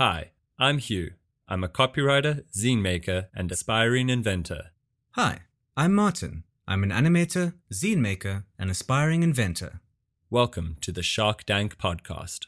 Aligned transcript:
Hi, 0.00 0.30
I'm 0.58 0.78
Hugh. 0.78 1.12
I'm 1.46 1.62
a 1.62 1.68
copywriter, 1.68 2.44
zine 2.56 2.80
maker, 2.80 3.28
and 3.34 3.52
aspiring 3.52 4.08
inventor. 4.08 4.70
Hi, 5.10 5.40
I'm 5.76 5.94
Martin. 5.94 6.44
I'm 6.66 6.82
an 6.82 6.88
animator, 6.88 7.52
zine 7.70 7.98
maker, 7.98 8.46
and 8.58 8.70
aspiring 8.70 9.22
inventor. 9.22 9.80
Welcome 10.30 10.78
to 10.80 10.90
the 10.90 11.02
Shark 11.02 11.44
Dank 11.44 11.76
podcast. 11.76 12.46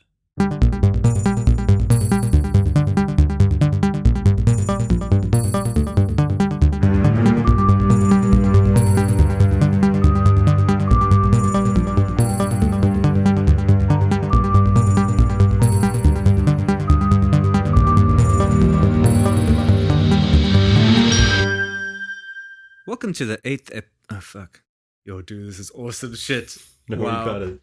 Welcome 23.02 23.14
to 23.14 23.24
the 23.24 23.40
eighth 23.44 23.68
ep- 23.74 23.88
Oh, 24.12 24.20
fuck. 24.20 24.62
Yo, 25.04 25.22
dude, 25.22 25.48
this 25.48 25.58
is 25.58 25.72
awesome 25.74 26.14
shit. 26.14 26.56
No, 26.88 26.98
wow. 26.98 27.18
we 27.18 27.30
got 27.32 27.42
it. 27.42 27.60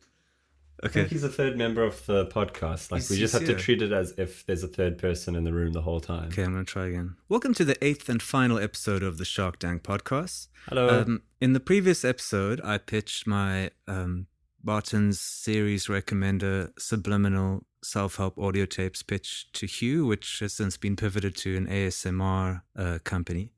I 0.84 0.88
Okay. 0.88 0.94
think 1.00 1.12
he's 1.14 1.24
a 1.24 1.30
third 1.30 1.58
member 1.58 1.82
of 1.82 2.06
the 2.08 2.26
podcast. 2.26 2.92
Like, 2.92 3.04
He's- 3.04 3.10
we 3.10 3.16
just 3.20 3.32
have 3.36 3.46
to 3.46 3.56
treat 3.56 3.82
it 3.82 3.94
as 3.94 4.14
if 4.18 4.46
there's 4.46 4.64
a 4.64 4.68
third 4.68 4.98
person 4.98 5.38
in 5.38 5.46
the 5.46 5.54
room 5.54 5.72
the 5.72 5.84
whole 5.84 6.02
time. 6.02 6.28
Okay, 6.28 6.44
I'm 6.44 6.52
going 6.52 6.66
to 6.66 6.70
try 6.70 6.88
again. 6.88 7.16
Welcome 7.30 7.54
to 7.54 7.64
the 7.64 7.82
eighth 7.82 8.10
and 8.10 8.22
final 8.22 8.60
episode 8.60 9.02
of 9.02 9.18
the 9.18 9.24
Shark 9.24 9.60
Dank 9.60 9.82
podcast. 9.82 10.50
Hello. 10.68 11.04
Um, 11.04 11.22
in 11.40 11.54
the 11.54 11.62
previous 11.62 12.04
episode, 12.04 12.60
I 12.62 12.78
pitched 12.78 13.26
my 13.26 13.72
um, 13.88 14.28
Barton's 14.62 15.22
series 15.22 15.86
recommender 15.88 16.78
subliminal 16.78 17.66
self 17.82 18.18
help 18.18 18.38
audio 18.38 18.66
tapes 18.66 19.04
pitch 19.04 19.48
to 19.54 19.68
Hugh, 19.68 20.06
which 20.06 20.40
has 20.42 20.52
since 20.52 20.76
been 20.76 20.98
pivoted 20.98 21.38
to 21.38 21.56
an 21.56 21.66
ASMR 21.68 22.64
uh, 22.76 23.00
company. 23.06 23.54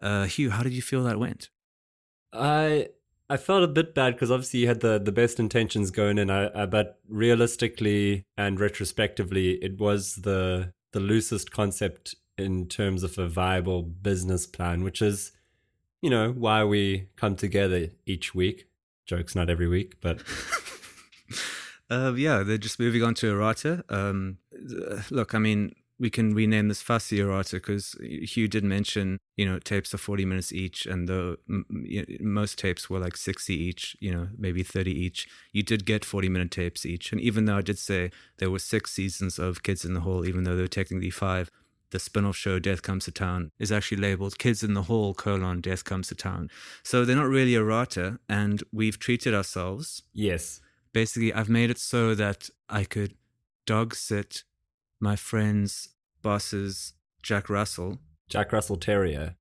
Uh, 0.00 0.24
Hugh, 0.24 0.50
how 0.50 0.62
did 0.62 0.72
you 0.72 0.82
feel 0.82 1.02
that 1.04 1.18
went? 1.18 1.48
I 2.32 2.88
I 3.28 3.36
felt 3.36 3.64
a 3.64 3.68
bit 3.68 3.94
bad 3.94 4.14
because 4.14 4.30
obviously 4.30 4.60
you 4.60 4.68
had 4.68 4.80
the, 4.80 4.98
the 4.98 5.12
best 5.12 5.40
intentions 5.40 5.90
going 5.90 6.18
in, 6.18 6.30
I, 6.30 6.62
I, 6.62 6.66
but 6.66 7.00
realistically 7.08 8.24
and 8.36 8.60
retrospectively, 8.60 9.52
it 9.62 9.78
was 9.78 10.16
the 10.16 10.72
the 10.92 11.00
loosest 11.00 11.50
concept 11.50 12.14
in 12.38 12.68
terms 12.68 13.02
of 13.02 13.18
a 13.18 13.28
viable 13.28 13.82
business 13.82 14.46
plan, 14.46 14.84
which 14.84 15.00
is, 15.02 15.32
you 16.02 16.10
know, 16.10 16.32
why 16.32 16.64
we 16.64 17.08
come 17.16 17.36
together 17.36 17.88
each 18.04 18.34
week. 18.34 18.68
Jokes 19.06 19.34
not 19.34 19.48
every 19.50 19.68
week, 19.68 20.00
but 20.00 20.22
Uh, 21.88 22.12
yeah, 22.16 22.42
they're 22.42 22.58
just 22.58 22.80
moving 22.80 23.02
on 23.02 23.14
to 23.14 23.30
errata. 23.30 23.84
Um, 23.88 24.38
look, 25.10 25.34
I 25.34 25.38
mean, 25.38 25.72
we 25.98 26.10
can 26.10 26.34
rename 26.34 26.68
this 26.68 26.82
fussy 26.82 27.20
errata 27.20 27.56
because 27.56 27.96
Hugh 28.02 28.48
did 28.48 28.64
mention, 28.64 29.18
you 29.36 29.46
know, 29.46 29.58
tapes 29.58 29.94
are 29.94 29.98
40 29.98 30.24
minutes 30.24 30.52
each, 30.52 30.84
and 30.86 31.08
the 31.08 31.38
most 32.20 32.58
tapes 32.58 32.90
were 32.90 32.98
like 32.98 33.16
60 33.16 33.54
each, 33.54 33.96
you 34.00 34.12
know, 34.12 34.28
maybe 34.36 34.62
30 34.62 34.90
each. 34.90 35.26
You 35.52 35.62
did 35.62 35.86
get 35.86 36.04
40 36.04 36.28
minute 36.28 36.50
tapes 36.50 36.84
each. 36.84 37.12
And 37.12 37.20
even 37.20 37.46
though 37.46 37.56
I 37.56 37.62
did 37.62 37.78
say 37.78 38.10
there 38.38 38.50
were 38.50 38.58
six 38.58 38.92
seasons 38.92 39.38
of 39.38 39.62
Kids 39.62 39.84
in 39.84 39.94
the 39.94 40.00
Hall, 40.00 40.26
even 40.26 40.44
though 40.44 40.54
there 40.54 40.64
were 40.64 40.68
technically 40.68 41.10
five, 41.10 41.50
the 41.90 41.98
spin 41.98 42.24
off 42.26 42.36
show 42.36 42.58
Death 42.58 42.82
Comes 42.82 43.04
to 43.04 43.12
Town 43.12 43.52
is 43.58 43.72
actually 43.72 43.98
labeled 44.02 44.38
Kids 44.38 44.62
in 44.62 44.74
the 44.74 44.82
Hall, 44.82 45.14
colon, 45.14 45.60
Death 45.60 45.84
Comes 45.84 46.08
to 46.08 46.14
Town. 46.14 46.50
So 46.82 47.04
they're 47.04 47.16
not 47.16 47.28
really 47.28 47.54
errata, 47.54 48.18
and 48.28 48.62
we've 48.72 48.98
treated 48.98 49.34
ourselves 49.34 50.02
yes. 50.12 50.60
basically 50.92 51.32
I've 51.32 51.48
made 51.48 51.70
it 51.70 51.78
so 51.78 52.14
that 52.14 52.50
I 52.68 52.84
could 52.84 53.14
dog 53.66 53.94
sit 53.94 54.44
my 55.00 55.16
friend's 55.16 55.88
boss's 56.22 56.94
Jack 57.22 57.48
Russell. 57.50 57.98
Jack 58.28 58.52
Russell 58.52 58.76
Terrier. 58.76 59.36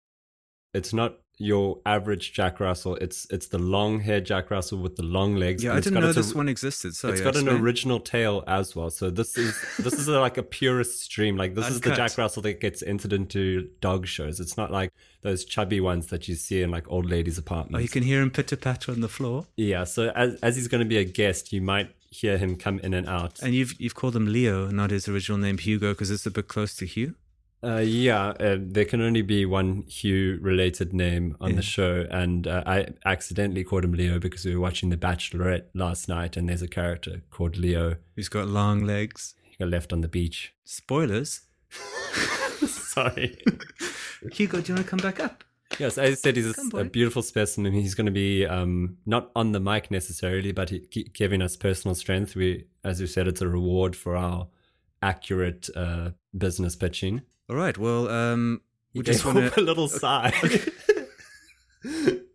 It's 0.74 0.94
not 0.94 1.20
your 1.38 1.80
average 1.86 2.34
Jack 2.34 2.60
Russell. 2.60 2.96
It's 2.96 3.28
it's 3.30 3.48
the 3.48 3.60
long 3.60 4.00
haired 4.00 4.26
Jack 4.26 4.52
Russell 4.52 4.78
with 4.80 4.96
the 4.96 5.04
long 5.04 5.36
legs. 5.36 5.64
Yeah, 5.64 5.74
I 5.74 5.80
didn't 5.80 6.02
know 6.02 6.14
this 6.14 6.34
or- 6.34 6.38
one 6.38 6.50
existed. 6.50 6.96
So 6.96 7.10
it's 7.10 7.20
yeah, 7.20 7.26
got 7.26 7.36
an 7.36 7.50
original 7.50 8.00
tail 8.00 8.44
as 8.48 8.76
well. 8.76 8.90
So 8.90 9.10
this 9.10 9.38
is 9.38 9.58
this 9.80 9.94
is 9.94 10.08
a, 10.08 10.20
like 10.20 10.38
a 10.38 10.44
purist 10.44 11.02
stream. 11.02 11.36
Like 11.38 11.56
this 11.56 11.70
is 11.70 11.82
the. 11.82 11.96
Jack 11.96 12.18
Russell 12.18 12.42
that 12.44 12.60
gets 12.60 12.84
entered 12.84 13.14
into 13.14 13.70
dog 13.80 14.06
shows. 14.06 14.40
It's 14.40 14.58
not 14.58 14.72
like 14.72 14.92
those 15.22 15.46
chubby 15.46 15.80
ones 15.80 16.08
that 16.08 16.28
you 16.28 16.36
see 16.36 16.62
in 16.62 16.72
like 16.72 16.90
old 16.90 17.10
ladies' 17.10 17.38
apartments. 17.38 17.78
Oh, 17.78 17.82
you 17.82 17.90
can 17.90 18.04
hear 18.04 18.22
him 18.22 18.32
pitter 18.32 18.58
patter 18.58 18.92
on 18.92 19.02
the 19.02 19.10
floor. 19.10 19.46
yeah. 19.56 19.86
So 19.86 20.10
as 20.10 20.36
as 20.42 20.56
he's 20.56 20.68
going 20.68 20.84
to 20.84 20.90
be 20.90 20.98
a 20.98 21.06
guest, 21.06 21.52
you 21.54 21.62
might 21.62 21.90
hear 22.22 22.38
him 22.38 22.56
come 22.56 22.80
in 22.80 22.94
and 22.94 23.08
out. 23.08 23.42
And 23.42 23.54
you've 23.54 23.74
you've 23.80 23.96
called 23.96 24.16
him 24.16 24.26
Leo, 24.32 24.68
not 24.70 24.92
his 24.92 25.08
original 25.08 25.38
name 25.38 25.58
Hugo, 25.58 25.94
because 25.94 26.12
it's 26.12 26.26
a 26.26 26.32
bit 26.32 26.48
close 26.48 26.76
to 26.78 26.86
Hugh. 26.86 27.16
Uh, 27.64 27.78
yeah, 27.78 28.28
uh, 28.40 28.58
there 28.60 28.86
can 28.86 29.02
only 29.02 29.24
be 29.24 29.44
one 29.46 29.84
Hugh 29.88 30.38
related 30.42 30.94
name 30.94 31.36
on 31.42 31.50
Yeah. 31.52 31.56
the 31.56 31.62
show, 31.64 32.06
and 32.12 32.46
uh, 32.48 32.62
I 32.66 32.88
accidentally 33.06 33.64
called 33.64 33.84
him 33.86 33.94
Leo 33.94 34.20
because 34.20 34.46
we 34.46 34.54
were 34.56 34.62
watching 34.62 34.90
The 34.92 34.98
Bachelorette 34.98 35.64
last 35.74 36.08
night, 36.08 36.38
and 36.38 36.48
there's 36.48 36.62
a 36.62 36.68
character 36.68 37.22
called 37.32 37.58
Leo 37.58 37.96
Who's 38.16 38.30
got 38.30 38.48
long 38.48 38.86
legs. 38.86 39.34
who 39.58 39.66
got 39.66 39.72
left 39.72 39.92
on 39.94 40.02
the 40.02 40.08
beach. 40.08 40.54
Spoilers. 40.64 41.42
Sorry. 42.68 43.38
Hugo, 44.34 44.62
do 44.62 44.72
you 44.72 44.76
want 44.76 44.86
to 44.86 44.90
come 44.90 45.00
back 45.00 45.20
up? 45.20 45.44
Yes, 45.80 45.98
as 45.98 46.12
I 46.12 46.14
said, 46.16 46.36
he's 46.38 46.74
a, 46.74 46.78
a 46.78 46.84
beautiful 46.86 47.22
specimen. 47.22 47.74
He's 47.74 47.96
going 47.96 48.06
to 48.06 48.12
be 48.12 48.46
um, 48.46 48.98
not 49.06 49.32
on 49.36 49.52
the 49.52 49.60
mic 49.60 49.92
necessarily, 49.92 50.52
but 50.52 50.70
he, 50.70 50.80
gi- 50.90 51.12
giving 51.14 51.42
us 51.42 51.56
personal 51.56 51.96
strength. 51.96 52.36
We, 52.36 52.66
as 52.84 53.02
you 53.02 53.08
said, 53.08 53.28
it's 53.28 53.42
a 53.42 53.48
reward 53.48 53.96
for 53.96 54.16
our 54.16 54.48
accurate 55.02 55.70
uh, 55.76 56.12
business 56.38 56.76
pitching. 56.76 57.22
All 57.50 57.56
right. 57.56 57.78
Well, 57.78 58.08
um, 58.10 58.62
We 58.94 59.00
we 59.00 59.04
just 59.04 59.26
want 59.26 59.38
a 59.58 59.62
little 59.62 59.88
sigh 59.88 60.34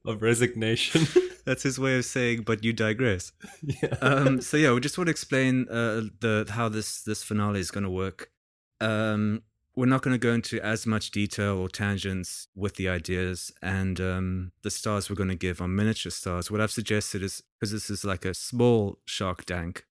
of 0.05 0.23
resignation. 0.23 1.07
That's 1.45 1.63
his 1.63 1.79
way 1.79 1.99
of 1.99 2.05
saying, 2.05 2.43
but 2.43 2.63
you 2.63 2.73
digress. 2.73 3.33
yeah. 3.63 3.95
um, 4.03 4.41
so 4.41 4.57
yeah, 4.57 4.73
we 4.73 4.81
just 4.81 4.99
want 4.99 5.09
to 5.09 5.11
explain 5.11 5.67
uh, 5.69 6.03
the 6.21 6.47
how 6.51 6.69
this 6.69 7.03
this 7.03 7.23
finale 7.23 7.61
is 7.61 7.71
going 7.71 7.85
to 7.85 7.91
work. 7.91 8.31
Um, 8.81 9.43
we're 9.77 9.87
not 9.87 10.03
going 10.03 10.15
to 10.15 10.19
go 10.19 10.33
into 10.33 10.61
as 10.65 10.87
much 10.87 11.11
detail 11.11 11.59
or 11.59 11.69
tangents 11.69 12.49
with 12.55 12.75
the 12.77 12.89
ideas 12.89 13.53
and 13.63 14.01
um, 14.01 14.53
the 14.63 14.71
stars 14.71 15.09
we're 15.09 15.17
going 15.17 15.29
to 15.29 15.37
give 15.37 15.61
are 15.61 15.69
miniature 15.69 16.11
stars. 16.11 16.51
What 16.51 16.61
I've 16.61 16.73
suggested 16.73 17.23
is 17.23 17.43
because 17.59 17.73
this 17.73 17.89
is 17.89 18.05
like 18.05 18.25
a 18.25 18.35
small 18.35 18.99
shark 19.07 19.45
tank, 19.45 19.85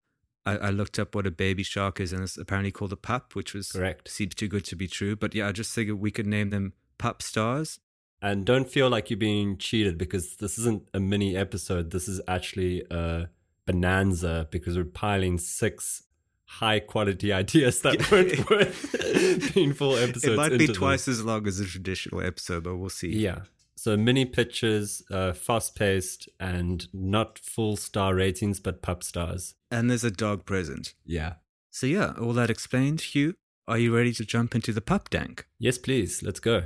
I, 0.45 0.57
I 0.57 0.69
looked 0.69 0.97
up 1.00 1.16
what 1.16 1.28
a 1.28 1.31
baby 1.31 1.63
shark 1.63 2.00
is, 2.00 2.13
and 2.13 2.23
it's 2.23 2.38
apparently 2.38 2.72
called 2.72 2.94
a 2.94 2.97
pup, 2.97 3.35
which 3.35 3.53
was 3.53 3.72
Correct. 3.72 4.09
Seems 4.09 4.35
too 4.35 4.47
good 4.47 4.66
to 4.66 4.75
be 4.75 4.88
true. 4.88 5.16
But 5.16 5.35
yeah, 5.35 5.47
I 5.47 5.51
just 5.51 5.73
figured 5.73 6.00
we 6.00 6.12
could 6.12 6.28
name 6.28 6.50
them 6.50 6.73
pup 6.97 7.22
stars. 7.22 7.79
And 8.22 8.45
don't 8.45 8.69
feel 8.69 8.89
like 8.89 9.09
you're 9.09 9.18
being 9.18 9.57
cheated 9.57 9.97
because 9.97 10.38
this 10.38 10.57
isn't 10.57 10.84
a 10.94 11.00
mini 11.00 11.38
episode. 11.38 11.91
This 11.91 12.07
is 12.07 12.19
actually 12.28 12.84
a 12.91 13.29
bonanza 13.66 14.47
because 14.51 14.75
we're 14.75 14.84
piling 14.84 15.38
six 15.38 16.03
high 16.50 16.80
quality 16.80 17.32
ideas 17.32 17.82
that 17.82 18.12
weren't 18.12 18.50
worth 18.50 19.54
being 19.54 19.72
full 19.72 19.96
episodes. 19.96 20.24
it 20.26 20.36
might 20.36 20.50
be 20.50 20.56
into 20.56 20.68
them. 20.68 20.76
twice 20.76 21.08
as 21.08 21.24
long 21.24 21.48
as 21.48 21.60
a 21.60 21.66
traditional 21.66 22.22
episode, 22.22 22.64
but 22.64 22.76
we'll 22.76 22.90
see. 22.90 23.10
Yeah. 23.16 23.42
So 23.76 23.96
mini 23.96 24.26
pitches, 24.26 25.04
uh, 25.12 25.32
fast 25.34 25.76
paced, 25.76 26.28
and 26.40 26.88
not 26.92 27.40
full 27.40 27.78
star 27.78 28.16
ratings, 28.16 28.60
but 28.60 28.82
pup 28.82 29.04
stars. 29.04 29.54
And 29.72 29.90
there's 29.90 30.04
a 30.04 30.12
dog 30.12 30.44
present. 30.46 30.96
Yeah. 31.06 31.36
So 31.70 31.86
yeah, 31.86 32.14
all 32.20 32.34
that 32.34 32.50
explained, 32.50 33.00
Hugh, 33.02 33.36
are 33.68 33.78
you 33.78 33.96
ready 33.96 34.12
to 34.14 34.26
jump 34.26 34.56
into 34.56 34.74
the 34.74 34.81
pup 34.81 35.10
dank? 35.10 35.46
Yes, 35.60 35.78
please. 35.78 36.24
Let's 36.24 36.40
go. 36.40 36.64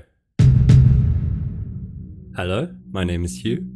Hello, 2.35 2.73
my 2.89 3.03
name 3.03 3.25
is 3.25 3.43
Hugh. 3.43 3.67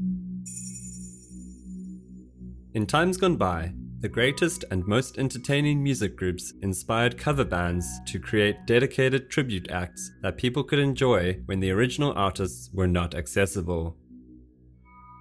In 2.74 2.86
times 2.88 3.18
gone 3.18 3.36
by, 3.36 3.74
the 4.00 4.10
greatest 4.10 4.64
and 4.70 4.86
most 4.86 5.18
entertaining 5.18 5.82
music 5.82 6.16
groups 6.16 6.54
inspired 6.62 7.18
cover 7.18 7.44
bands 7.44 8.00
to 8.06 8.20
create 8.20 8.68
dedicated 8.68 9.30
tribute 9.30 9.72
acts 9.72 10.12
that 10.22 10.38
people 10.38 10.64
could 10.64 10.78
enjoy 10.78 11.34
when 11.46 11.60
the 11.60 11.72
original 11.72 12.14
artists 12.16 12.70
were 12.74 12.88
not 12.88 13.16
accessible. 13.16 13.98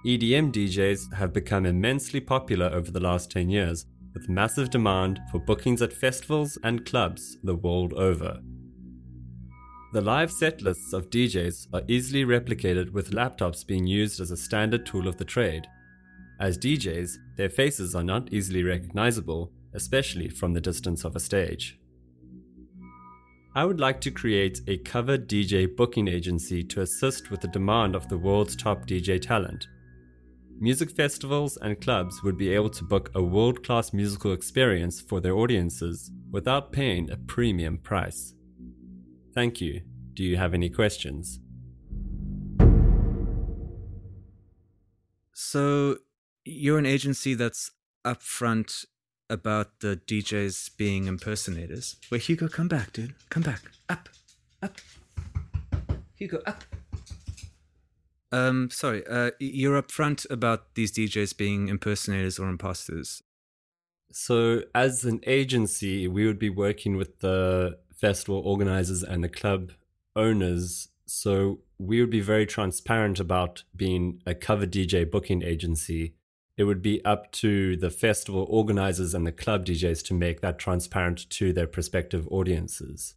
EDM 0.05 0.51
DJs 0.51 1.11
have 1.13 1.33
become 1.33 1.65
immensely 1.65 2.19
popular 2.19 2.67
over 2.67 2.91
the 2.91 2.99
last 2.99 3.31
10 3.31 3.49
years, 3.49 3.87
with 4.13 4.29
massive 4.29 4.69
demand 4.69 5.19
for 5.31 5.39
bookings 5.39 5.81
at 5.81 5.91
festivals 5.91 6.57
and 6.63 6.85
clubs 6.85 7.37
the 7.43 7.55
world 7.55 7.93
over. 7.93 8.39
The 9.93 10.01
live 10.01 10.31
set 10.31 10.61
lists 10.61 10.93
of 10.93 11.09
DJs 11.09 11.67
are 11.73 11.81
easily 11.87 12.25
replicated 12.25 12.91
with 12.91 13.11
laptops 13.11 13.65
being 13.65 13.87
used 13.87 14.19
as 14.19 14.29
a 14.29 14.37
standard 14.37 14.85
tool 14.85 15.07
of 15.07 15.17
the 15.17 15.25
trade. 15.25 15.65
As 16.39 16.57
DJs, 16.57 17.17
their 17.35 17.49
faces 17.49 17.95
are 17.95 18.03
not 18.03 18.31
easily 18.31 18.63
recognizable, 18.63 19.51
especially 19.73 20.29
from 20.29 20.53
the 20.53 20.61
distance 20.61 21.03
of 21.03 21.15
a 21.15 21.19
stage. 21.19 21.79
I 23.55 23.65
would 23.65 23.79
like 23.79 23.99
to 24.01 24.11
create 24.11 24.61
a 24.67 24.77
cover 24.77 25.17
DJ 25.17 25.75
booking 25.75 26.07
agency 26.07 26.63
to 26.65 26.81
assist 26.81 27.31
with 27.31 27.41
the 27.41 27.47
demand 27.47 27.95
of 27.95 28.07
the 28.07 28.17
world's 28.17 28.55
top 28.55 28.85
DJ 28.85 29.19
talent. 29.19 29.67
music 30.59 30.89
festivals 30.91 31.57
and 31.57 31.79
clubs 31.81 32.23
would 32.23 32.37
be 32.37 32.49
able 32.49 32.69
to 32.69 32.83
book 32.83 33.11
a 33.13 33.21
world 33.21 33.63
class 33.63 33.93
musical 33.93 34.33
experience 34.33 34.99
for 34.99 35.19
their 35.19 35.35
audiences 35.35 36.11
without 36.31 36.71
paying 36.71 37.09
a 37.11 37.17
premium 37.17 37.77
price. 37.77 38.33
Thank 39.33 39.61
you. 39.61 39.81
Do 40.13 40.23
you 40.23 40.37
have 40.37 40.53
any 40.55 40.69
questions? 40.69 41.39
So, 45.33 45.97
you're 46.47 46.79
an 46.79 46.85
agency 46.85 47.33
that's 47.33 47.71
upfront 48.05 48.85
about 49.29 49.81
the 49.81 49.99
DJs 50.07 50.77
being 50.77 51.05
impersonators. 51.07 51.97
Wait, 52.09 52.21
Hugo, 52.21 52.47
come 52.47 52.67
back, 52.67 52.93
dude. 52.93 53.13
Come 53.29 53.43
back. 53.43 53.61
Up. 53.89 54.09
Up. 54.63 54.77
Hugo, 56.15 56.41
up. 56.45 56.63
Um, 58.31 58.69
sorry, 58.71 59.05
uh, 59.07 59.31
you're 59.39 59.81
upfront 59.81 60.29
about 60.29 60.75
these 60.75 60.91
DJs 60.91 61.37
being 61.37 61.67
impersonators 61.69 62.39
or 62.39 62.49
imposters. 62.49 63.23
So, 64.11 64.63
as 64.73 65.03
an 65.05 65.21
agency, 65.27 66.07
we 66.07 66.25
would 66.25 66.39
be 66.39 66.49
working 66.49 66.95
with 66.97 67.19
the 67.19 67.77
festival 67.93 68.41
organizers 68.43 69.03
and 69.03 69.23
the 69.23 69.29
club 69.29 69.73
owners. 70.15 70.89
So, 71.05 71.59
we 71.77 72.01
would 72.01 72.09
be 72.09 72.21
very 72.21 72.45
transparent 72.45 73.19
about 73.19 73.63
being 73.75 74.21
a 74.25 74.33
cover 74.33 74.65
DJ 74.65 75.09
booking 75.09 75.43
agency. 75.43 76.13
It 76.57 76.63
would 76.63 76.81
be 76.81 77.03
up 77.05 77.31
to 77.33 77.77
the 77.77 77.91
festival 77.91 78.47
organizers 78.49 79.13
and 79.13 79.27
the 79.27 79.31
club 79.31 79.65
DJs 79.65 80.03
to 80.05 80.13
make 80.13 80.41
that 80.41 80.57
transparent 80.57 81.29
to 81.29 81.53
their 81.53 81.67
prospective 81.67 82.27
audiences. 82.29 83.15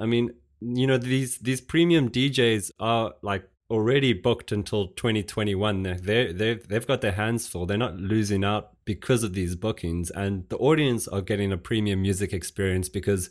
I 0.00 0.06
mean, 0.06 0.30
you 0.60 0.86
know, 0.86 0.98
these 0.98 1.38
these 1.38 1.60
premium 1.60 2.08
DJs 2.10 2.70
are 2.80 3.14
like 3.22 3.48
already 3.70 4.12
booked 4.12 4.52
until 4.52 4.88
2021. 4.88 5.82
They 5.82 6.32
they 6.32 6.54
they've 6.54 6.86
got 6.86 7.00
their 7.00 7.12
hands 7.12 7.46
full. 7.46 7.66
They're 7.66 7.76
not 7.76 7.96
losing 7.96 8.44
out 8.44 8.72
because 8.84 9.22
of 9.22 9.34
these 9.34 9.56
bookings, 9.56 10.10
and 10.10 10.48
the 10.48 10.56
audience 10.58 11.06
are 11.08 11.22
getting 11.22 11.52
a 11.52 11.58
premium 11.58 12.02
music 12.02 12.32
experience 12.32 12.88
because 12.88 13.30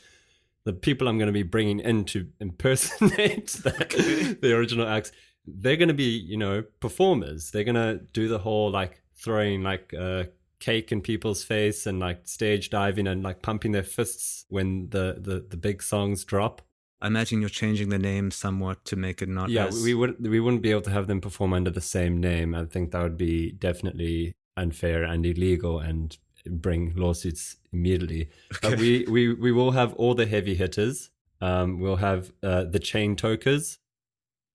the 0.65 0.73
people 0.73 1.07
I'm 1.07 1.17
going 1.17 1.27
to 1.27 1.33
be 1.33 1.43
bringing 1.43 1.79
in 1.79 2.05
to 2.05 2.27
impersonate 2.39 3.47
the, 3.63 4.37
the 4.41 4.55
original 4.55 4.87
acts, 4.87 5.11
they're 5.45 5.75
going 5.75 5.89
to 5.89 5.93
be 5.93 6.17
you 6.17 6.37
know 6.37 6.63
performers. 6.79 7.51
They're 7.51 7.63
going 7.63 7.75
to 7.75 7.99
do 8.13 8.27
the 8.27 8.39
whole 8.39 8.71
like 8.71 9.02
throwing 9.23 9.63
like 9.63 9.93
uh, 9.93 10.25
cake 10.59 10.91
in 10.91 11.01
people's 11.01 11.43
face 11.43 11.87
and 11.87 11.99
like 11.99 12.27
stage 12.27 12.69
diving 12.69 13.07
and 13.07 13.23
like 13.23 13.41
pumping 13.41 13.71
their 13.71 13.83
fists 13.83 14.45
when 14.49 14.89
the 14.89 15.17
the, 15.19 15.45
the 15.49 15.57
big 15.57 15.81
songs 15.81 16.23
drop. 16.23 16.61
I 17.01 17.07
imagine 17.07 17.41
you're 17.41 17.49
changing 17.49 17.89
the 17.89 17.99
name 17.99 18.31
somewhat 18.31 18.85
to 18.85 18.95
make 18.95 19.21
it 19.21 19.27
not. 19.27 19.49
Yeah, 19.49 19.65
as... 19.65 19.83
we 19.83 19.93
would 19.93 20.25
we 20.25 20.39
wouldn't 20.39 20.61
be 20.61 20.71
able 20.71 20.83
to 20.83 20.91
have 20.91 21.07
them 21.07 21.21
perform 21.21 21.53
under 21.53 21.71
the 21.71 21.81
same 21.81 22.19
name. 22.19 22.55
I 22.55 22.65
think 22.65 22.91
that 22.91 23.01
would 23.01 23.17
be 23.17 23.51
definitely 23.51 24.33
unfair 24.55 25.03
and 25.03 25.25
illegal 25.25 25.79
and 25.79 26.17
bring 26.45 26.93
lawsuits 26.95 27.57
immediately. 27.71 28.29
Okay. 28.55 28.69
But 28.69 28.79
we, 28.79 29.05
we 29.09 29.33
we 29.33 29.51
will 29.51 29.71
have 29.71 29.93
all 29.95 30.15
the 30.15 30.25
heavy 30.25 30.55
hitters. 30.55 31.09
Um, 31.41 31.79
we'll 31.81 31.97
have 31.97 32.31
uh, 32.41 32.63
the 32.63 32.79
chain 32.79 33.17
tokers, 33.17 33.79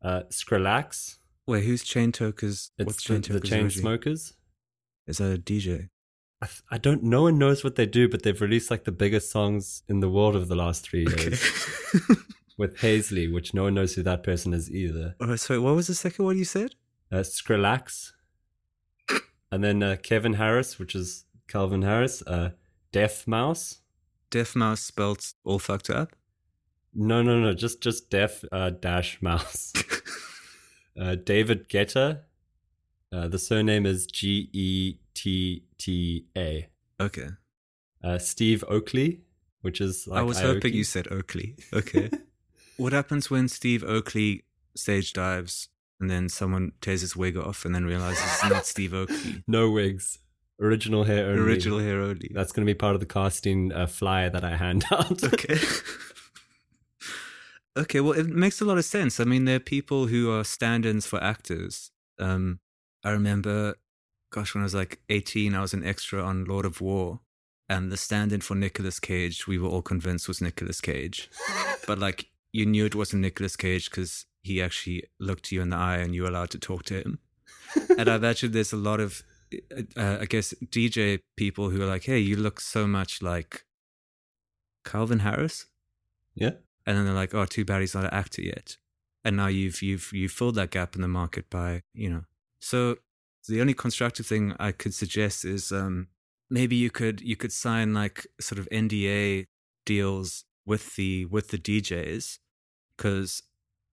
uh, 0.01 0.23
Skrillex. 0.31 1.19
Wait, 1.47 1.65
who's 1.65 1.83
chain 1.83 2.13
tokers? 2.13 2.71
It's 2.79 2.87
What's 2.87 3.03
chain 3.03 3.21
the, 3.21 3.29
tokers? 3.29 3.43
The 3.43 3.49
chain 3.49 3.71
smokers. 3.71 4.33
Is 5.09 5.19
that 5.19 5.35
a 5.35 5.39
DJ? 5.39 5.89
I, 6.41 6.47
th- 6.47 6.63
I, 6.71 6.79
don't. 6.79 7.03
No 7.03 7.23
one 7.23 7.39
knows 7.39 7.65
what 7.65 7.75
they 7.75 7.87
do, 7.87 8.09
but 8.09 8.23
they've 8.23 8.41
released 8.41 8.71
like 8.71 8.85
the 8.85 8.93
biggest 8.93 9.33
songs 9.33 9.83
in 9.89 9.99
the 9.99 10.09
world 10.09 10.37
of 10.37 10.47
the 10.47 10.55
last 10.55 10.89
three 10.89 11.05
years. 11.05 11.43
Okay. 11.95 12.15
with 12.59 12.77
Hazley, 12.79 13.33
which 13.33 13.55
no 13.55 13.63
one 13.63 13.75
knows 13.75 13.95
who 13.95 14.03
that 14.03 14.23
person 14.23 14.53
is 14.53 14.71
either. 14.71 15.15
Oh, 15.21 15.37
sorry, 15.37 15.61
what 15.61 15.77
was 15.77 15.87
the 15.87 15.95
second 15.95 16.25
one 16.25 16.37
you 16.37 16.45
said? 16.45 16.75
Uh, 17.11 17.19
Skrillex. 17.19 18.13
and 19.53 19.65
then 19.65 19.83
uh, 19.83 19.97
Kevin 20.03 20.35
Harris, 20.35 20.79
which 20.79 20.95
is 20.95 21.25
Calvin 21.47 21.83
Harris. 21.83 22.21
Uh, 22.23 22.51
Deaf 22.93 23.27
Mouse. 23.27 23.79
Deaf 24.31 24.55
Mouse 24.55 24.81
spelled 24.81 25.25
all 25.45 25.59
fucked 25.59 25.89
up? 25.89 26.15
No, 26.93 27.23
no, 27.23 27.39
no, 27.39 27.55
just 27.55 27.81
just 27.81 28.11
Deaf 28.11 28.45
uh, 28.51 28.71
dash 28.71 29.23
Mouse. 29.23 29.73
uh, 31.01 31.15
David 31.15 31.69
Guetta. 31.69 32.23
Uh, 33.13 33.29
the 33.29 33.39
surname 33.39 33.87
is 33.87 34.07
G 34.07 34.51
E 34.53 34.99
T 35.15 35.65
T 35.79 36.27
A. 36.37 36.69
Okay. 37.01 37.29
Uh, 38.05 38.19
Steve 38.19 38.63
Oakley, 38.69 39.21
which 39.63 39.81
is 39.81 40.07
like 40.07 40.21
I 40.21 40.23
was 40.23 40.39
Aoki. 40.39 40.43
hoping 40.55 40.75
you 40.75 40.85
said 40.85 41.09
Oakley. 41.11 41.57
Okay. 41.73 42.11
What 42.77 42.93
happens 42.93 43.29
when 43.29 43.49
Steve 43.49 43.83
Oakley 43.83 44.45
stage 44.77 45.13
dives 45.13 45.69
and 46.01 46.09
then 46.09 46.29
someone 46.29 46.71
tears 46.81 47.01
his 47.01 47.17
wig 47.17 47.37
off 47.37 47.65
and 47.65 47.75
then 47.75 47.85
realizes 47.85 48.23
it's 48.23 48.49
not 48.49 48.67
Steve 48.75 48.95
Oakley? 48.95 49.43
No 49.49 49.69
wigs. 49.69 50.21
Original 50.61 51.03
hair 51.03 51.27
only. 51.29 51.43
Original 51.43 51.81
hair 51.81 52.01
only. 52.01 52.31
That's 52.33 52.53
going 52.53 52.65
to 52.65 52.71
be 52.73 52.77
part 52.77 52.95
of 52.95 53.01
the 53.01 53.07
casting 53.07 53.73
uh, 53.73 53.89
flyer 53.89 54.31
that 54.31 54.45
I 54.45 54.55
hand 54.55 54.85
out. 54.93 55.25
okay. 55.25 55.59
okay, 57.77 58.01
well, 58.01 58.13
it 58.13 58.27
makes 58.29 58.61
a 58.61 58.65
lot 58.65 58.79
of 58.79 58.85
sense. 58.85 59.19
I 59.19 59.25
mean, 59.25 59.45
there 59.45 59.57
are 59.57 59.61
people 59.61 60.07
who 60.07 60.31
are 60.31 60.45
stand 60.45 60.87
ins 60.87 61.05
for 61.05 61.21
actors. 61.23 61.91
Um, 62.21 62.61
I 63.05 63.11
remember, 63.11 63.77
gosh, 64.33 64.55
when 64.55 64.63
I 64.63 64.65
was 64.65 64.75
like 64.75 65.01
18, 65.09 65.55
I 65.55 65.61
was 65.61 65.75
an 65.75 65.85
extra 65.85 66.23
on 66.23 66.45
Lord 66.45 66.65
of 66.65 66.81
War. 66.81 67.21
And 67.71 67.93
the 67.93 67.99
stand 67.99 68.33
in 68.33 68.41
for 68.41 68.55
Nicolas 68.55 68.99
Cage, 68.99 69.47
we 69.47 69.59
were 69.59 69.69
all 69.69 69.83
convinced 69.83 70.27
was 70.27 70.41
Nicolas 70.41 70.81
Cage. 70.81 71.31
but 71.87 71.99
like, 71.99 72.31
you 72.53 72.65
knew 72.65 72.87
it 72.87 72.95
wasn't 72.95 73.23
Nicolas 73.23 73.57
Cage 73.57 73.91
because 73.91 74.25
he 74.43 74.63
actually 74.63 75.05
looked 75.21 75.53
you 75.53 75.61
in 75.61 75.71
the 75.71 75.77
eye 75.77 75.99
and 75.99 76.15
you 76.15 76.23
were 76.23 76.29
allowed 76.29 76.51
to 76.51 76.59
talk 76.59 76.85
to 76.85 76.95
him. 76.95 77.19
and 77.99 78.09
I 78.09 78.15
imagine 78.17 78.53
there's 78.53 78.73
a 78.73 78.77
lot 78.77 79.01
of, 79.01 79.23
uh, 79.97 80.19
I 80.21 80.25
guess, 80.25 80.55
DJ 80.65 81.21
people 81.37 81.69
who 81.69 81.83
are 81.83 81.87
like, 81.87 82.05
hey, 82.05 82.19
you 82.19 82.37
look 82.37 82.61
so 82.61 82.87
much 82.87 83.21
like 83.21 83.65
Calvin 84.85 85.21
Harris. 85.21 85.67
Yeah. 86.35 86.53
And 86.87 86.97
then 86.97 87.05
they're 87.05 87.15
like, 87.15 87.35
oh, 87.35 87.45
too 87.45 87.67
bad 87.67 87.83
he's 87.83 87.95
not 87.95 88.05
an 88.05 88.15
actor 88.15 88.41
yet. 88.41 88.79
And 89.25 89.37
now 89.37 89.49
you've 89.49 89.83
you've 89.83 90.11
you've 90.13 90.33
filled 90.33 90.55
that 90.55 90.71
gap 90.71 90.95
in 90.95 91.03
the 91.03 91.09
market 91.09 91.51
by 91.51 91.83
you 91.93 92.09
know. 92.09 92.23
So 92.61 92.97
the 93.49 93.61
only 93.61 93.75
constructive 93.75 94.27
thing 94.27 94.55
I 94.59 94.73
could 94.73 94.95
suggest 94.95 95.45
is 95.45 95.73
um, 95.73 96.09
maybe 96.51 96.77
you 96.77 96.91
could 96.91 97.21
you 97.21 97.37
could 97.37 97.53
sign 97.53 97.95
like 97.95 98.27
sort 98.41 98.59
of 98.59 98.69
NDA 98.71 99.47
deals 99.87 100.45
with 100.67 100.97
the 100.97 101.25
with 101.27 101.49
the 101.49 101.59
DJs 101.59 102.39
because 102.97 103.43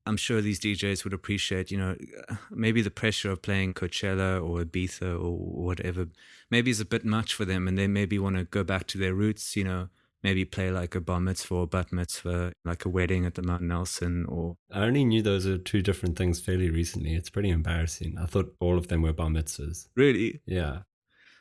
I'm 0.08 0.18
sure 0.18 0.40
these 0.40 0.60
DJs 0.60 1.04
would 1.04 1.14
appreciate, 1.14 1.72
you 1.72 1.78
know, 1.78 1.96
maybe 2.52 2.82
the 2.82 2.92
pressure 2.92 3.32
of 3.32 3.42
playing 3.42 3.74
Coachella 3.74 4.38
or 4.44 4.64
Ibiza 4.64 5.14
or 5.14 5.38
whatever, 5.38 6.08
maybe 6.52 6.72
is 6.72 6.80
a 6.80 6.86
bit 6.86 7.06
much 7.06 7.34
for 7.34 7.46
them, 7.46 7.68
and 7.68 7.78
they 7.78 7.88
maybe 7.88 8.20
want 8.20 8.36
to 8.36 8.44
go 8.44 8.64
back 8.64 8.88
to 8.88 8.98
their 8.98 9.14
roots, 9.14 9.56
you 9.56 9.64
know, 9.64 9.90
maybe 10.26 10.44
play 10.44 10.72
like 10.72 10.96
a 10.96 11.00
bar 11.00 11.22
mitzvah 11.22 11.54
or 11.54 11.68
bat 11.68 11.94
mitzvah, 11.94 12.52
like 12.66 12.84
a 12.84 12.90
wedding 12.90 13.28
at 13.28 13.36
the 13.36 13.44
Mount 13.44 13.62
Nelson, 13.62 14.26
or. 14.28 14.58
I 14.72 14.80
only 14.80 15.06
knew 15.06 15.22
those 15.22 15.46
are 15.46 15.60
two 15.60 15.84
different 15.84 16.18
things 16.18 16.42
fairly 16.42 16.72
recently. 16.72 17.14
It's 17.14 17.30
pretty 17.30 17.52
embarrassing. 17.52 18.18
I 18.20 18.26
thought 18.26 18.52
all 18.60 18.80
of 18.80 18.88
them 18.88 19.04
were 19.04 19.14
bar 19.14 19.30
mitzvahs. 19.30 19.88
Really? 19.96 20.42
Yeah. 20.48 20.80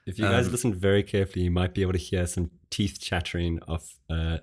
If 0.06 0.18
you 0.18 0.26
guys 0.26 0.46
um, 0.46 0.52
listen 0.52 0.74
very 0.74 1.02
carefully, 1.02 1.46
you 1.46 1.50
might 1.50 1.72
be 1.72 1.80
able 1.80 1.94
to 1.94 1.98
hear 1.98 2.26
some 2.26 2.50
teeth 2.68 2.98
chattering 3.00 3.58
of 3.66 3.88
uh, 4.10 4.36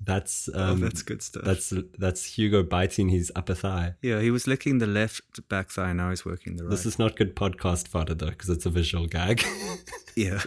that's 0.00 0.48
oh, 0.54 0.62
um, 0.62 0.70
oh, 0.70 0.74
that's 0.76 1.02
good 1.02 1.20
stuff. 1.20 1.44
That's 1.44 1.72
that's 1.98 2.24
Hugo 2.24 2.62
biting 2.62 3.10
his 3.10 3.30
upper 3.36 3.54
thigh. 3.54 3.94
Yeah, 4.00 4.20
he 4.20 4.30
was 4.30 4.46
licking 4.46 4.78
the 4.78 4.86
left 4.86 5.46
back 5.50 5.68
thigh. 5.68 5.92
Now 5.92 6.08
he's 6.10 6.24
working 6.24 6.56
the 6.56 6.64
right. 6.64 6.70
This 6.70 6.86
is 6.86 6.98
not 6.98 7.16
good 7.16 7.36
podcast 7.36 7.88
fodder 7.88 8.14
though, 8.14 8.30
because 8.30 8.48
it's 8.48 8.64
a 8.64 8.70
visual 8.70 9.06
gag. 9.06 9.44
yeah. 10.16 10.42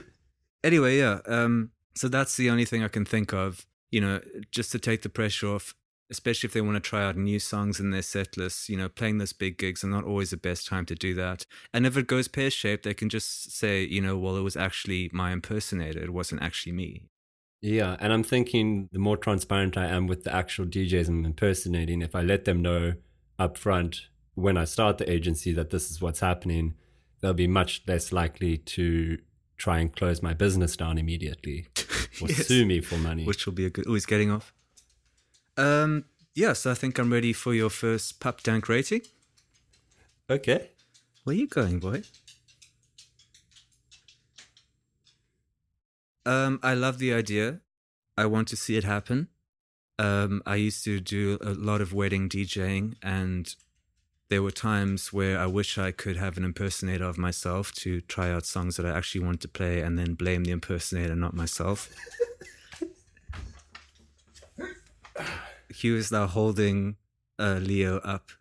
Anyway, 0.63 0.97
yeah. 0.97 1.19
Um. 1.27 1.71
So 1.97 2.07
that's 2.07 2.37
the 2.37 2.49
only 2.49 2.65
thing 2.65 2.83
I 2.83 2.87
can 2.87 3.05
think 3.05 3.33
of. 3.33 3.65
You 3.91 4.01
know, 4.01 4.21
just 4.51 4.71
to 4.73 4.79
take 4.79 5.01
the 5.01 5.09
pressure 5.09 5.47
off, 5.47 5.73
especially 6.11 6.47
if 6.47 6.53
they 6.53 6.61
want 6.61 6.75
to 6.75 6.89
try 6.89 7.05
out 7.05 7.15
new 7.15 7.39
songs 7.39 7.79
in 7.79 7.91
their 7.91 8.01
set 8.01 8.37
lists. 8.37 8.69
You 8.69 8.77
know, 8.77 8.89
playing 8.89 9.17
those 9.17 9.33
big 9.33 9.57
gigs 9.57 9.83
are 9.83 9.87
not 9.87 10.03
always 10.03 10.29
the 10.29 10.37
best 10.37 10.67
time 10.67 10.85
to 10.87 10.95
do 10.95 11.13
that. 11.15 11.45
And 11.73 11.85
if 11.85 11.97
it 11.97 12.07
goes 12.07 12.27
pear 12.27 12.49
shaped, 12.49 12.83
they 12.83 12.93
can 12.93 13.09
just 13.09 13.51
say, 13.51 13.83
you 13.83 14.01
know, 14.01 14.17
well, 14.17 14.35
it 14.35 14.41
was 14.41 14.57
actually 14.57 15.09
my 15.13 15.31
impersonator. 15.31 15.99
It 15.99 16.13
wasn't 16.13 16.41
actually 16.41 16.73
me. 16.73 17.03
Yeah, 17.61 17.97
and 17.99 18.13
I'm 18.13 18.23
thinking 18.23 18.87
the 18.91 18.99
more 18.99 19.17
transparent 19.17 19.77
I 19.77 19.87
am 19.87 20.05
with 20.05 20.23
the 20.23 20.33
actual 20.33 20.65
DJs 20.65 21.07
I'm 21.07 21.25
impersonating, 21.25 22.01
if 22.01 22.15
I 22.15 22.21
let 22.21 22.45
them 22.45 22.61
know 22.61 22.93
up 23.39 23.57
front 23.57 24.01
when 24.35 24.55
I 24.55 24.65
start 24.65 24.99
the 24.99 25.11
agency 25.11 25.51
that 25.53 25.71
this 25.71 25.89
is 25.89 25.99
what's 25.99 26.19
happening, 26.19 26.75
they'll 27.21 27.33
be 27.33 27.47
much 27.47 27.81
less 27.87 28.11
likely 28.11 28.57
to 28.57 29.17
try 29.57 29.79
and 29.79 29.95
close 29.95 30.21
my 30.21 30.33
business 30.33 30.77
down 30.77 30.97
immediately 30.97 31.67
or 32.21 32.29
yes. 32.29 32.47
sue 32.47 32.65
me 32.65 32.81
for 32.81 32.97
money. 32.97 33.25
Which 33.25 33.45
will 33.45 33.53
be 33.53 33.65
a 33.65 33.69
good. 33.69 33.85
Oh, 33.87 33.93
he's 33.93 34.05
getting 34.05 34.31
off. 34.31 34.53
Um. 35.57 36.05
Yes, 36.35 36.67
I 36.67 36.75
think 36.75 36.99
I'm 36.99 37.11
ready 37.11 37.33
for 37.33 37.55
your 37.55 37.71
first 37.71 38.19
pup 38.19 38.43
dank 38.43 38.69
rating. 38.69 39.01
Okay. 40.29 40.69
Where 41.23 41.35
are 41.35 41.39
you 41.39 41.47
going, 41.47 41.79
boy? 41.79 42.03
Um, 46.27 46.59
I 46.61 46.73
love 46.73 46.99
the 46.99 47.13
idea. 47.13 47.61
I 48.17 48.25
want 48.25 48.49
to 48.49 48.55
see 48.55 48.75
it 48.75 48.83
happen. 48.83 49.29
Um, 49.97 50.43
I 50.45 50.55
used 50.55 50.83
to 50.83 50.99
do 50.99 51.39
a 51.41 51.53
lot 51.53 51.81
of 51.81 51.93
wedding 51.93 52.29
DJing, 52.29 52.95
and 53.01 53.47
there 54.29 54.43
were 54.43 54.51
times 54.51 55.13
where 55.13 55.39
I 55.39 55.45
wish 55.45 55.77
I 55.77 55.91
could 55.91 56.17
have 56.17 56.37
an 56.37 56.43
impersonator 56.43 57.05
of 57.05 57.17
myself 57.17 57.71
to 57.75 58.01
try 58.01 58.29
out 58.29 58.45
songs 58.45 58.75
that 58.75 58.85
I 58.85 58.89
actually 58.89 59.25
want 59.25 59.39
to 59.41 59.47
play 59.47 59.81
and 59.81 59.97
then 59.97 60.15
blame 60.15 60.43
the 60.43 60.51
impersonator, 60.51 61.15
not 61.15 61.33
myself. 61.33 61.89
Hugh 65.69 65.95
is 65.95 66.11
now 66.11 66.27
holding 66.27 66.97
uh, 67.39 67.59
Leo 67.61 67.99
up. 67.99 68.31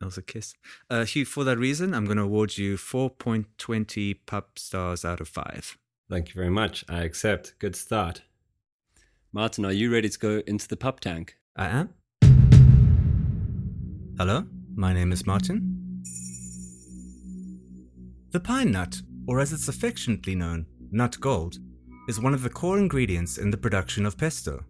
That 0.00 0.06
was 0.06 0.18
a 0.18 0.22
kiss. 0.22 0.54
Uh, 0.90 1.04
Hugh, 1.04 1.24
for 1.24 1.44
that 1.44 1.58
reason, 1.58 1.94
I'm 1.94 2.04
going 2.04 2.18
to 2.18 2.24
award 2.24 2.56
you 2.56 2.76
4.20 2.76 4.18
pup 4.26 4.58
stars 4.58 5.04
out 5.04 5.20
of 5.20 5.28
5. 5.28 5.78
Thank 6.08 6.28
you 6.28 6.34
very 6.34 6.50
much. 6.50 6.84
I 6.88 7.02
accept. 7.02 7.54
Good 7.58 7.74
start. 7.74 8.22
Martin, 9.32 9.64
are 9.64 9.72
you 9.72 9.92
ready 9.92 10.08
to 10.08 10.18
go 10.18 10.42
into 10.46 10.68
the 10.68 10.76
pup 10.76 11.00
tank? 11.00 11.36
I 11.56 11.66
am. 11.68 11.94
Hello, 14.16 14.46
my 14.76 14.92
name 14.92 15.12
is 15.12 15.26
Martin. 15.26 16.02
The 18.32 18.40
pine 18.40 18.72
nut, 18.72 19.00
or 19.28 19.38
as 19.38 19.52
it's 19.52 19.68
affectionately 19.68 20.34
known, 20.34 20.66
nut 20.90 21.16
gold, 21.20 21.58
is 22.08 22.20
one 22.20 22.34
of 22.34 22.42
the 22.42 22.50
core 22.50 22.78
ingredients 22.78 23.38
in 23.38 23.50
the 23.50 23.56
production 23.56 24.04
of 24.04 24.18
pesto. 24.18 24.64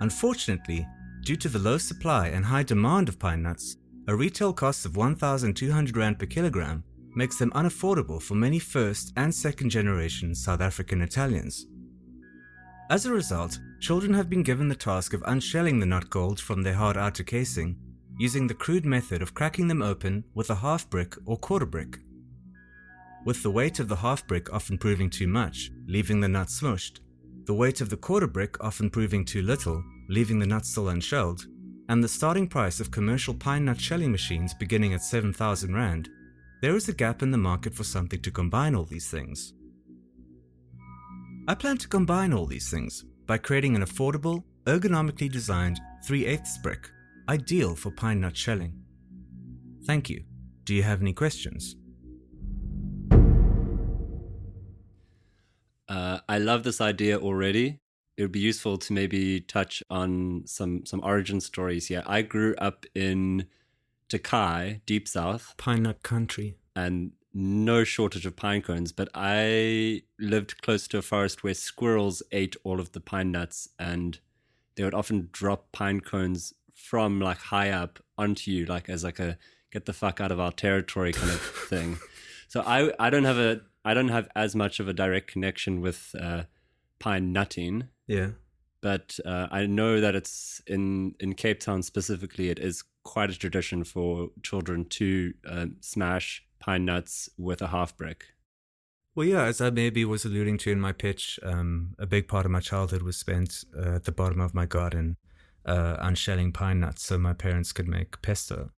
Unfortunately, 0.00 0.86
due 1.22 1.36
to 1.36 1.48
the 1.48 1.58
low 1.58 1.78
supply 1.78 2.28
and 2.28 2.44
high 2.44 2.64
demand 2.64 3.08
of 3.08 3.18
pine 3.18 3.42
nuts, 3.42 3.76
a 4.08 4.16
retail 4.16 4.52
cost 4.52 4.84
of 4.84 4.96
1,200 4.96 5.96
Rand 5.96 6.18
per 6.18 6.26
kilogram 6.26 6.82
makes 7.14 7.38
them 7.38 7.52
unaffordable 7.52 8.20
for 8.20 8.34
many 8.34 8.58
first 8.58 9.12
and 9.16 9.32
second 9.32 9.70
generation 9.70 10.34
South 10.34 10.60
African 10.60 11.02
Italians. 11.02 11.66
As 12.90 13.06
a 13.06 13.12
result, 13.12 13.58
children 13.80 14.14
have 14.14 14.30
been 14.30 14.42
given 14.42 14.68
the 14.68 14.74
task 14.74 15.12
of 15.12 15.22
unshelling 15.26 15.78
the 15.78 15.86
nut 15.86 16.10
gold 16.10 16.40
from 16.40 16.62
their 16.62 16.74
hard 16.74 16.96
outer 16.96 17.22
casing 17.22 17.76
using 18.18 18.46
the 18.46 18.54
crude 18.54 18.84
method 18.84 19.22
of 19.22 19.34
cracking 19.34 19.68
them 19.68 19.80
open 19.80 20.24
with 20.34 20.50
a 20.50 20.56
half 20.56 20.88
brick 20.90 21.14
or 21.24 21.36
quarter 21.36 21.66
brick. 21.66 21.98
With 23.24 23.42
the 23.42 23.50
weight 23.50 23.78
of 23.78 23.88
the 23.88 23.96
half 23.96 24.26
brick 24.26 24.52
often 24.52 24.76
proving 24.76 25.08
too 25.08 25.28
much, 25.28 25.70
leaving 25.86 26.20
the 26.20 26.28
nut 26.28 26.48
smushed, 26.48 27.00
the 27.46 27.54
weight 27.54 27.80
of 27.80 27.90
the 27.90 27.96
quarter 27.96 28.26
brick 28.26 28.62
often 28.62 28.90
proving 28.90 29.24
too 29.24 29.42
little, 29.42 29.82
leaving 30.08 30.38
the 30.38 30.46
nut 30.46 30.66
still 30.66 30.88
unshelled, 30.88 31.46
and 31.88 32.02
the 32.02 32.08
starting 32.08 32.46
price 32.46 32.80
of 32.80 32.90
commercial 32.90 33.34
pine 33.34 33.64
nut 33.64 33.80
shelling 33.80 34.12
machines 34.12 34.52
beginning 34.54 34.94
at 34.94 35.02
7,000 35.02 35.74
Rand, 35.74 36.08
there 36.60 36.76
is 36.76 36.88
a 36.88 36.92
gap 36.94 37.22
in 37.22 37.30
the 37.30 37.38
market 37.38 37.74
for 37.74 37.84
something 37.84 38.20
to 38.20 38.30
combine 38.30 38.74
all 38.74 38.84
these 38.84 39.08
things. 39.08 39.54
I 41.46 41.54
plan 41.54 41.78
to 41.78 41.88
combine 41.88 42.32
all 42.32 42.46
these 42.46 42.70
things 42.70 43.04
by 43.26 43.38
creating 43.38 43.76
an 43.76 43.82
affordable, 43.82 44.42
ergonomically 44.66 45.30
designed 45.30 45.80
3 46.04 46.26
8 46.26 46.40
brick, 46.62 46.90
ideal 47.28 47.74
for 47.74 47.90
pine 47.90 48.20
nut 48.20 48.36
shelling. 48.36 48.72
Thank 49.84 50.08
you. 50.10 50.24
Do 50.64 50.74
you 50.74 50.82
have 50.82 51.00
any 51.00 51.12
questions? 51.12 51.76
Uh, 55.88 56.20
I 56.28 56.38
love 56.38 56.64
this 56.64 56.80
idea 56.80 57.18
already. 57.18 57.80
It 58.16 58.22
would 58.22 58.32
be 58.32 58.40
useful 58.40 58.78
to 58.78 58.92
maybe 58.92 59.40
touch 59.40 59.82
on 59.88 60.42
some 60.46 60.84
some 60.84 61.00
origin 61.02 61.40
stories 61.40 61.86
here. 61.86 62.02
I 62.06 62.22
grew 62.22 62.54
up 62.58 62.84
in 62.94 63.46
Tokai, 64.08 64.80
deep 64.86 65.06
south, 65.06 65.54
Pine 65.56 65.84
nut 65.84 66.02
country. 66.02 66.56
and 66.74 67.12
no 67.34 67.84
shortage 67.84 68.26
of 68.26 68.34
pine 68.36 68.62
cones. 68.62 68.90
But 68.92 69.08
I 69.14 70.02
lived 70.18 70.60
close 70.62 70.88
to 70.88 70.98
a 70.98 71.02
forest 71.02 71.44
where 71.44 71.54
squirrels 71.54 72.22
ate 72.32 72.56
all 72.64 72.80
of 72.80 72.92
the 72.92 73.00
pine 73.00 73.30
nuts, 73.30 73.68
and 73.78 74.18
they 74.74 74.84
would 74.84 74.94
often 74.94 75.28
drop 75.32 75.70
pine 75.72 76.00
cones 76.00 76.52
from 76.78 77.20
like 77.20 77.38
high 77.38 77.70
up 77.70 77.98
onto 78.16 78.50
you, 78.50 78.64
like 78.66 78.88
as 78.88 79.04
like 79.04 79.18
a 79.18 79.36
get 79.72 79.84
the 79.86 79.92
fuck 79.92 80.20
out 80.20 80.32
of 80.32 80.40
our 80.40 80.52
territory 80.52 81.12
kind 81.12 81.30
of 81.30 81.40
thing. 81.68 81.98
So 82.48 82.62
I 82.62 82.92
I 82.98 83.10
don't 83.10 83.24
have 83.24 83.38
a 83.38 83.60
I 83.84 83.94
don't 83.94 84.08
have 84.08 84.28
as 84.34 84.54
much 84.54 84.80
of 84.80 84.88
a 84.88 84.92
direct 84.92 85.30
connection 85.30 85.80
with 85.80 86.14
uh, 86.20 86.44
pine 86.98 87.32
nutting 87.32 87.88
Yeah. 88.06 88.30
but 88.80 89.18
uh, 89.24 89.46
I 89.50 89.66
know 89.66 90.00
that 90.00 90.14
it's 90.14 90.62
in 90.66 91.14
in 91.20 91.34
Cape 91.34 91.60
Town 91.60 91.82
specifically. 91.82 92.48
It 92.48 92.58
is 92.58 92.84
quite 93.04 93.30
a 93.30 93.38
tradition 93.38 93.84
for 93.84 94.30
children 94.42 94.84
to 94.90 95.32
uh, 95.48 95.66
smash 95.80 96.44
pine 96.60 96.84
nuts 96.84 97.28
with 97.38 97.62
a 97.62 97.68
half 97.68 97.96
brick. 97.96 98.24
Well, 99.14 99.26
yeah, 99.26 99.44
as 99.44 99.60
I 99.60 99.70
maybe 99.70 100.04
was 100.04 100.24
alluding 100.24 100.58
to 100.58 100.70
in 100.70 100.80
my 100.80 100.92
pitch, 100.92 101.40
um, 101.42 101.94
a 101.98 102.06
big 102.06 102.28
part 102.28 102.44
of 102.46 102.52
my 102.52 102.60
childhood 102.60 103.02
was 103.02 103.16
spent 103.16 103.64
uh, 103.76 103.96
at 103.96 104.04
the 104.04 104.12
bottom 104.12 104.40
of 104.40 104.54
my 104.54 104.66
garden 104.66 105.16
uh, 105.68 106.14
shelling 106.14 106.52
pine 106.52 106.80
nuts 106.80 107.04
so 107.04 107.18
my 107.18 107.32
parents 107.32 107.72
could 107.72 107.88
make 107.88 108.20
pesto. 108.22 108.70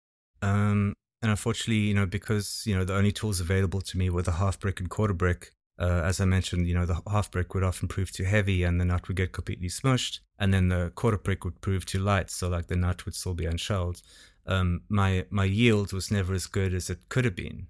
Um, 0.43 0.95
and 1.23 1.31
unfortunately, 1.31 1.83
you 1.83 1.95
know, 1.95 2.07
because, 2.07 2.63
you 2.67 2.75
know, 2.75 2.85
the 2.85 2.97
only 2.97 3.13
tools 3.13 3.41
available 3.41 3.81
to 3.83 3.99
me 3.99 4.11
were 4.11 4.23
the 4.23 4.33
half 4.33 4.59
brick 4.59 4.81
and 4.81 4.89
quarter 4.89 5.15
brick, 5.15 5.53
uh, 5.79 6.03
as 6.05 6.21
I 6.21 6.25
mentioned, 6.25 6.67
you 6.67 6.75
know, 6.75 6.87
the 6.87 7.01
half 7.11 7.31
brick 7.31 7.55
would 7.55 7.63
often 7.63 7.89
prove 7.89 8.11
too 8.11 8.25
heavy 8.25 8.65
and 8.65 8.81
the 8.81 8.85
nut 8.85 9.09
would 9.09 9.17
get 9.17 9.33
completely 9.33 9.69
smushed. 9.69 10.21
And 10.39 10.53
then 10.53 10.69
the 10.69 10.93
quarter 10.95 11.19
brick 11.19 11.45
would 11.45 11.61
prove 11.61 11.85
too 11.85 11.99
light, 11.99 12.31
so 12.31 12.49
like 12.49 12.69
the 12.69 12.77
nut 12.77 13.05
would 13.05 13.15
still 13.15 13.35
be 13.35 13.45
unshelled. 13.47 14.01
Um, 14.47 14.83
my, 14.89 15.27
my 15.31 15.45
yield 15.45 15.93
was 15.93 16.11
never 16.11 16.33
as 16.35 16.47
good 16.47 16.73
as 16.75 16.91
it 16.91 17.09
could 17.09 17.25
have 17.25 17.37
been. 17.37 17.67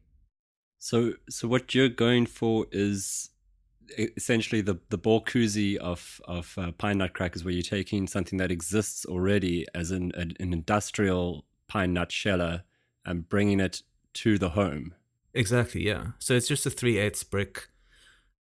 So 0.79 1.12
so 1.29 1.47
what 1.47 1.75
you're 1.75 1.91
going 1.91 2.27
for 2.27 2.67
is 2.73 3.30
essentially 3.99 4.61
the 4.61 4.79
the 4.89 4.99
Borkuzi 4.99 5.77
of 5.77 6.21
of 6.25 6.55
uh, 6.59 6.73
pine 6.73 6.99
nut 6.99 7.15
crackers, 7.15 7.45
where 7.45 7.53
you're 7.53 7.63
taking 7.63 8.07
something 8.07 8.39
that 8.39 8.51
exists 8.51 9.05
already 9.07 9.67
as 9.75 9.91
an 9.91 10.13
an, 10.15 10.33
an 10.41 10.53
industrial 10.53 11.45
pine 11.69 11.93
nut 11.93 12.13
sheller 12.13 12.63
and 13.05 13.29
bringing 13.29 13.61
it 13.61 13.83
to 14.13 14.39
the 14.39 14.51
home. 14.51 14.95
Exactly, 15.35 15.87
yeah. 15.87 16.09
So 16.19 16.35
it's 16.35 16.49
just 16.49 16.67
a 16.67 16.71
three 16.71 16.99
eighths 16.99 17.25
brick. 17.25 17.69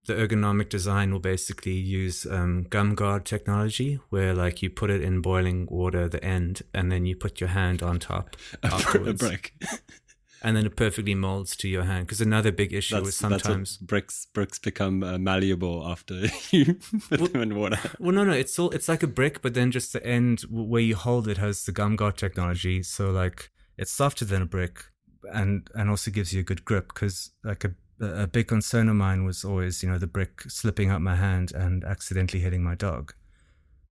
The 0.06 0.14
ergonomic 0.14 0.70
design 0.70 1.12
will 1.12 1.20
basically 1.20 1.74
use 1.74 2.24
um, 2.24 2.62
gum 2.70 2.94
guard 2.94 3.26
technology, 3.26 3.98
where 4.08 4.34
like 4.34 4.62
you 4.62 4.70
put 4.70 4.90
it 4.90 5.02
in 5.02 5.20
boiling 5.20 5.66
water 5.70 6.04
at 6.04 6.12
the 6.12 6.24
end, 6.24 6.62
and 6.72 6.90
then 6.90 7.04
you 7.04 7.14
put 7.14 7.40
your 7.40 7.50
hand 7.50 7.82
on 7.82 7.98
top 7.98 8.36
A, 8.62 8.68
br- 8.68 9.10
a 9.10 9.14
brick. 9.14 9.52
and 10.42 10.56
then 10.56 10.66
it 10.66 10.76
perfectly 10.76 11.14
molds 11.14 11.56
to 11.56 11.68
your 11.68 11.84
hand. 11.84 12.06
Because 12.06 12.20
another 12.20 12.52
big 12.52 12.72
issue 12.72 12.96
is 12.96 13.04
That's, 13.04 13.18
that's 13.18 13.42
sometimes, 13.42 13.76
bricks 13.78 14.26
bricks 14.26 14.58
become 14.58 15.02
uh, 15.02 15.18
malleable 15.18 15.86
after 15.86 16.14
you 16.50 16.78
put 17.08 17.32
them 17.32 17.42
in 17.42 17.54
water. 17.56 17.78
well, 17.98 18.12
no, 18.12 18.24
no, 18.24 18.32
it's 18.32 18.52
still 18.52 18.70
it's 18.70 18.88
like 18.88 19.02
a 19.02 19.08
brick, 19.08 19.42
but 19.42 19.54
then 19.54 19.70
just 19.70 19.92
the 19.92 20.04
end 20.06 20.40
where 20.50 20.82
you 20.82 20.96
hold 20.96 21.28
it 21.28 21.38
has 21.38 21.64
the 21.64 21.72
gum 21.72 21.96
guard 21.96 22.16
technology, 22.16 22.82
so 22.82 23.10
like 23.10 23.50
it's 23.76 23.92
softer 23.92 24.24
than 24.24 24.42
a 24.42 24.46
brick, 24.46 24.84
and 25.32 25.68
and 25.74 25.90
also 25.90 26.10
gives 26.10 26.32
you 26.32 26.40
a 26.40 26.44
good 26.44 26.64
grip. 26.64 26.88
Because 26.88 27.30
like 27.42 27.64
a 27.64 27.72
a 28.00 28.28
big 28.28 28.46
concern 28.46 28.88
of 28.88 28.94
mine 28.94 29.24
was 29.24 29.44
always 29.44 29.82
you 29.82 29.88
know 29.88 29.98
the 29.98 30.06
brick 30.06 30.42
slipping 30.42 30.88
out 30.88 31.02
my 31.02 31.16
hand 31.16 31.52
and 31.52 31.84
accidentally 31.84 32.40
hitting 32.40 32.62
my 32.62 32.74
dog, 32.74 33.12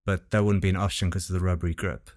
but 0.06 0.32
that 0.32 0.46
wouldn't 0.46 0.62
be 0.62 0.70
an 0.70 0.78
option 0.78 1.10
because 1.10 1.30
of 1.30 1.34
the 1.34 1.46
rubbery 1.46 1.74
grip. 1.74 2.10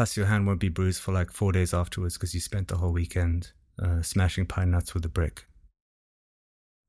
Plus, 0.00 0.16
your 0.16 0.24
hand 0.24 0.46
won't 0.46 0.60
be 0.60 0.70
bruised 0.70 1.02
for 1.02 1.12
like 1.12 1.30
four 1.30 1.52
days 1.52 1.74
afterwards 1.74 2.14
because 2.14 2.32
you 2.32 2.40
spent 2.40 2.68
the 2.68 2.78
whole 2.78 2.90
weekend 2.90 3.52
uh, 3.82 4.00
smashing 4.00 4.46
pine 4.46 4.70
nuts 4.70 4.94
with 4.94 5.04
a 5.04 5.10
brick. 5.10 5.44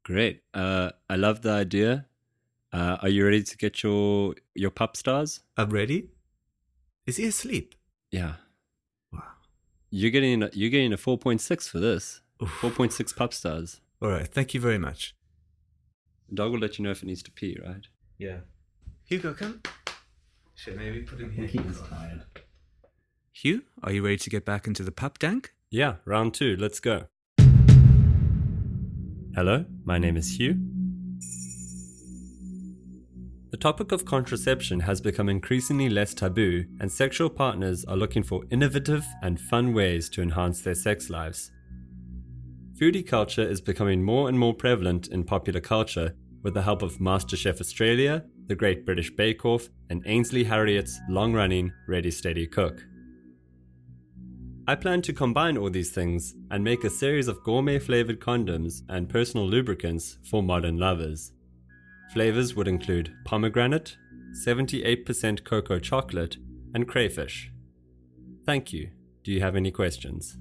Great. 0.06 0.44
Uh, 0.54 0.92
I 1.10 1.18
love 1.18 1.42
the 1.42 1.52
idea. 1.52 2.06
Uh, 2.72 3.00
are 3.02 3.10
you 3.10 3.26
ready 3.26 3.44
to 3.44 3.58
get 3.58 3.84
your 3.84 4.36
your 4.56 4.72
pup 4.72 4.96
stars? 4.96 5.42
I'm 5.58 5.72
ready. 5.72 6.08
Is 7.06 7.18
he 7.18 7.26
asleep? 7.26 7.76
Yeah. 8.12 8.36
Wow. 9.12 9.24
You're 9.90 10.12
getting 10.12 10.44
a, 10.44 10.50
you're 10.54 10.70
getting 10.70 10.94
a 10.94 10.98
four 10.98 11.18
point 11.18 11.42
six 11.42 11.68
for 11.68 11.80
this. 11.82 12.22
Four 12.62 12.72
point 12.72 12.94
six 12.94 13.12
pup 13.12 13.34
stars. 13.34 13.82
All 14.02 14.08
right. 14.08 14.26
Thank 14.26 14.54
you 14.54 14.62
very 14.62 14.78
much. 14.78 15.18
The 16.30 16.36
dog 16.36 16.54
will 16.54 16.60
let 16.60 16.80
you 16.80 16.86
know 16.86 16.92
if 16.92 17.04
it 17.04 17.08
needs 17.08 17.24
to 17.24 17.32
pee, 17.32 17.60
right? 17.62 17.86
Yeah. 18.18 18.38
Hugo, 19.04 19.34
come. 19.34 19.62
Should 20.56 20.78
maybe 20.78 21.02
put 21.02 21.20
him 21.20 21.34
here. 21.34 21.46
He's 21.46 21.82
tired. 21.90 22.24
Hugh, 23.42 23.64
are 23.82 23.92
you 23.92 24.04
ready 24.04 24.18
to 24.18 24.30
get 24.30 24.46
back 24.46 24.68
into 24.68 24.84
the 24.84 24.92
pup 24.92 25.18
dank? 25.18 25.56
Yeah, 25.72 25.96
round 26.06 26.36
two. 26.36 26.56
Let's 26.60 26.80
go. 26.80 27.06
Hello, 29.34 29.66
my 29.84 29.98
name 29.98 30.16
is 30.16 30.38
Hugh. 30.38 30.60
The 33.50 33.58
topic 33.58 33.92
of 33.92 34.06
contraception 34.06 34.82
has 34.82 35.02
become 35.02 35.28
increasingly 35.28 35.90
less 35.90 36.14
taboo, 36.14 36.66
and 36.80 36.92
sexual 36.92 37.32
partners 37.32 37.84
are 37.86 37.98
looking 37.98 38.22
for 38.22 38.44
innovative 38.52 39.08
and 39.24 39.42
fun 39.42 39.74
ways 39.74 40.08
to 40.10 40.22
enhance 40.22 40.62
their 40.62 40.76
sex 40.76 41.10
lives. 41.10 41.50
Foodie 42.80 43.08
culture 43.08 43.42
is 43.42 43.60
becoming 43.60 44.04
more 44.04 44.30
and 44.30 44.38
more 44.38 44.54
prevalent 44.54 45.08
in 45.08 45.24
popular 45.24 45.62
culture 45.62 46.14
with 46.44 46.54
the 46.54 46.62
help 46.62 46.84
of 46.84 47.00
MasterChef 47.00 47.60
Australia, 47.60 48.24
The 48.46 48.56
Great 48.56 48.86
British 48.86 49.10
Bake 49.10 49.44
Off, 49.46 49.68
and 49.90 50.04
Ainsley 50.06 50.46
Harriott's 50.46 51.00
long 51.10 51.34
running 51.34 51.72
Ready 51.88 52.12
Steady 52.12 52.46
Cook. 52.46 52.84
I 54.72 54.76
plan 54.76 55.02
to 55.02 55.12
combine 55.12 55.58
all 55.58 55.70
these 55.70 55.90
things 55.90 56.34
and 56.50 56.64
make 56.64 56.86
a 56.86 56.90
series 56.90 57.28
of 57.28 57.44
gourmet 57.44 57.78
flavored 57.78 58.22
condoms 58.22 58.84
and 58.88 59.10
personal 59.10 59.46
lubricants 59.46 60.18
for 60.24 60.42
modern 60.42 60.78
lovers. 60.78 61.34
Flavors 62.14 62.56
would 62.56 62.70
include 62.70 63.14
pomegranate, 63.26 63.98
78% 64.34 65.44
cocoa 65.44 65.78
chocolate, 65.78 66.38
and 66.74 66.88
crayfish. 66.88 67.52
Thank 68.46 68.72
you. 68.72 68.92
Do 69.26 69.34
you 69.34 69.42
have 69.42 69.58
any 69.58 69.72
questions? 69.72 70.38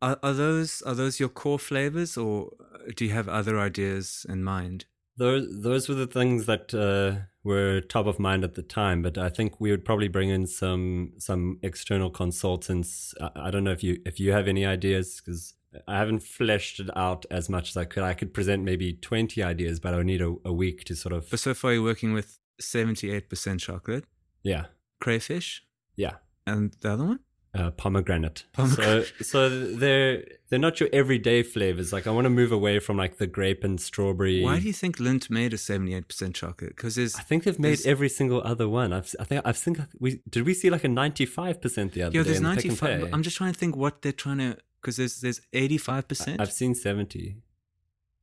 Are, 0.00 0.20
are 0.22 0.32
those 0.32 0.80
are 0.82 0.94
those 0.94 1.18
your 1.18 1.28
core 1.28 1.58
flavors, 1.58 2.16
or 2.16 2.52
do 2.94 3.04
you 3.04 3.10
have 3.10 3.28
other 3.28 3.58
ideas 3.58 4.24
in 4.28 4.44
mind? 4.44 4.84
Those 5.16 5.46
those 5.62 5.88
were 5.88 5.94
the 5.94 6.08
things 6.08 6.46
that 6.46 6.74
uh, 6.74 7.24
were 7.44 7.80
top 7.80 8.06
of 8.06 8.18
mind 8.18 8.42
at 8.42 8.54
the 8.54 8.62
time, 8.62 9.00
but 9.02 9.16
I 9.16 9.28
think 9.28 9.60
we 9.60 9.70
would 9.70 9.84
probably 9.84 10.08
bring 10.08 10.28
in 10.30 10.46
some 10.46 11.12
some 11.18 11.58
external 11.62 12.10
consultants. 12.10 13.14
I, 13.20 13.30
I 13.46 13.50
don't 13.50 13.62
know 13.64 13.70
if 13.72 13.84
you 13.84 14.00
if 14.04 14.18
you 14.18 14.32
have 14.32 14.48
any 14.48 14.66
ideas 14.66 15.20
because 15.20 15.54
I 15.86 15.98
haven't 15.98 16.22
fleshed 16.24 16.80
it 16.80 16.90
out 16.96 17.26
as 17.30 17.48
much 17.48 17.70
as 17.70 17.76
I 17.76 17.84
could. 17.84 18.02
I 18.02 18.14
could 18.14 18.34
present 18.34 18.64
maybe 18.64 18.94
twenty 18.94 19.42
ideas, 19.42 19.78
but 19.78 19.94
I 19.94 19.98
would 19.98 20.06
need 20.06 20.22
a, 20.22 20.34
a 20.44 20.52
week 20.52 20.82
to 20.84 20.96
sort 20.96 21.12
of. 21.12 21.30
But 21.30 21.38
so 21.40 21.54
far, 21.54 21.72
you're 21.72 21.82
working 21.82 22.12
with 22.12 22.38
seventy 22.60 23.12
eight 23.12 23.28
percent 23.28 23.60
chocolate, 23.60 24.04
Yeah, 24.42 24.66
crayfish, 25.00 25.64
yeah. 25.96 26.14
and 26.46 26.74
the 26.80 26.92
other 26.92 27.04
one. 27.04 27.20
Uh, 27.54 27.70
pomegranate. 27.70 28.44
Pomegranate. 28.52 29.12
So, 29.18 29.24
so 29.48 29.48
they're 29.48 30.24
they're 30.48 30.58
not 30.58 30.80
your 30.80 30.88
everyday 30.92 31.44
flavors. 31.44 31.92
Like 31.92 32.08
I 32.08 32.10
want 32.10 32.24
to 32.24 32.30
move 32.30 32.50
away 32.50 32.80
from 32.80 32.96
like 32.96 33.18
the 33.18 33.28
grape 33.28 33.62
and 33.62 33.80
strawberry. 33.80 34.42
Why 34.42 34.58
do 34.58 34.66
you 34.66 34.72
think 34.72 34.98
Lindt 34.98 35.30
made 35.30 35.54
a 35.54 35.58
seventy 35.58 35.94
eight 35.94 36.08
percent 36.08 36.34
chocolate? 36.34 36.74
Because 36.74 36.96
there's 36.96 37.14
I 37.14 37.20
think 37.20 37.44
they've 37.44 37.58
made 37.58 37.86
every 37.86 38.08
single 38.08 38.42
other 38.42 38.68
one. 38.68 38.92
I've, 38.92 39.14
I 39.20 39.24
think 39.24 39.42
I've 39.44 39.56
think 39.56 39.78
we 40.00 40.20
did 40.28 40.44
we 40.44 40.52
see 40.52 40.68
like 40.68 40.82
a 40.82 40.88
ninety 40.88 41.26
five 41.26 41.60
percent 41.62 41.92
the 41.92 42.02
other 42.02 42.16
yeah, 42.16 42.22
day 42.22 42.30
there's 42.30 42.38
in 42.38 42.42
the 42.42 42.54
Pick 42.56 42.64
ninety 42.64 42.76
five. 42.76 43.14
I'm 43.14 43.22
just 43.22 43.36
trying 43.36 43.52
to 43.52 43.58
think 43.58 43.76
what 43.76 44.02
they're 44.02 44.12
trying 44.12 44.38
to. 44.38 44.58
Because 44.80 44.96
there's 44.96 45.20
there's 45.20 45.40
eighty 45.52 45.78
five 45.78 46.08
percent. 46.08 46.40
I've 46.40 46.52
seen 46.52 46.74
seventy. 46.74 47.36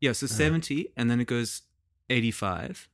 Yeah, 0.02 0.12
so 0.12 0.28
seventy, 0.28 0.92
and 0.98 1.10
then 1.10 1.22
it 1.22 1.28
goes 1.28 1.62
eighty 2.10 2.32
five, 2.32 2.90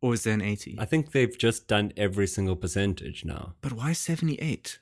or 0.00 0.14
is 0.14 0.22
there 0.22 0.34
an 0.34 0.42
eighty? 0.42 0.76
I 0.78 0.84
think 0.84 1.10
they've 1.10 1.36
just 1.36 1.66
done 1.66 1.92
every 1.96 2.28
single 2.28 2.54
percentage 2.54 3.24
now. 3.24 3.54
But 3.60 3.72
why 3.72 3.92
seventy 3.92 4.36
eight? 4.36 4.78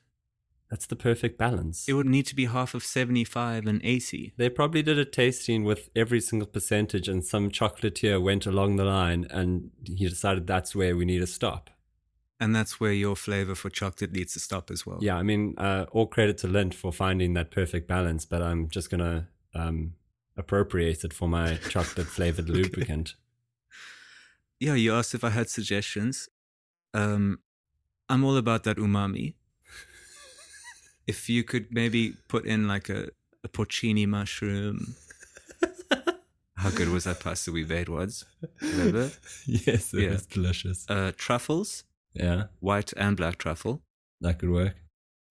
That's 0.72 0.86
the 0.86 0.96
perfect 0.96 1.36
balance. 1.36 1.86
It 1.86 1.92
would 1.92 2.06
need 2.06 2.24
to 2.28 2.34
be 2.34 2.46
half 2.46 2.72
of 2.72 2.82
seventy 2.82 3.24
five 3.24 3.66
and 3.66 3.78
eighty. 3.84 4.32
they 4.38 4.48
probably 4.48 4.82
did 4.82 4.98
a 4.98 5.04
tasting 5.04 5.64
with 5.64 5.90
every 5.94 6.20
single 6.28 6.48
percentage, 6.48 7.08
and 7.12 7.22
some 7.22 7.50
chocolatier 7.50 8.16
went 8.28 8.46
along 8.46 8.76
the 8.76 8.86
line, 8.86 9.26
and 9.30 9.70
he 9.84 10.08
decided 10.08 10.46
that's 10.46 10.74
where 10.74 10.96
we 10.96 11.04
need 11.04 11.18
to 11.18 11.26
stop. 11.26 11.68
And 12.40 12.56
that's 12.56 12.80
where 12.80 12.92
your 13.04 13.16
flavor 13.16 13.54
for 13.54 13.68
chocolate 13.70 14.12
needs 14.12 14.32
to 14.32 14.40
stop 14.40 14.70
as 14.70 14.86
well. 14.86 14.98
Yeah, 15.02 15.16
I 15.18 15.22
mean, 15.22 15.54
uh, 15.58 15.84
all 15.92 16.06
credit 16.06 16.38
to 16.38 16.46
Lindt 16.48 16.72
for 16.74 16.90
finding 16.90 17.34
that 17.34 17.50
perfect 17.50 17.86
balance, 17.86 18.24
but 18.24 18.40
I'm 18.40 18.70
just 18.70 18.88
gonna 18.90 19.28
um, 19.54 19.92
appropriate 20.38 21.04
it 21.04 21.12
for 21.12 21.28
my 21.28 21.56
chocolate 21.68 22.06
flavored 22.06 22.48
Okay. 22.48 22.58
lubricant. 22.62 23.14
Yeah, 24.58 24.74
you 24.74 24.94
asked 24.94 25.12
if 25.14 25.24
I 25.24 25.30
had 25.30 25.50
suggestions. 25.50 26.28
Um, 26.94 27.40
I'm 28.08 28.22
all 28.24 28.36
about 28.36 28.62
that 28.64 28.76
umami. 28.76 29.34
If 31.06 31.28
you 31.28 31.42
could 31.44 31.66
maybe 31.70 32.14
put 32.28 32.44
in 32.46 32.66
like 32.68 32.88
a, 32.88 33.08
a 33.44 33.48
porcini 33.48 34.06
mushroom. 34.06 34.94
How 36.56 36.70
good 36.70 36.90
was 36.90 37.04
that 37.04 37.18
pasta 37.18 37.50
we 37.50 37.64
made 37.64 37.88
once? 37.88 38.24
Remember? 38.60 39.10
yes, 39.46 39.92
it 39.94 40.02
Yeah. 40.02 40.10
was 40.10 40.26
delicious. 40.26 40.86
Uh, 40.88 41.10
truffles, 41.16 41.82
Yeah, 42.14 42.44
white 42.60 42.92
and 42.96 43.16
black 43.16 43.38
truffle. 43.38 43.82
that 44.20 44.38
could 44.38 44.50
work. 44.50 44.76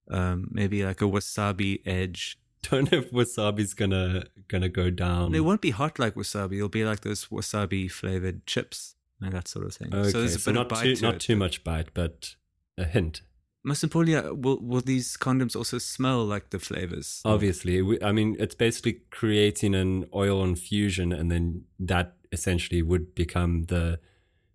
Um, 0.10 0.50
maybe 0.52 0.84
like 0.84 1.02
a 1.02 1.06
wasabi 1.06 1.80
edge. 1.86 2.38
Don't 2.70 2.92
know 2.92 2.98
if 2.98 3.12
wasabi's 3.12 3.74
gonna 3.74 4.26
gonna 4.50 4.68
go 4.68 4.90
down. 4.90 5.34
It 5.34 5.46
won't 5.46 5.62
be 5.62 5.70
hot 5.72 6.00
like 6.00 6.16
wasabi. 6.16 6.58
It'll 6.58 6.68
be 6.70 6.84
like 6.84 7.02
those 7.02 7.28
wasabi 7.28 7.90
flavored 7.90 8.46
chips, 8.46 8.96
like 9.22 9.32
that 9.32 9.48
sort 9.48 9.66
of 9.68 9.74
thing. 9.74 9.94
Okay, 9.96 10.10
so 10.10 10.20
there's 10.20 10.36
a 10.36 10.50
bit 10.50 10.56
not 10.56 10.66
of 10.66 10.70
bite 10.70 10.84
too 10.84 10.96
to 10.98 11.02
not 11.04 11.16
it. 11.16 11.22
too 11.22 11.36
much 11.38 11.64
bite, 11.64 11.94
but 11.94 12.36
a 12.78 12.84
hint. 12.84 13.22
Most 13.64 13.84
importantly, 13.84 14.16
uh, 14.16 14.34
will 14.34 14.60
will 14.60 14.82
these 14.82 15.18
condoms 15.18 15.56
also 15.56 15.78
smell 15.78 16.26
like 16.26 16.50
the 16.50 16.60
flavors? 16.60 17.22
Obviously, 17.24 17.82
we, 17.82 18.02
I 18.02 18.12
mean, 18.12 18.36
it's 18.40 18.56
basically 18.56 19.02
creating 19.12 19.76
an 19.76 20.08
oil 20.14 20.44
infusion, 20.44 21.12
and 21.12 21.30
then 21.30 21.66
that 21.80 22.16
essentially 22.32 22.82
would 22.82 23.14
become 23.14 23.66
the 23.66 24.00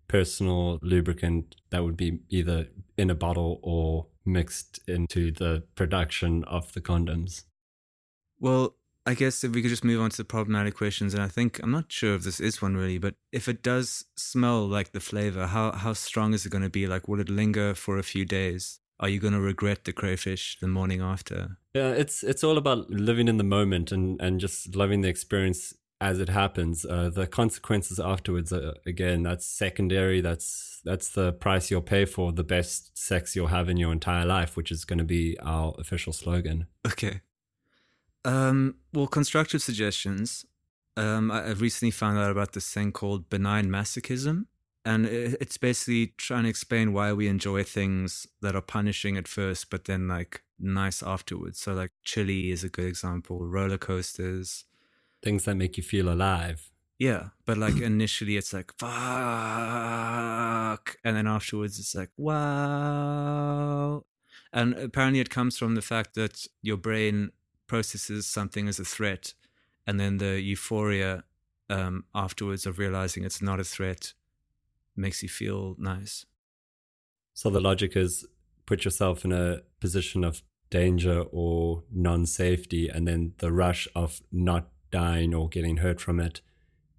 personal 0.07 0.79
lubricant 0.81 1.55
that 1.69 1.83
would 1.83 1.97
be 1.97 2.19
either 2.29 2.67
in 2.97 3.09
a 3.09 3.15
bottle 3.15 3.59
or 3.61 4.07
mixed 4.25 4.79
into 4.87 5.31
the 5.31 5.63
production 5.75 6.43
of 6.45 6.73
the 6.73 6.81
condoms. 6.81 7.43
Well, 8.39 8.75
I 9.05 9.13
guess 9.13 9.43
if 9.43 9.53
we 9.53 9.61
could 9.61 9.69
just 9.69 9.85
move 9.85 10.01
on 10.01 10.09
to 10.09 10.17
the 10.17 10.25
problematic 10.25 10.75
questions, 10.75 11.13
and 11.13 11.23
I 11.23 11.29
think 11.29 11.59
I'm 11.63 11.71
not 11.71 11.91
sure 11.91 12.13
if 12.15 12.23
this 12.23 12.41
is 12.41 12.61
one 12.61 12.75
really, 12.75 12.97
but 12.97 13.15
if 13.31 13.47
it 13.47 13.63
does 13.63 14.03
smell 14.17 14.67
like 14.67 14.91
the 14.91 14.99
flavor, 14.99 15.47
how 15.47 15.71
how 15.71 15.93
strong 15.93 16.33
is 16.33 16.45
it 16.45 16.49
going 16.49 16.63
to 16.63 16.69
be? 16.69 16.87
Like, 16.87 17.07
will 17.07 17.21
it 17.21 17.29
linger 17.29 17.73
for 17.73 17.97
a 17.97 18.03
few 18.03 18.25
days? 18.25 18.81
Are 18.99 19.09
you 19.09 19.19
going 19.19 19.33
to 19.33 19.39
regret 19.39 19.85
the 19.85 19.93
crayfish 19.93 20.57
the 20.59 20.67
morning 20.67 21.01
after? 21.01 21.57
Yeah, 21.73 21.91
it's 21.91 22.23
it's 22.23 22.43
all 22.43 22.57
about 22.57 22.89
living 22.89 23.27
in 23.27 23.37
the 23.37 23.43
moment 23.43 23.91
and 23.91 24.19
and 24.19 24.39
just 24.39 24.75
loving 24.75 25.01
the 25.01 25.09
experience 25.09 25.73
as 25.99 26.19
it 26.19 26.29
happens. 26.29 26.85
Uh, 26.85 27.09
the 27.09 27.27
consequences 27.27 27.99
afterwards, 27.99 28.53
uh, 28.53 28.73
again, 28.85 29.23
that's 29.23 29.45
secondary. 29.45 30.21
That's 30.21 30.81
that's 30.83 31.09
the 31.09 31.33
price 31.33 31.69
you'll 31.69 31.81
pay 31.81 32.05
for 32.05 32.31
the 32.31 32.43
best 32.43 32.97
sex 32.97 33.35
you'll 33.35 33.47
have 33.47 33.69
in 33.69 33.77
your 33.77 33.91
entire 33.91 34.25
life, 34.25 34.55
which 34.55 34.71
is 34.71 34.85
going 34.85 34.99
to 34.99 35.05
be 35.05 35.37
our 35.41 35.75
official 35.77 36.13
slogan. 36.13 36.67
Okay. 36.85 37.21
Um, 38.25 38.75
well, 38.93 39.07
constructive 39.07 39.61
suggestions. 39.61 40.45
Um, 40.95 41.31
I, 41.31 41.49
I've 41.49 41.61
recently 41.61 41.91
found 41.91 42.17
out 42.17 42.31
about 42.31 42.53
this 42.53 42.71
thing 42.73 42.91
called 42.91 43.29
benign 43.29 43.67
masochism. 43.67 44.45
And 44.87 45.05
it's 45.05 45.57
basically 45.57 46.13
trying 46.15 46.43
to 46.43 46.49
explain 46.49 46.93
why 46.93 47.11
we 47.11 47.27
enjoy 47.27 47.63
things 47.63 48.25
that 48.41 48.55
are 48.55 48.61
punishing 48.61 49.17
at 49.17 49.27
first, 49.27 49.69
but 49.69 49.83
then 49.83 50.07
like 50.07 50.43
nice 50.57 51.03
afterwards. 51.03 51.59
So, 51.59 51.73
like, 51.73 51.91
chili 52.05 52.51
is 52.51 52.63
a 52.63 52.69
good 52.69 52.85
example, 52.85 53.45
roller 53.45 53.77
coasters. 53.77 54.63
Things 55.21 55.43
that 55.43 55.55
make 55.55 55.75
you 55.75 55.83
feel 55.83 56.07
alive. 56.07 56.71
Yeah. 56.97 57.31
But 57.45 57.57
like 57.57 57.75
initially, 57.81 58.37
it's 58.37 58.53
like, 58.53 58.71
fuck. 58.77 58.87
And 61.03 61.17
then 61.17 61.27
afterwards, 61.27 61.79
it's 61.79 61.93
like, 61.93 62.11
wow. 62.15 64.05
And 64.53 64.73
apparently, 64.73 65.19
it 65.19 65.29
comes 65.29 65.57
from 65.57 65.75
the 65.75 65.81
fact 65.81 66.15
that 66.15 66.47
your 66.61 66.77
brain 66.77 67.31
processes 67.67 68.25
something 68.25 68.69
as 68.69 68.79
a 68.79 68.85
threat, 68.85 69.33
and 69.85 69.99
then 69.99 70.19
the 70.19 70.39
euphoria 70.39 71.25
um, 71.69 72.05
afterwards 72.15 72.65
of 72.65 72.79
realizing 72.79 73.25
it's 73.25 73.41
not 73.41 73.59
a 73.59 73.65
threat 73.65 74.13
makes 74.97 75.23
you 75.23 75.29
feel 75.29 75.75
nice. 75.77 76.25
So 77.33 77.49
the 77.49 77.61
logic 77.61 77.95
is 77.95 78.25
put 78.65 78.83
yourself 78.83 79.23
in 79.23 79.31
a 79.31 79.61
position 79.79 80.23
of 80.23 80.41
danger 80.69 81.21
or 81.31 81.83
non-safety, 81.91 82.89
and 82.89 83.07
then 83.07 83.33
the 83.37 83.51
rush 83.51 83.87
of 83.95 84.21
not 84.31 84.69
dying 84.91 85.33
or 85.33 85.49
getting 85.49 85.77
hurt 85.77 85.99
from 85.99 86.19
it 86.19 86.41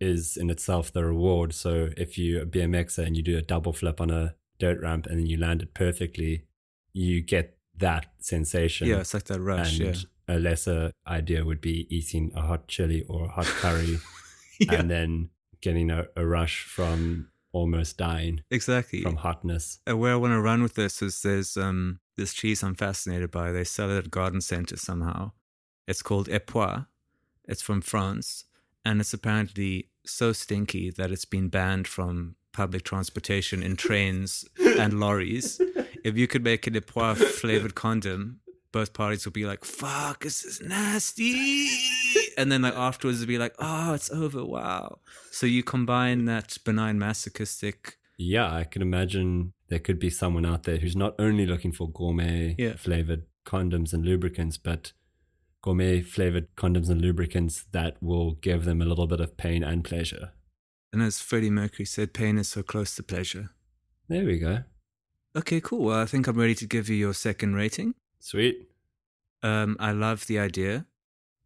is 0.01 0.37
in 0.37 0.51
itself 0.51 0.93
the 0.93 1.05
reward. 1.05 1.53
So 1.53 1.91
if 1.97 2.17
you're 2.19 2.43
a 2.43 2.47
BMXer 2.47 3.07
and 3.07 3.17
you 3.17 3.23
do 3.23 3.37
a 3.37 3.43
double 3.43 3.73
flip 3.73 4.01
on 4.01 4.11
a 4.11 4.35
dirt 4.59 4.81
ramp 4.81 5.07
and 5.07 5.19
then 5.19 5.27
you 5.27 5.37
land 5.37 5.63
it 5.63 5.75
perfectly, 5.75 6.45
you 6.93 7.21
get 7.21 7.59
that 7.77 8.07
sensation. 8.19 8.89
Yeah, 8.89 8.99
it's 9.01 9.15
like 9.15 9.25
that 9.25 9.41
rush. 9.41 9.79
and 9.79 9.97
yeah. 9.97 10.37
a 10.37 10.39
lesser 10.39 10.93
idea 11.07 11.45
would 11.45 11.61
be 11.61 11.87
eating 11.95 12.33
a 12.35 12.43
hot 12.43 12.69
chili 12.69 13.05
or 13.09 13.27
a 13.27 13.29
hot 13.29 13.47
curry 13.47 13.99
yeah, 14.61 14.75
and 14.75 14.91
then 14.91 15.31
getting 15.61 15.91
a, 15.91 16.07
a 16.17 16.25
rush 16.27 16.63
from 16.65 17.29
almost 17.53 17.97
dying 17.97 18.43
exactly. 18.51 19.03
from 19.03 19.17
hotness. 19.17 19.79
Uh, 19.89 19.97
where 19.97 20.13
I 20.13 20.17
want 20.17 20.33
to 20.33 20.41
run 20.41 20.63
with 20.63 20.75
this 20.75 21.03
is 21.03 21.23
there's 21.23 21.57
um 21.57 22.01
this 22.17 22.35
cheese 22.35 22.63
I'm 22.63 22.75
fascinated 22.75 23.31
by. 23.31 23.53
They 23.53 23.65
sell 23.65 23.91
it 23.91 23.99
at 23.99 24.11
garden 24.11 24.41
center 24.41 24.77
somehow. 24.77 25.33
It's 25.87 26.03
called 26.03 26.29
Epoisses. 26.29 26.85
It's 27.45 27.63
from 27.63 27.81
France, 27.81 28.45
and 28.85 29.01
it's 29.01 29.15
apparently 29.15 29.89
so 30.05 30.33
stinky 30.33 30.91
that 30.91 31.11
it's 31.11 31.25
been 31.25 31.49
banned 31.49 31.89
from 31.89 32.37
public 32.53 32.83
transportation 32.83 33.63
in 33.63 33.77
trains 33.77 34.45
and 34.59 35.01
lorries. 35.01 35.61
If 36.05 36.17
you 36.17 36.27
could 36.27 36.45
make 36.45 36.67
an 36.67 36.77
Epoisses 36.77 37.39
flavored 37.39 37.75
condom, 37.75 38.41
both 38.71 38.93
parties 38.93 39.25
would 39.25 39.33
be 39.33 39.47
like, 39.47 39.65
"Fuck, 39.65 40.25
this 40.25 40.45
is 40.45 40.61
nasty," 40.61 41.69
and 42.39 42.51
then 42.51 42.63
like 42.63 42.75
afterwards, 42.75 43.19
it'd 43.19 43.29
be 43.29 43.39
like, 43.39 43.55
"Oh, 43.59 43.93
it's 43.95 44.11
over. 44.11 44.45
Wow." 44.45 45.01
So 45.31 45.45
you 45.47 45.63
combine 45.63 46.25
that 46.27 46.57
benign 46.65 46.99
masochistic 46.99 47.99
Yeah, 48.17 48.53
I 48.53 48.65
can 48.65 48.83
imagine 48.83 49.53
there 49.69 49.79
could 49.79 49.99
be 50.01 50.11
someone 50.11 50.47
out 50.47 50.63
there 50.65 50.79
who's 50.79 50.97
not 50.97 51.15
only 51.19 51.47
looking 51.47 51.73
for 51.73 51.89
gourmet 51.91 52.55
Yeah. 52.59 52.75
flavored 52.77 53.25
condoms 53.45 53.93
and 53.93 54.05
lubricants, 54.05 54.57
but 54.59 54.93
gourmet 55.63 56.01
flavored 56.01 56.49
condoms 56.57 56.89
and 56.91 57.01
lubricants 57.01 57.65
that 57.73 58.03
will 58.03 58.33
give 58.33 58.65
them 58.65 58.81
a 58.83 58.85
little 58.85 59.07
bit 59.07 59.21
of 59.21 59.37
pain 59.37 59.63
and 59.63 59.85
pleasure. 59.85 60.33
And 60.93 61.03
as 61.03 61.21
Freddie 61.21 61.51
Mercury 61.51 61.85
said, 61.87 62.13
pain 62.15 62.39
is 62.39 62.49
so 62.49 62.63
close 62.63 62.95
to 62.97 63.03
pleasure. 63.03 63.51
There 64.09 64.25
we 64.25 64.39
go. 64.39 64.65
Okay, 65.37 65.61
cool. 65.61 65.85
Well, 65.85 66.01
I 66.01 66.07
think 66.07 66.27
I'm 66.27 66.39
ready 66.39 66.55
to 66.57 66.67
give 66.67 66.89
you 66.89 66.97
your 66.97 67.15
second 67.15 67.55
rating. 67.55 67.95
Sweet. 68.19 68.69
Um, 69.43 69.77
I 69.79 69.93
love 69.93 70.27
the 70.27 70.39
idea. 70.39 70.87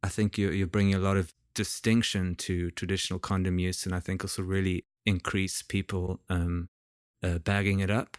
I 0.03 0.09
think 0.09 0.39
you're, 0.39 0.53
you're 0.53 0.67
bringing 0.67 0.95
a 0.95 0.99
lot 0.99 1.17
of 1.17 1.33
distinction 1.55 2.35
to 2.37 2.71
traditional 2.73 3.19
condom 3.19 3.59
use, 3.59 3.87
and 3.87 3.95
I 3.95 4.01
think 4.01 4.25
also 4.25 4.43
really 4.43 4.85
increase 5.05 5.63
people 5.63 6.21
um, 6.29 6.69
uh, 7.23 7.39
bagging 7.39 7.81
it 7.81 7.91
up. 7.91 8.17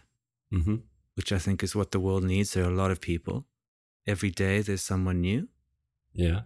hmm 0.50 0.76
which 1.14 1.32
I 1.32 1.38
think 1.38 1.62
is 1.62 1.74
what 1.74 1.92
the 1.92 2.00
world 2.00 2.24
needs. 2.24 2.52
There 2.52 2.64
are 2.64 2.70
a 2.70 2.74
lot 2.74 2.90
of 2.90 3.00
people. 3.00 3.46
Every 4.06 4.30
day 4.30 4.60
there's 4.60 4.82
someone 4.82 5.20
new. 5.20 5.48
Yeah. 6.12 6.42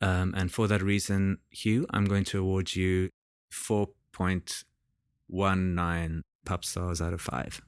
Um, 0.00 0.34
and 0.36 0.52
for 0.52 0.68
that 0.68 0.82
reason, 0.82 1.38
Hugh, 1.50 1.86
I'm 1.90 2.04
going 2.04 2.24
to 2.24 2.40
award 2.40 2.74
you 2.74 3.10
4.19 3.52 6.22
pop 6.44 6.64
stars 6.64 7.00
out 7.00 7.12
of 7.12 7.20
5. 7.20 7.62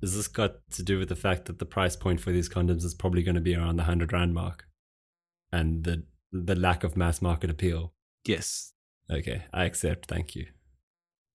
Has 0.00 0.16
this 0.16 0.28
got 0.28 0.56
to 0.72 0.82
do 0.82 0.98
with 0.98 1.08
the 1.08 1.16
fact 1.16 1.46
that 1.46 1.58
the 1.58 1.64
price 1.64 1.96
point 1.96 2.20
for 2.20 2.30
these 2.30 2.48
condoms 2.48 2.84
is 2.84 2.94
probably 2.94 3.22
going 3.22 3.36
to 3.36 3.40
be 3.40 3.54
around 3.54 3.76
the 3.76 3.84
100 3.84 4.12
Rand 4.12 4.34
mark? 4.34 4.66
And 5.54 5.84
the, 5.84 6.02
the 6.32 6.56
lack 6.56 6.82
of 6.82 6.96
mass 6.96 7.22
market 7.22 7.48
appeal? 7.48 7.92
Yes. 8.24 8.72
Okay, 9.10 9.44
I 9.52 9.64
accept. 9.64 10.06
Thank 10.08 10.34
you. 10.34 10.46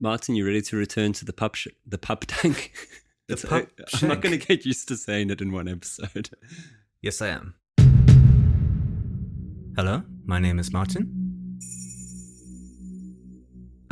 Martin, 0.01 0.35
you 0.35 0.45
ready 0.45 0.61
to 0.63 0.75
return 0.75 1.13
to 1.13 1.23
the 1.25 1.31
pup 1.33 1.55
sh- 1.55 1.67
the 1.87 1.97
pup 1.97 2.25
tank? 2.27 2.73
The 3.27 3.33
It's- 3.35 3.49
pup 3.49 3.69
I- 3.79 3.83
I'm 4.01 4.07
not 4.09 4.21
going 4.21 4.37
to 4.39 4.45
get 4.45 4.65
used 4.65 4.87
to 4.87 4.97
saying 4.97 5.29
it 5.29 5.39
in 5.39 5.51
one 5.51 5.67
episode. 5.69 6.31
Yes, 7.01 7.21
I 7.21 7.27
am. 7.27 7.53
Hello, 9.77 10.01
my 10.25 10.39
name 10.39 10.57
is 10.59 10.73
Martin. 10.73 11.05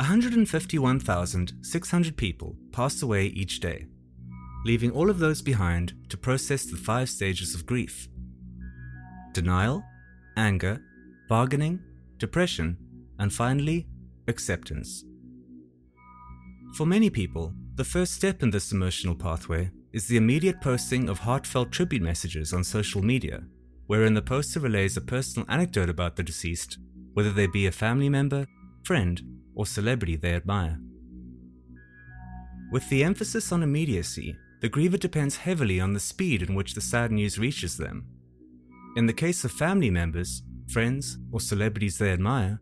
151,600 0.00 2.16
people 2.16 2.56
pass 2.72 3.00
away 3.02 3.26
each 3.26 3.60
day, 3.60 3.86
leaving 4.66 4.90
all 4.90 5.08
of 5.08 5.20
those 5.20 5.40
behind 5.40 5.94
to 6.10 6.16
process 6.18 6.64
the 6.66 6.76
five 6.76 7.08
stages 7.08 7.54
of 7.54 7.64
grief 7.64 8.08
denial, 9.32 9.82
anger, 10.38 10.80
bargaining, 11.28 11.80
depression, 12.16 12.78
and 13.18 13.32
finally, 13.32 13.86
acceptance. 14.28 15.04
For 16.74 16.86
many 16.86 17.10
people, 17.10 17.52
the 17.74 17.84
first 17.84 18.14
step 18.14 18.42
in 18.42 18.50
this 18.50 18.72
emotional 18.72 19.14
pathway 19.14 19.70
is 19.92 20.06
the 20.06 20.16
immediate 20.16 20.60
posting 20.60 21.08
of 21.08 21.18
heartfelt 21.18 21.72
tribute 21.72 22.02
messages 22.02 22.52
on 22.52 22.62
social 22.62 23.02
media, 23.02 23.42
wherein 23.86 24.14
the 24.14 24.22
poster 24.22 24.60
relays 24.60 24.96
a 24.96 25.00
personal 25.00 25.48
anecdote 25.50 25.88
about 25.88 26.16
the 26.16 26.22
deceased, 26.22 26.78
whether 27.14 27.32
they 27.32 27.46
be 27.46 27.66
a 27.66 27.72
family 27.72 28.08
member, 28.08 28.46
friend, 28.84 29.20
or 29.54 29.66
celebrity 29.66 30.14
they 30.14 30.34
admire. 30.34 30.78
With 32.70 32.88
the 32.90 33.02
emphasis 33.02 33.50
on 33.50 33.62
immediacy, 33.62 34.36
the 34.60 34.68
griever 34.68 35.00
depends 35.00 35.38
heavily 35.38 35.80
on 35.80 35.94
the 35.94 36.00
speed 36.00 36.42
in 36.42 36.54
which 36.54 36.74
the 36.74 36.80
sad 36.80 37.10
news 37.10 37.38
reaches 37.38 37.76
them. 37.76 38.06
In 38.98 39.06
the 39.06 39.12
case 39.12 39.44
of 39.44 39.52
family 39.52 39.90
members, 39.90 40.42
friends, 40.72 41.18
or 41.30 41.40
celebrities 41.40 41.98
they 41.98 42.10
admire, 42.10 42.60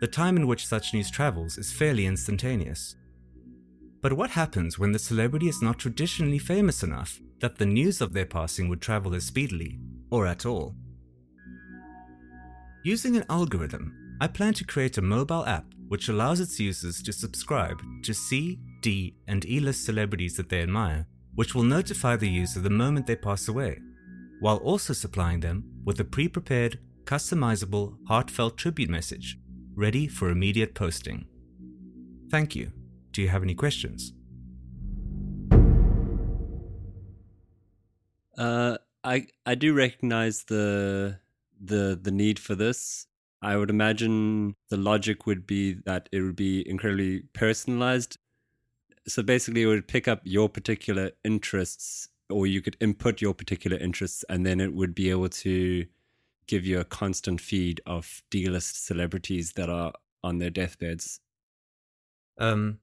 the 0.00 0.06
time 0.06 0.38
in 0.38 0.46
which 0.46 0.66
such 0.66 0.94
news 0.94 1.10
travels 1.10 1.58
is 1.58 1.70
fairly 1.70 2.06
instantaneous. 2.06 2.96
But 4.00 4.14
what 4.14 4.30
happens 4.30 4.78
when 4.78 4.92
the 4.92 4.98
celebrity 4.98 5.48
is 5.48 5.60
not 5.60 5.78
traditionally 5.78 6.38
famous 6.38 6.82
enough 6.82 7.20
that 7.40 7.58
the 7.58 7.66
news 7.66 8.00
of 8.00 8.14
their 8.14 8.24
passing 8.24 8.70
would 8.70 8.80
travel 8.80 9.14
as 9.14 9.26
speedily, 9.26 9.78
or 10.10 10.26
at 10.26 10.46
all? 10.46 10.74
Using 12.82 13.14
an 13.14 13.26
algorithm, 13.28 14.16
I 14.22 14.28
plan 14.28 14.54
to 14.54 14.64
create 14.64 14.96
a 14.96 15.02
mobile 15.02 15.44
app 15.44 15.66
which 15.88 16.08
allows 16.08 16.40
its 16.40 16.58
users 16.58 17.02
to 17.02 17.12
subscribe 17.12 17.82
to 18.04 18.14
C, 18.14 18.58
D, 18.80 19.14
and 19.28 19.44
E 19.44 19.60
list 19.60 19.84
celebrities 19.84 20.38
that 20.38 20.48
they 20.48 20.62
admire, 20.62 21.06
which 21.34 21.54
will 21.54 21.64
notify 21.64 22.16
the 22.16 22.30
user 22.30 22.60
the 22.60 22.70
moment 22.70 23.06
they 23.06 23.16
pass 23.16 23.48
away, 23.48 23.78
while 24.40 24.56
also 24.58 24.92
supplying 24.92 25.40
them 25.40 25.64
with 25.84 26.00
a 26.00 26.04
pre 26.04 26.28
prepared, 26.28 26.78
customizable, 27.04 27.96
heartfelt 28.08 28.56
tribute 28.56 28.90
message 28.90 29.38
ready 29.76 30.08
for 30.08 30.30
immediate 30.30 30.74
posting. 30.74 31.26
Thank 32.30 32.56
you. 32.56 32.72
Do 33.12 33.22
you 33.22 33.28
have 33.28 33.42
any 33.42 33.54
questions? 33.54 34.12
Uh, 38.36 38.78
I 39.04 39.26
I 39.44 39.54
do 39.54 39.72
recognize 39.74 40.44
the 40.44 41.18
the 41.60 41.98
the 42.00 42.10
need 42.10 42.38
for 42.38 42.54
this. 42.54 43.06
I 43.42 43.56
would 43.56 43.70
imagine 43.70 44.56
the 44.70 44.76
logic 44.76 45.26
would 45.26 45.46
be 45.46 45.74
that 45.84 46.08
it 46.10 46.20
would 46.20 46.36
be 46.36 46.68
incredibly 46.68 47.20
personalized. 47.32 48.18
So 49.06 49.22
basically, 49.22 49.62
it 49.62 49.66
would 49.66 49.86
pick 49.86 50.08
up 50.08 50.22
your 50.24 50.48
particular 50.48 51.12
interests, 51.22 52.08
or 52.30 52.46
you 52.46 52.60
could 52.60 52.76
input 52.80 53.20
your 53.20 53.34
particular 53.34 53.76
interests, 53.76 54.24
and 54.28 54.44
then 54.44 54.60
it 54.60 54.74
would 54.74 54.94
be 54.94 55.10
able 55.10 55.28
to 55.28 55.86
give 56.46 56.64
you 56.64 56.78
a 56.80 56.84
constant 56.84 57.40
feed 57.40 57.80
of 57.86 58.22
D-list 58.30 58.84
celebrities 58.86 59.52
that 59.54 59.68
are 59.68 59.92
on 60.22 60.38
their 60.38 60.50
deathbeds. 60.50 61.20
Um, 62.38 62.78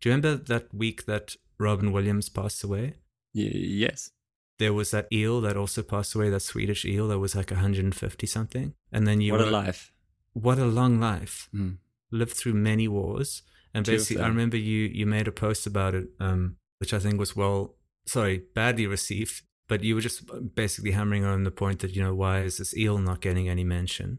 do 0.00 0.08
you 0.08 0.14
remember 0.14 0.42
that 0.44 0.72
week 0.74 1.06
that 1.06 1.36
Robin 1.58 1.92
Williams 1.92 2.28
passed 2.28 2.62
away? 2.64 2.94
Y- 3.34 3.50
yes. 3.52 4.10
There 4.58 4.72
was 4.72 4.90
that 4.92 5.08
eel 5.12 5.40
that 5.40 5.56
also 5.56 5.82
passed 5.82 6.14
away, 6.14 6.30
that 6.30 6.40
Swedish 6.40 6.84
eel 6.84 7.08
that 7.08 7.18
was 7.18 7.34
like 7.34 7.50
150 7.50 8.26
something. 8.26 8.74
And 8.92 9.06
then 9.06 9.20
you 9.20 9.32
what 9.32 9.40
a 9.40 9.44
were- 9.44 9.50
life. 9.50 9.92
What 10.32 10.58
a 10.58 10.66
long 10.66 10.98
life. 11.00 11.48
Mm. 11.54 11.78
Lived 12.10 12.32
through 12.34 12.54
many 12.54 12.88
wars. 12.88 13.42
And 13.72 13.84
Two 13.84 13.92
basically, 13.92 14.22
I 14.22 14.28
remember 14.28 14.56
you, 14.56 14.84
you 14.86 15.06
made 15.06 15.26
a 15.28 15.32
post 15.32 15.66
about 15.66 15.94
it, 15.94 16.08
um, 16.20 16.56
which 16.78 16.94
I 16.94 16.98
think 17.00 17.18
was 17.18 17.34
well, 17.34 17.74
sorry, 18.06 18.42
badly 18.54 18.86
received. 18.86 19.42
But 19.66 19.82
you 19.82 19.94
were 19.94 20.02
just 20.02 20.22
basically 20.54 20.90
hammering 20.90 21.24
on 21.24 21.44
the 21.44 21.50
point 21.50 21.80
that, 21.80 21.96
you 21.96 22.02
know, 22.02 22.14
why 22.14 22.40
is 22.40 22.58
this 22.58 22.76
eel 22.76 22.98
not 22.98 23.22
getting 23.22 23.48
any 23.48 23.64
mention? 23.64 24.18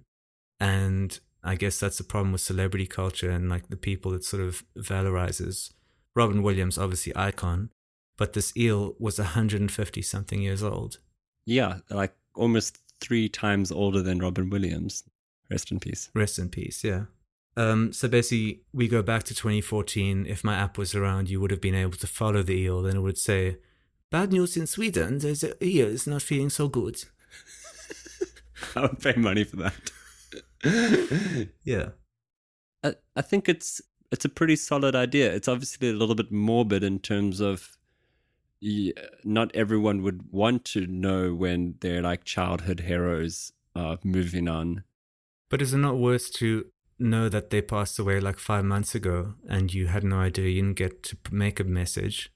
And 0.59 1.19
I 1.43 1.55
guess 1.55 1.79
that's 1.79 1.99
the 1.99 2.03
problem 2.03 2.31
with 2.31 2.41
celebrity 2.41 2.87
culture 2.87 3.29
and 3.29 3.47
like 3.47 3.69
the 3.69 3.77
people 3.77 4.11
that 4.11 4.23
sort 4.23 4.41
of 4.41 4.63
valorizes. 4.75 5.71
Robin 6.15 6.41
Williams, 6.41 6.79
obviously 6.79 7.15
icon, 7.15 7.69
but 8.17 8.33
this 8.33 8.55
eel 8.57 8.95
was 8.99 9.19
150 9.19 10.01
something 10.01 10.41
years 10.41 10.63
old. 10.63 10.97
Yeah, 11.45 11.79
like 11.91 12.15
almost 12.33 12.79
three 12.99 13.29
times 13.29 13.71
older 13.71 14.01
than 14.01 14.19
Robin 14.19 14.49
Williams. 14.49 15.03
Rest 15.51 15.71
in 15.71 15.79
peace. 15.79 16.09
Rest 16.15 16.39
in 16.39 16.49
peace, 16.49 16.83
yeah. 16.83 17.03
Um, 17.57 17.93
so 17.93 18.07
basically, 18.07 18.61
we 18.73 18.87
go 18.87 19.01
back 19.01 19.23
to 19.23 19.35
2014. 19.35 20.25
If 20.25 20.43
my 20.43 20.55
app 20.55 20.77
was 20.77 20.95
around, 20.95 21.29
you 21.29 21.39
would 21.39 21.51
have 21.51 21.61
been 21.61 21.75
able 21.75 21.97
to 21.97 22.07
follow 22.07 22.41
the 22.41 22.55
eel, 22.55 22.85
and 22.85 22.97
it 22.97 23.01
would 23.01 23.17
say, 23.17 23.57
Bad 24.15 24.31
news 24.31 24.55
in 24.55 24.65
Sweden, 24.65 25.19
there's 25.19 25.43
a 25.43 25.61
eel 25.61 25.87
is 25.87 26.07
not 26.07 26.21
feeling 26.21 26.49
so 26.49 26.69
good. 26.69 27.03
I 28.77 28.83
would 28.83 29.01
pay 29.01 29.11
money 29.17 29.43
for 29.43 29.57
that. 29.57 29.91
Yeah. 31.65 31.89
I, 32.81 32.95
I 33.17 33.21
think 33.21 33.49
it's 33.49 33.81
it's 34.13 34.23
a 34.23 34.29
pretty 34.29 34.55
solid 34.55 34.95
idea. 34.95 35.33
It's 35.33 35.49
obviously 35.49 35.89
a 35.89 35.93
little 35.93 36.15
bit 36.15 36.31
morbid 36.31 36.81
in 36.81 36.99
terms 36.99 37.41
of 37.41 37.75
y- 38.61 38.93
not 39.25 39.53
everyone 39.53 40.01
would 40.03 40.31
want 40.31 40.63
to 40.75 40.87
know 40.87 41.35
when 41.35 41.75
their 41.81 42.01
like 42.01 42.23
childhood 42.23 42.79
heroes 42.79 43.51
are 43.75 43.97
moving 44.01 44.47
on. 44.47 44.85
But 45.49 45.61
is 45.61 45.73
it 45.73 45.79
not 45.79 45.97
worse 45.97 46.29
to 46.39 46.67
know 46.97 47.27
that 47.27 47.49
they 47.49 47.61
passed 47.61 47.99
away 47.99 48.21
like 48.21 48.39
five 48.39 48.63
months 48.63 48.95
ago 48.95 49.33
and 49.49 49.73
you 49.73 49.87
had 49.87 50.05
no 50.05 50.19
idea, 50.19 50.47
you 50.47 50.61
didn't 50.61 50.77
get 50.77 51.03
to 51.03 51.17
make 51.31 51.59
a 51.59 51.65
message? 51.65 52.31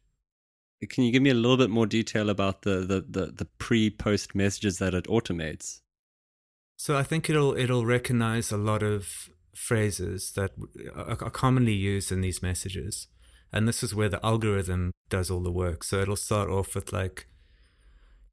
Can 0.87 1.03
you 1.03 1.11
give 1.11 1.21
me 1.21 1.29
a 1.29 1.33
little 1.33 1.57
bit 1.57 1.69
more 1.69 1.85
detail 1.85 2.29
about 2.29 2.61
the 2.61 2.79
the 2.79 3.05
the, 3.07 3.31
the 3.31 3.45
pre 3.45 3.89
post 3.89 4.33
messages 4.33 4.77
that 4.77 4.93
it 4.93 5.05
automates? 5.05 5.81
So 6.77 6.95
I 6.95 7.03
think 7.03 7.29
it'll 7.29 7.55
it'll 7.57 7.85
recognize 7.85 8.51
a 8.51 8.57
lot 8.57 8.83
of 8.83 9.29
phrases 9.53 10.31
that 10.33 10.51
are, 10.95 11.15
commonly 11.29 11.73
used 11.73 12.11
in 12.11 12.21
these 12.21 12.41
messages, 12.41 13.07
and 13.51 13.67
this 13.67 13.83
is 13.83 13.93
where 13.93 14.07
the 14.07 14.25
algorithm 14.25 14.91
does 15.09 15.29
all 15.29 15.43
the 15.43 15.51
work. 15.51 15.83
So 15.83 15.99
it'll 15.99 16.15
start 16.15 16.49
off 16.49 16.75
with 16.75 16.93
like, 16.93 17.27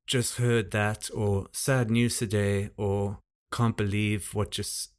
"Just 0.07 0.37
heard 0.37 0.71
that," 0.71 1.11
or 1.13 1.49
"Sad 1.53 1.91
news 1.91 2.19
today," 2.19 2.71
or 2.77 3.19
"Can't 3.51 3.77
believe 3.77 4.35
what 4.35 4.53
just 4.53 4.93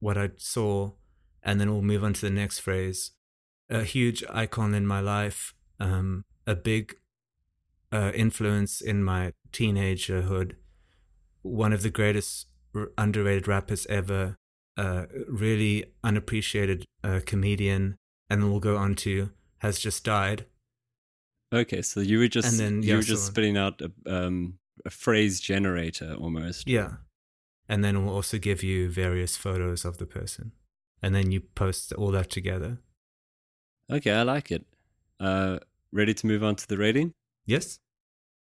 what 0.00 0.18
I 0.18 0.30
saw," 0.36 0.92
and 1.44 1.60
then 1.60 1.70
we'll 1.70 1.82
move 1.82 2.02
on 2.02 2.14
to 2.14 2.22
the 2.22 2.30
next 2.30 2.58
phrase. 2.58 3.12
A 3.70 3.84
huge 3.84 4.24
icon 4.28 4.74
in 4.74 4.86
my 4.86 5.00
life, 5.00 5.54
um, 5.78 6.24
a 6.48 6.54
big 6.56 6.96
uh, 7.92 8.10
influence 8.14 8.80
in 8.80 9.04
my 9.04 9.32
teenagerhood, 9.52 10.52
one 11.42 11.72
of 11.74 11.82
the 11.82 11.90
greatest 11.90 12.46
r- 12.74 12.88
underrated 12.96 13.46
rappers 13.46 13.86
ever, 13.86 14.36
uh, 14.76 15.04
really 15.28 15.84
unappreciated 16.02 16.84
uh, 17.04 17.20
comedian, 17.26 17.96
and 18.30 18.42
then 18.42 18.50
we'll 18.50 18.60
go 18.60 18.76
on 18.76 18.94
to 18.94 19.30
has 19.58 19.78
just 19.78 20.04
died. 20.04 20.46
Okay, 21.52 21.82
so 21.82 22.00
you 22.00 22.18
were 22.18 22.28
just 22.28 22.48
And 22.48 22.58
then, 22.60 22.82
you 22.82 22.90
yeah, 22.90 22.96
were 22.96 23.02
just 23.02 23.26
on. 23.28 23.32
spitting 23.32 23.56
out 23.56 23.80
a, 23.82 23.90
um, 24.06 24.58
a 24.86 24.90
phrase 24.90 25.40
generator 25.40 26.14
almost. 26.14 26.68
Yeah, 26.68 26.96
and 27.68 27.82
then 27.84 28.04
we'll 28.04 28.14
also 28.14 28.38
give 28.38 28.62
you 28.62 28.88
various 28.90 29.36
photos 29.36 29.84
of 29.84 29.98
the 29.98 30.06
person, 30.06 30.52
and 31.02 31.14
then 31.14 31.30
you 31.32 31.40
post 31.40 31.92
all 31.92 32.10
that 32.12 32.30
together. 32.30 32.78
Okay, 33.90 34.12
I 34.12 34.22
like 34.22 34.50
it. 34.52 34.64
Uh, 35.18 35.58
ready 35.92 36.14
to 36.14 36.26
move 36.26 36.42
on 36.42 36.56
to 36.56 36.68
the 36.68 36.76
rating? 36.76 37.14
Yes. 37.46 37.80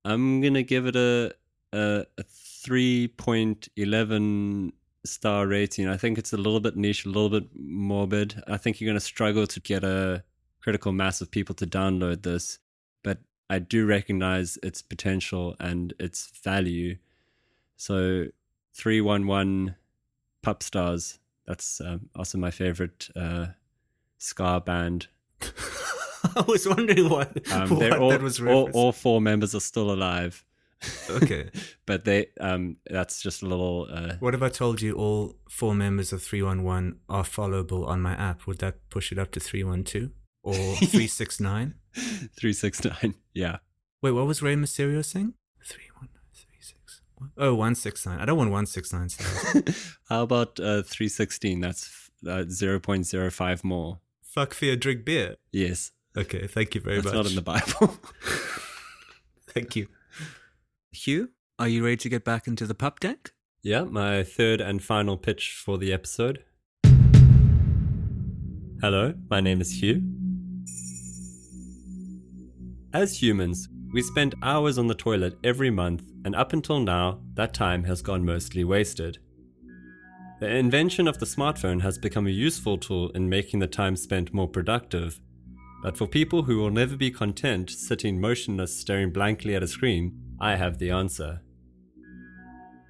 I'm 0.05 0.41
gonna 0.41 0.63
give 0.63 0.87
it 0.87 0.97
a 0.97 1.35
a, 1.73 2.07
a 2.19 2.23
three 2.23 3.09
point 3.09 3.69
eleven 3.77 4.73
star 5.05 5.47
rating. 5.47 5.89
I 5.89 5.97
think 5.97 6.19
it's 6.19 6.33
a 6.33 6.37
little 6.37 6.61
bit 6.61 6.77
niche, 6.77 7.05
a 7.05 7.09
little 7.09 7.31
bit 7.31 7.49
morbid. 7.55 8.43
I 8.47 8.57
think 8.57 8.81
you're 8.81 8.89
gonna 8.89 9.01
struggle 9.01 9.47
to 9.47 9.61
get 9.61 9.85
a 9.85 10.25
critical 10.61 10.93
mass 10.93 11.21
of 11.21 11.31
people 11.31 11.55
to 11.57 11.67
download 11.67 12.23
this, 12.23 12.59
but 13.03 13.19
I 13.51 13.59
do 13.59 13.87
recognize 13.87 14.59
its 14.63 14.81
potential 14.81 15.57
and 15.61 15.93
its 15.99 16.33
value. 16.43 16.97
So 17.77 18.27
311 18.75 19.75
Pup 20.43 20.63
Stars, 20.63 21.19
that's 21.47 21.81
um, 21.81 22.09
also 22.15 22.39
my 22.39 22.51
favorite 22.51 23.09
uh, 23.15 23.47
ska 24.19 24.63
band. 24.65 25.09
I 26.37 26.43
was 26.43 26.67
wondering 26.67 27.09
what, 27.09 27.53
um, 27.53 27.71
what 27.71 27.99
all, 27.99 28.11
that 28.11 28.23
was 28.23 28.41
all, 28.41 28.71
all, 28.73 28.93
four 28.93 29.21
members 29.21 29.55
are 29.55 29.61
still 29.61 29.91
alive. 29.91 30.45
Okay. 31.09 31.51
but 31.87 32.05
they 32.05 32.27
um 32.41 32.77
that's 32.87 33.23
just 33.23 33.43
a 33.43 33.47
little 33.47 33.87
uh 33.91 34.15
What 34.21 34.35
if 34.35 34.43
I 34.43 34.49
told 34.49 34.83
you 34.83 34.95
all 34.95 35.37
four 35.49 35.75
members 35.75 36.13
of 36.13 36.23
311 36.23 37.01
are 37.09 37.25
followable 37.25 37.87
on 37.87 38.03
my 38.03 38.13
app? 38.15 38.47
Would 38.47 38.59
that 38.59 38.77
push 38.91 39.13
it 39.13 39.19
up 39.19 39.31
to 39.33 39.41
312 39.41 40.11
or 40.43 40.55
369? 40.55 41.75
369. 41.95 43.15
Yeah. 43.33 43.59
Wait, 44.03 44.11
what 44.11 44.27
was 44.27 44.43
Rey 44.43 44.57
Mysterio 44.57 45.05
saying? 45.05 45.35
31936. 45.65 47.03
Oh, 47.39 47.55
169. 47.55 48.21
I 48.21 48.25
don't 48.25 48.37
want 48.37 48.51
169. 48.51 49.65
How 50.09 50.23
about 50.23 50.61
uh 50.61 50.83
316? 50.83 51.61
That's 51.61 52.11
uh, 52.27 52.45
0.05 52.47 53.65
more. 53.65 54.01
Fuck 54.23 54.55
fear, 54.55 54.77
drink 54.77 55.05
beer. 55.05 55.37
Yes. 55.53 55.93
Okay, 56.17 56.47
thank 56.47 56.75
you 56.75 56.81
very 56.81 57.01
That's 57.01 57.07
much. 57.07 57.15
not 57.15 57.27
in 57.27 57.35
the 57.35 57.43
Bible. 57.43 57.99
thank 59.51 59.75
you. 59.75 59.89
Hugh, 60.93 61.31
are 61.59 61.67
you 61.67 61.85
ready 61.85 61.97
to 61.97 62.09
get 62.09 62.25
back 62.25 62.47
into 62.47 62.67
the 62.67 62.75
pup 62.75 63.01
deck? 63.01 63.33
Yeah, 63.63 63.83
my 63.83 64.23
third 64.23 64.61
and 64.61 64.83
final 64.83 65.17
pitch 65.17 65.61
for 65.65 65.77
the 65.77 65.93
episode. 65.93 66.45
Hello, 68.81 69.15
my 69.29 69.41
name 69.41 69.61
is 69.61 69.83
Hugh. 69.83 70.03
As 72.93 73.21
humans, 73.21 73.69
we 73.93 74.03
spend 74.03 74.37
hours 74.43 74.79
on 74.79 74.87
the 74.87 74.95
toilet 74.95 75.37
every 75.43 75.71
month, 75.71 76.05
and 76.25 76.37
up 76.37 76.53
until 76.53 76.79
now, 76.79 77.21
that 77.35 77.55
time 77.55 77.85
has 77.85 78.03
gone 78.03 78.25
mostly 78.25 78.63
wasted. 78.63 79.19
The 80.39 80.49
invention 80.49 81.09
of 81.09 81.19
the 81.19 81.27
smartphone 81.27 81.81
has 81.83 81.99
become 81.99 82.27
a 82.29 82.31
useful 82.31 82.79
tool 82.79 83.11
in 83.11 83.29
making 83.29 83.59
the 83.61 83.67
time 83.67 83.97
spent 83.97 84.35
more 84.35 84.49
productive, 84.49 85.19
but 85.85 85.99
for 85.99 86.07
people 86.07 86.45
who 86.45 86.57
will 86.57 86.71
never 86.71 86.97
be 86.97 87.11
content 87.11 87.69
sitting 87.69 88.19
motionless 88.19 88.75
staring 88.75 89.13
blankly 89.13 89.55
at 89.55 89.63
a 89.63 89.69
screen, 89.69 90.19
I 90.41 90.57
have 90.57 90.79
the 90.79 90.91
answer. 90.91 91.43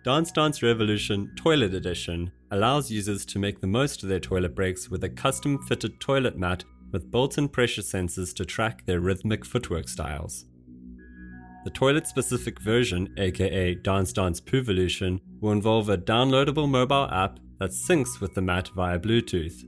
Dance 0.04 0.30
Dance 0.30 0.62
Revolution 0.62 1.32
Toilet 1.36 1.74
Edition 1.74 2.30
allows 2.52 2.92
users 2.92 3.26
to 3.26 3.40
make 3.40 3.60
the 3.60 3.66
most 3.66 4.04
of 4.04 4.08
their 4.08 4.20
toilet 4.20 4.54
breaks 4.54 4.88
with 4.88 5.02
a 5.02 5.08
custom 5.08 5.58
fitted 5.66 5.98
toilet 5.98 6.38
mat 6.38 6.62
with 6.92 7.10
built 7.10 7.36
in 7.36 7.48
pressure 7.48 7.82
sensors 7.82 8.32
to 8.36 8.44
track 8.44 8.86
their 8.86 9.00
rhythmic 9.00 9.44
footwork 9.44 9.88
styles. 9.88 10.44
The 11.64 11.70
toilet 11.70 12.06
specific 12.06 12.60
version, 12.60 13.12
aka 13.18 13.74
Dance 13.74 14.12
Dance 14.12 14.40
Poovolution, 14.40 15.18
will 15.40 15.50
involve 15.50 15.88
a 15.88 15.98
downloadable 15.98 16.68
mobile 16.68 17.08
app 17.10 17.40
that 17.58 17.70
syncs 17.70 18.20
with 18.20 18.34
the 18.34 18.42
mat 18.42 18.68
via 18.76 19.00
Bluetooth. 19.00 19.64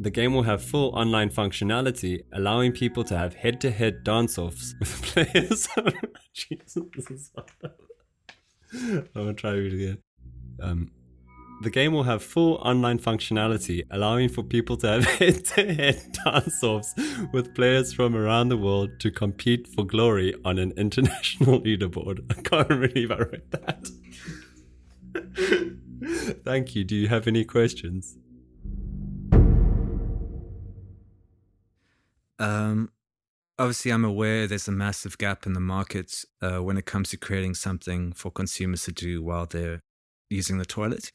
The 0.00 0.10
game 0.10 0.32
will 0.32 0.44
have 0.44 0.62
full 0.62 0.90
online 0.90 1.30
functionality, 1.30 2.22
allowing 2.32 2.72
people 2.72 3.02
to 3.04 3.18
have 3.18 3.34
head 3.34 3.60
to 3.62 3.70
head 3.70 4.04
dance 4.04 4.38
offs 4.38 4.74
with 4.78 5.02
players. 5.02 5.68
Jesus, 6.32 6.84
this 6.94 7.10
is 7.10 7.30
I'm 8.72 9.08
gonna 9.14 9.34
try 9.34 9.54
it 9.54 9.72
again. 9.72 9.98
Um, 10.62 10.90
the 11.62 11.70
game 11.70 11.92
will 11.92 12.04
have 12.04 12.22
full 12.22 12.54
online 12.56 13.00
functionality, 13.00 13.82
allowing 13.90 14.28
for 14.28 14.44
people 14.44 14.76
to 14.78 14.86
have 14.86 15.04
head 15.18 15.44
to 15.46 15.74
head 15.74 16.16
dance 16.24 16.62
offs 16.62 16.94
with 17.32 17.54
players 17.54 17.92
from 17.92 18.14
around 18.14 18.50
the 18.50 18.56
world 18.56 18.90
to 19.00 19.10
compete 19.10 19.66
for 19.66 19.84
glory 19.84 20.34
on 20.44 20.58
an 20.58 20.72
international 20.76 21.60
leaderboard. 21.66 22.20
I 22.30 22.40
can't 22.42 22.68
believe 22.68 23.10
I 23.10 23.18
wrote 23.18 23.50
that. 23.50 23.88
Thank 26.44 26.76
you. 26.76 26.84
Do 26.84 26.94
you 26.94 27.08
have 27.08 27.26
any 27.26 27.44
questions? 27.44 28.16
Um, 32.38 32.90
obviously, 33.58 33.90
I'm 33.90 34.04
aware 34.04 34.46
there's 34.46 34.68
a 34.68 34.72
massive 34.72 35.18
gap 35.18 35.46
in 35.46 35.52
the 35.52 35.60
market 35.60 36.24
uh, 36.40 36.58
when 36.62 36.76
it 36.76 36.86
comes 36.86 37.10
to 37.10 37.16
creating 37.16 37.54
something 37.54 38.12
for 38.12 38.30
consumers 38.30 38.84
to 38.84 38.92
do 38.92 39.22
while 39.22 39.46
they're 39.46 39.80
using 40.30 40.58
the 40.58 40.64
toilet. 40.66 41.12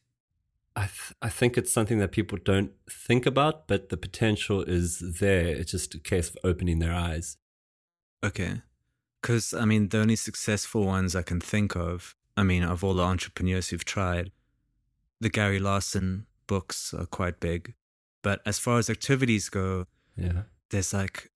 I 0.76 0.82
th- 0.88 1.14
I 1.22 1.30
think 1.30 1.58
it's 1.58 1.72
something 1.72 2.00
that 2.00 2.12
people 2.12 2.38
don't 2.44 2.72
think 2.90 3.26
about, 3.28 3.68
but 3.68 3.90
the 3.90 3.98
potential 3.98 4.64
is 4.64 5.18
there. 5.20 5.48
It's 5.48 5.72
just 5.72 5.94
a 5.94 6.00
case 6.00 6.30
of 6.30 6.38
opening 6.44 6.80
their 6.80 6.94
eyes. 6.94 7.38
Okay, 8.24 8.62
because 9.22 9.54
I 9.54 9.66
mean, 9.66 9.90
the 9.90 10.00
only 10.00 10.16
successful 10.16 10.86
ones 10.86 11.16
I 11.16 11.22
can 11.22 11.40
think 11.40 11.76
of, 11.76 12.16
I 12.36 12.42
mean, 12.44 12.64
of 12.64 12.84
all 12.84 12.96
the 12.96 13.04
entrepreneurs 13.04 13.70
who've 13.70 13.86
tried, 13.86 14.32
the 15.22 15.30
Gary 15.30 15.60
Larson 15.60 16.26
books 16.48 16.94
are 16.94 17.06
quite 17.06 17.40
big, 17.40 17.76
but 18.24 18.42
as 18.46 18.58
far 18.58 18.80
as 18.80 18.90
activities 18.90 19.50
go, 19.50 19.86
Yeah. 20.18 20.44
There's 20.72 20.94
like 20.94 21.32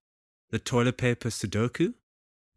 the 0.50 0.58
toilet 0.58 0.96
paper 0.98 1.28
Sudoku, 1.28 1.94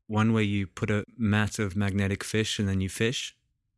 one 0.08 0.34
where 0.34 0.44
you 0.44 0.68
put 0.68 0.90
a 0.90 1.06
mat 1.18 1.60
of 1.60 1.76
magnetic 1.76 2.24
fish 2.24 2.60
and 2.60 2.68
then 2.68 2.82
you 2.82 2.90
fish. 2.90 3.36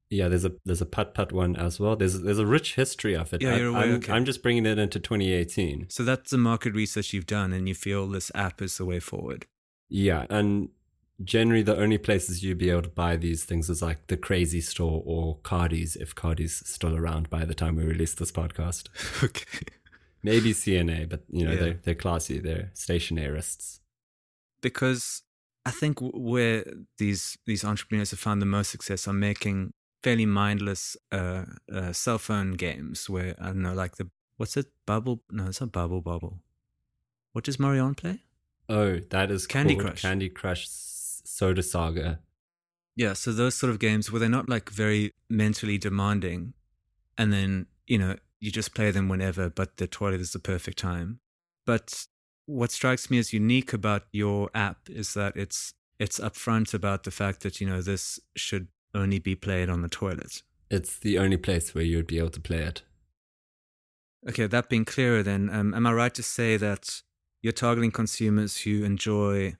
Yeah, 0.09 0.27
there's 0.27 0.45
a 0.45 0.51
there's 0.63 0.81
a 0.81 0.85
putt 0.85 1.15
putt 1.15 1.31
one 1.31 1.55
as 1.55 1.79
well. 1.79 1.95
There's 1.95 2.21
there's 2.21 2.39
a 2.39 2.45
rich 2.45 2.75
history 2.75 3.15
of 3.15 3.33
it. 3.33 3.41
Yeah, 3.41 3.53
I, 3.53 3.57
you're 3.57 3.67
aware, 3.69 3.83
I'm, 3.83 3.93
okay. 3.95 4.13
I'm 4.13 4.25
just 4.25 4.43
bringing 4.43 4.65
it 4.65 4.77
into 4.77 4.99
2018. 4.99 5.87
So 5.89 6.03
that's 6.03 6.29
the 6.29 6.37
market 6.37 6.75
research 6.75 7.13
you've 7.13 7.25
done, 7.25 7.51
and 7.51 7.67
you 7.67 7.73
feel 7.73 8.07
this 8.07 8.31
app 8.35 8.61
is 8.61 8.77
the 8.77 8.85
way 8.85 8.99
forward. 8.99 9.47
Yeah, 9.89 10.25
and 10.29 10.69
generally 11.23 11.63
the 11.63 11.77
only 11.77 11.97
places 11.97 12.43
you'd 12.43 12.57
be 12.57 12.69
able 12.69 12.81
to 12.83 12.89
buy 12.89 13.15
these 13.15 13.43
things 13.43 13.69
is 13.69 13.81
like 13.81 14.07
the 14.07 14.17
Crazy 14.17 14.61
Store 14.61 15.01
or 15.05 15.37
Cardies, 15.39 15.95
if 15.95 16.15
Cardies 16.15 16.65
still 16.65 16.95
around 16.95 17.29
by 17.29 17.45
the 17.45 17.53
time 17.53 17.75
we 17.75 17.83
release 17.83 18.13
this 18.13 18.31
podcast. 18.31 18.89
Okay. 19.23 19.67
Maybe 20.23 20.53
CNA, 20.53 21.09
but 21.09 21.23
you 21.29 21.45
know 21.45 21.51
Yeah. 21.51 21.59
they're 21.59 21.79
they're 21.83 21.95
classy. 21.95 22.39
They're 22.39 22.71
stationarists. 22.73 23.79
Because 24.61 25.23
I 25.65 25.71
think 25.71 25.99
where 26.01 26.63
these 26.97 27.37
these 27.45 27.63
entrepreneurs 27.65 28.11
have 28.11 28.19
found 28.19 28.41
the 28.41 28.45
most 28.45 28.71
success 28.71 29.07
are 29.07 29.13
making 29.13 29.73
fairly 30.01 30.25
mindless 30.25 30.97
uh, 31.11 31.45
uh, 31.71 31.93
cell 31.93 32.17
phone 32.17 32.53
games 32.53 33.09
where 33.09 33.35
I 33.39 33.47
don't 33.47 33.61
know, 33.61 33.73
like 33.73 33.95
the 33.97 34.09
what's 34.37 34.57
it, 34.57 34.67
Bubble? 34.85 35.21
No, 35.29 35.47
it's 35.47 35.61
not 35.61 35.71
Bubble 35.71 36.01
Bubble. 36.01 36.39
What 37.33 37.43
does 37.45 37.59
Marion 37.59 37.95
play? 37.95 38.19
Oh, 38.69 38.99
that 39.09 39.31
is 39.31 39.45
Candy 39.47 39.75
Crush. 39.75 40.01
Candy 40.01 40.29
Crush 40.29 40.67
Soda 40.69 41.63
Saga. 41.63 42.19
Yeah, 42.95 43.13
so 43.13 43.31
those 43.33 43.55
sort 43.55 43.71
of 43.71 43.79
games 43.79 44.11
where 44.11 44.19
they're 44.19 44.29
not 44.29 44.47
like 44.47 44.69
very 44.69 45.11
mentally 45.29 45.77
demanding, 45.77 46.53
and 47.17 47.33
then 47.33 47.65
you 47.87 47.97
know 47.97 48.15
you 48.43 48.51
just 48.51 48.75
play 48.75 48.91
them 48.91 49.07
whenever, 49.07 49.49
but 49.49 49.77
the 49.77 49.87
toilet 49.87 50.19
is 50.19 50.33
the 50.33 50.39
perfect 50.39 50.77
time. 50.77 51.21
But 51.65 52.07
what 52.45 52.71
strikes 52.71 53.09
me 53.09 53.17
as 53.17 53.31
unique 53.31 53.71
about 53.71 54.03
your 54.11 54.49
app 54.53 54.89
is 54.89 55.13
that 55.13 55.37
it's 55.37 55.73
it's 55.97 56.19
upfront 56.19 56.73
about 56.73 57.03
the 57.03 57.11
fact 57.11 57.41
that 57.43 57.61
you 57.61 57.67
know 57.67 57.81
this 57.81 58.19
should 58.35 58.67
only 58.93 59.17
be 59.17 59.33
played 59.33 59.69
on 59.69 59.81
the 59.81 59.87
toilet. 59.87 60.43
It's 60.69 60.99
the 60.99 61.17
only 61.17 61.37
place 61.37 61.73
where 61.73 61.85
you 61.85 61.95
would 61.95 62.07
be 62.07 62.17
able 62.17 62.31
to 62.31 62.41
play 62.41 62.63
it. 62.63 62.81
Okay, 64.27 64.47
that 64.47 64.69
being 64.69 64.83
clearer, 64.83 65.23
then 65.23 65.49
um, 65.49 65.73
am 65.73 65.87
I 65.87 65.93
right 65.93 66.13
to 66.13 66.23
say 66.23 66.57
that 66.57 67.01
you're 67.41 67.53
targeting 67.53 67.91
consumers 67.91 68.57
who 68.57 68.83
enjoy 68.83 69.55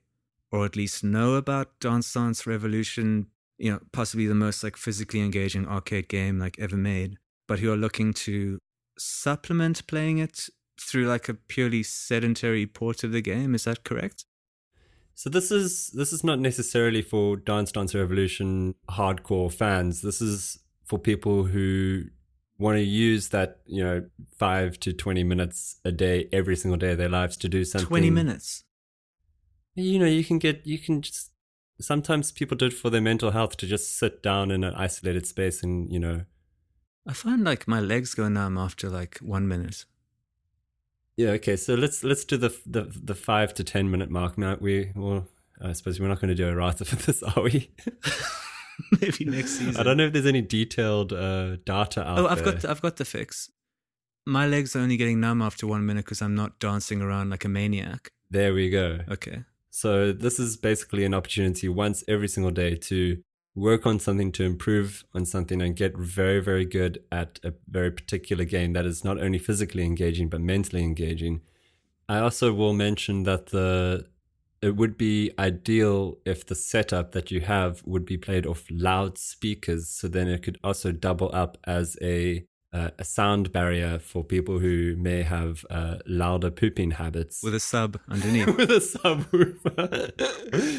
or 0.52 0.66
at 0.66 0.76
least 0.76 1.02
know 1.02 1.34
about 1.36 1.80
Dance 1.80 2.12
Dance 2.12 2.46
Revolution, 2.46 3.28
you 3.56 3.72
know, 3.72 3.80
possibly 3.92 4.26
the 4.26 4.34
most 4.34 4.62
like 4.62 4.76
physically 4.76 5.20
engaging 5.20 5.66
arcade 5.66 6.08
game 6.08 6.38
like 6.38 6.58
ever 6.58 6.76
made, 6.76 7.16
but 7.48 7.60
who 7.60 7.72
are 7.72 7.76
looking 7.76 8.12
to 8.12 8.58
supplement 8.98 9.86
playing 9.86 10.18
it 10.18 10.48
through 10.80 11.06
like 11.06 11.28
a 11.28 11.34
purely 11.34 11.82
sedentary 11.82 12.66
port 12.66 13.04
of 13.04 13.12
the 13.12 13.20
game. 13.20 13.54
Is 13.54 13.64
that 13.64 13.84
correct? 13.84 14.24
So 15.14 15.30
this 15.30 15.50
is 15.50 15.90
this 15.90 16.12
is 16.12 16.24
not 16.24 16.40
necessarily 16.40 17.00
for 17.00 17.36
Dance 17.36 17.72
Dance 17.72 17.94
Revolution 17.94 18.74
hardcore 18.90 19.52
fans. 19.52 20.02
This 20.02 20.20
is 20.20 20.58
for 20.84 20.98
people 20.98 21.44
who 21.44 22.04
want 22.58 22.76
to 22.76 22.82
use 22.82 23.28
that 23.28 23.60
you 23.66 23.82
know 23.82 24.04
five 24.36 24.78
to 24.80 24.92
twenty 24.92 25.22
minutes 25.22 25.78
a 25.84 25.92
day 25.92 26.28
every 26.32 26.56
single 26.56 26.78
day 26.78 26.92
of 26.92 26.98
their 26.98 27.08
lives 27.08 27.36
to 27.38 27.48
do 27.48 27.64
something. 27.64 27.88
20 27.88 28.10
minutes. 28.10 28.64
You 29.76 29.98
know, 29.98 30.06
you 30.06 30.24
can 30.24 30.38
get 30.38 30.66
you 30.66 30.78
can 30.78 31.02
just. 31.02 31.30
Sometimes 31.80 32.30
people 32.30 32.56
do 32.56 32.66
it 32.66 32.72
for 32.72 32.88
their 32.88 33.00
mental 33.00 33.32
health 33.32 33.56
to 33.56 33.66
just 33.66 33.98
sit 33.98 34.22
down 34.22 34.52
in 34.52 34.62
an 34.62 34.74
isolated 34.74 35.26
space 35.26 35.62
and 35.62 35.92
you 35.92 35.98
know. 35.98 36.22
I 37.06 37.12
find 37.12 37.44
like 37.44 37.68
my 37.68 37.80
legs 37.80 38.14
go 38.14 38.28
numb 38.28 38.56
after 38.58 38.88
like 38.88 39.18
one 39.18 39.46
minute. 39.46 39.84
Yeah. 41.16 41.30
Okay. 41.30 41.56
So 41.56 41.74
let's 41.74 42.02
let's 42.02 42.24
do 42.24 42.36
the 42.36 42.56
the 42.66 42.90
the 42.90 43.14
five 43.14 43.54
to 43.54 43.64
ten 43.64 43.90
minute 43.90 44.10
mark. 44.10 44.38
Now 44.38 44.56
we 44.60 44.92
well, 44.94 45.26
I 45.60 45.72
suppose 45.72 46.00
we're 46.00 46.08
not 46.08 46.20
going 46.20 46.28
to 46.28 46.34
do 46.34 46.48
a 46.48 46.54
writer 46.54 46.84
for 46.84 46.96
this, 46.96 47.22
are 47.22 47.42
we? 47.42 47.70
Maybe 49.00 49.24
next 49.26 49.50
season. 49.58 49.76
I 49.76 49.82
don't 49.82 49.96
know 49.96 50.06
if 50.06 50.12
there's 50.12 50.26
any 50.26 50.42
detailed 50.42 51.12
uh, 51.12 51.56
data 51.64 52.06
out 52.06 52.16
there. 52.16 52.24
Oh, 52.24 52.28
I've 52.28 52.44
there. 52.44 52.54
got 52.54 52.64
I've 52.64 52.82
got 52.82 52.96
the 52.96 53.04
fix. 53.04 53.50
My 54.26 54.46
legs 54.46 54.74
are 54.74 54.80
only 54.80 54.96
getting 54.96 55.20
numb 55.20 55.42
after 55.42 55.66
one 55.66 55.84
minute 55.84 56.06
because 56.06 56.22
I'm 56.22 56.34
not 56.34 56.58
dancing 56.58 57.02
around 57.02 57.30
like 57.30 57.44
a 57.44 57.48
maniac. 57.48 58.10
There 58.30 58.54
we 58.54 58.70
go. 58.70 59.00
Okay. 59.10 59.44
So 59.70 60.12
this 60.12 60.38
is 60.38 60.56
basically 60.56 61.04
an 61.04 61.12
opportunity 61.12 61.68
once 61.68 62.02
every 62.08 62.28
single 62.28 62.52
day 62.52 62.76
to 62.76 63.22
work 63.54 63.86
on 63.86 64.00
something 64.00 64.32
to 64.32 64.44
improve 64.44 65.04
on 65.14 65.24
something 65.24 65.62
and 65.62 65.76
get 65.76 65.96
very 65.96 66.40
very 66.40 66.64
good 66.64 67.02
at 67.12 67.38
a 67.44 67.52
very 67.68 67.90
particular 67.90 68.44
game 68.44 68.72
that 68.72 68.84
is 68.84 69.04
not 69.04 69.18
only 69.20 69.38
physically 69.38 69.84
engaging 69.84 70.28
but 70.28 70.40
mentally 70.40 70.82
engaging. 70.82 71.40
I 72.08 72.18
also 72.18 72.52
will 72.52 72.74
mention 72.74 73.22
that 73.24 73.46
the 73.46 74.06
it 74.60 74.76
would 74.76 74.96
be 74.96 75.30
ideal 75.38 76.16
if 76.24 76.46
the 76.46 76.54
setup 76.54 77.12
that 77.12 77.30
you 77.30 77.42
have 77.42 77.82
would 77.84 78.06
be 78.06 78.16
played 78.16 78.46
off 78.46 78.64
loudspeakers 78.70 79.88
so 79.88 80.08
then 80.08 80.26
it 80.26 80.42
could 80.42 80.58
also 80.64 80.90
double 80.90 81.30
up 81.34 81.58
as 81.64 81.98
a 82.00 82.46
uh, 82.74 82.90
a 82.98 83.04
sound 83.04 83.52
barrier 83.52 84.00
for 84.00 84.24
people 84.24 84.58
who 84.58 84.96
may 84.98 85.22
have 85.22 85.64
uh, 85.70 85.98
louder 86.06 86.50
pooping 86.50 86.90
habits. 86.92 87.42
With 87.42 87.54
a 87.54 87.60
sub 87.60 88.00
underneath. 88.10 88.46
With 88.56 88.70
a 88.70 88.80
subwoofer 88.80 90.10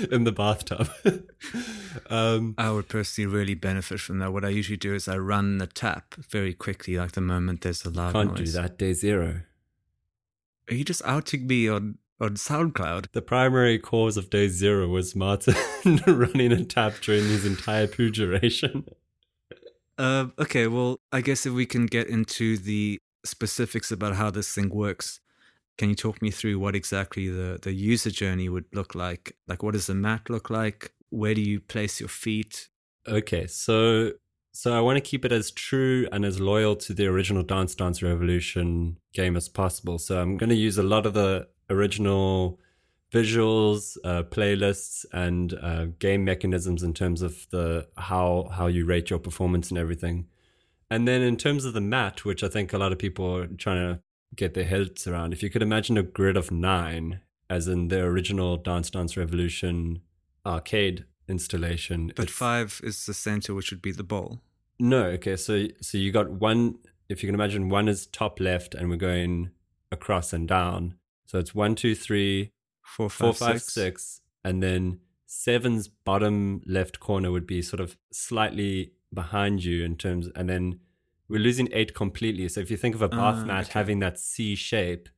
in 0.12 0.26
the 0.26 0.34
bathtub. 0.34 0.90
um, 2.10 2.54
I 2.58 2.72
would 2.72 2.90
personally 2.90 3.34
really 3.34 3.54
benefit 3.54 4.02
from 4.02 4.20
that. 4.20 4.34
What 4.34 4.44
I 4.44 4.50
usually 4.50 4.78
do 4.78 4.94
is 4.94 5.08
I 5.08 5.18
run 5.18 5.58
the 5.58 5.68
tap 5.68 6.16
very 6.16 6.54
quickly, 6.54 6.98
like 6.98 7.14
the 7.14 7.22
moment 7.22 7.62
there's 7.62 7.86
a 7.86 7.90
loud 7.90 8.14
can't 8.14 8.38
noise. 8.38 8.54
do 8.54 8.62
that 8.62 8.78
day 8.78 8.94
zero. 8.94 9.42
Are 10.70 10.76
you 10.76 10.84
just 10.84 11.02
outing 11.06 11.48
me 11.48 11.70
on 11.70 11.98
on 12.20 12.36
SoundCloud. 12.36 13.12
The 13.12 13.22
primary 13.22 13.78
cause 13.78 14.16
of 14.16 14.30
day 14.30 14.48
zero 14.48 14.88
was 14.88 15.16
Martin 15.16 15.56
running 16.08 16.54
a 16.54 16.64
tap 16.64 16.94
during 17.02 17.24
his 17.24 17.46
entire 17.46 17.88
poo 17.88 18.10
duration. 18.10 18.86
Uh, 19.98 20.28
okay, 20.40 20.68
well, 20.68 21.00
I 21.12 21.22
guess 21.22 21.46
if 21.46 21.54
we 21.54 21.66
can 21.66 21.86
get 21.86 22.08
into 22.08 22.58
the 22.58 23.00
specifics 23.24 23.92
about 23.92 24.16
how 24.16 24.30
this 24.30 24.52
thing 24.52 24.70
works, 24.70 25.20
can 25.78 25.90
you 25.90 25.96
talk 25.96 26.22
me 26.22 26.32
through 26.32 26.60
what 26.60 26.76
exactly 26.76 27.30
the, 27.30 27.60
the 27.62 27.74
user 27.74 28.12
journey 28.12 28.50
would 28.50 28.66
look 28.74 28.96
like? 28.96 29.36
Like, 29.48 29.64
what 29.64 29.74
does 29.74 29.88
the 29.88 29.96
mat 29.96 30.30
look 30.30 30.50
like? 30.50 30.94
Where 31.10 31.34
do 31.34 31.42
you 31.42 31.60
place 31.60 32.00
your 32.00 32.10
feet? 32.10 32.70
Okay, 33.08 33.48
so 33.48 34.12
so 34.52 34.74
I 34.74 34.80
want 34.80 34.96
to 34.96 35.02
keep 35.02 35.26
it 35.26 35.34
as 35.34 35.52
true 35.52 36.08
and 36.14 36.24
as 36.24 36.40
loyal 36.40 36.78
to 36.78 36.94
the 36.94 37.08
original 37.08 37.44
Dance 37.44 37.76
Dance 37.76 38.02
Revolution 38.02 38.98
game 39.14 39.36
as 39.36 39.50
possible. 39.50 40.00
So 40.00 40.22
I'm 40.22 40.38
going 40.38 40.50
to 40.50 40.56
use 40.56 40.78
a 40.78 40.84
lot 40.84 41.06
of 41.06 41.14
the 41.14 41.48
original 41.70 42.60
visuals, 43.12 43.98
uh, 44.04 44.24
playlists, 44.24 45.06
and 45.14 45.54
uh, 45.62 45.86
game 46.00 46.24
mechanisms 46.26 46.84
in 46.84 46.94
terms 46.94 47.22
of 47.22 47.48
the 47.52 47.88
how 47.98 48.50
how 48.54 48.68
you 48.68 48.86
rate 48.86 49.10
your 49.10 49.20
performance 49.20 49.70
and 49.70 49.78
everything. 49.78 50.28
And 50.90 51.08
then 51.08 51.22
in 51.22 51.38
terms 51.38 51.66
of 51.66 51.74
the 51.74 51.82
mat, 51.82 52.26
which 52.26 52.44
I 52.44 52.48
think 52.48 52.72
a 52.72 52.78
lot 52.78 52.92
of 52.92 53.00
people 53.00 53.36
are 53.36 53.48
trying 53.48 53.78
to 53.78 54.02
get 54.36 54.54
their 54.54 54.66
heads 54.66 55.08
around, 55.08 55.34
if 55.34 55.42
you 55.42 55.50
could 55.50 55.64
imagine 55.64 55.98
a 55.98 56.04
grid 56.04 56.38
of 56.38 56.52
nine, 56.52 57.22
as 57.50 57.68
in 57.68 57.88
the 57.88 58.02
original 58.02 58.58
Dance 58.58 58.90
Dance 58.90 59.18
Revolution 59.18 60.02
arcade 60.46 61.06
installation. 61.28 62.14
But 62.16 62.30
five 62.30 62.80
is 62.84 63.06
the 63.06 63.14
center, 63.14 63.54
which 63.54 63.72
would 63.72 63.82
be 63.82 63.92
the 63.92 64.04
bowl. 64.04 64.42
No, 64.80 65.06
okay, 65.06 65.36
so 65.36 65.68
so 65.82 65.98
you 65.98 66.12
got 66.12 66.30
one. 66.30 66.76
If 67.08 67.22
you 67.22 67.28
can 67.28 67.36
imagine, 67.36 67.70
one 67.70 67.88
is 67.88 68.08
top 68.08 68.40
left, 68.40 68.76
and 68.76 68.90
we're 68.90 68.98
going 68.98 69.52
across 69.92 70.34
and 70.34 70.48
down. 70.48 70.96
So 71.26 71.40
it's 71.40 71.56
one, 71.56 71.76
two, 71.76 71.96
three, 71.96 72.52
four, 72.86 73.10
five, 73.10 73.38
four, 73.38 73.48
five 73.48 73.62
six. 73.62 73.74
six, 73.74 74.22
and 74.44 74.62
then 74.62 75.00
seven's 75.26 75.88
bottom 75.88 76.62
left 76.66 77.00
corner 77.00 77.32
would 77.32 77.48
be 77.48 77.62
sort 77.62 77.80
of 77.80 77.98
slightly 78.12 78.94
behind 79.14 79.64
you 79.64 79.84
in 79.84 79.96
terms, 79.96 80.30
and 80.36 80.50
then 80.50 80.80
we're 81.28 81.40
losing 81.40 81.68
eight 81.74 81.96
completely. 81.96 82.48
So 82.48 82.62
if 82.62 82.70
you 82.70 82.78
think 82.78 82.96
of 82.96 83.02
a 83.02 83.10
bath 83.10 83.40
uh, 83.40 83.46
mat 83.46 83.66
okay. 83.66 83.74
having 83.74 84.00
that 84.00 84.20
C 84.20 84.56
shape, 84.56 85.10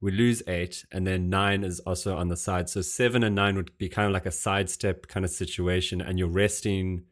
we 0.00 0.12
lose 0.12 0.42
eight, 0.46 0.84
and 0.92 1.06
then 1.06 1.28
nine 1.28 1.64
is 1.64 1.80
also 1.80 2.16
on 2.16 2.28
the 2.28 2.36
side. 2.36 2.68
So 2.70 2.80
seven 2.80 3.22
and 3.22 3.34
nine 3.34 3.56
would 3.56 3.76
be 3.76 3.88
kind 3.88 4.06
of 4.06 4.12
like 4.12 4.26
a 4.26 4.30
sidestep 4.30 5.08
kind 5.08 5.24
of 5.24 5.30
situation, 5.30 6.00
and 6.00 6.18
your 6.18 6.28
resting 6.28 7.04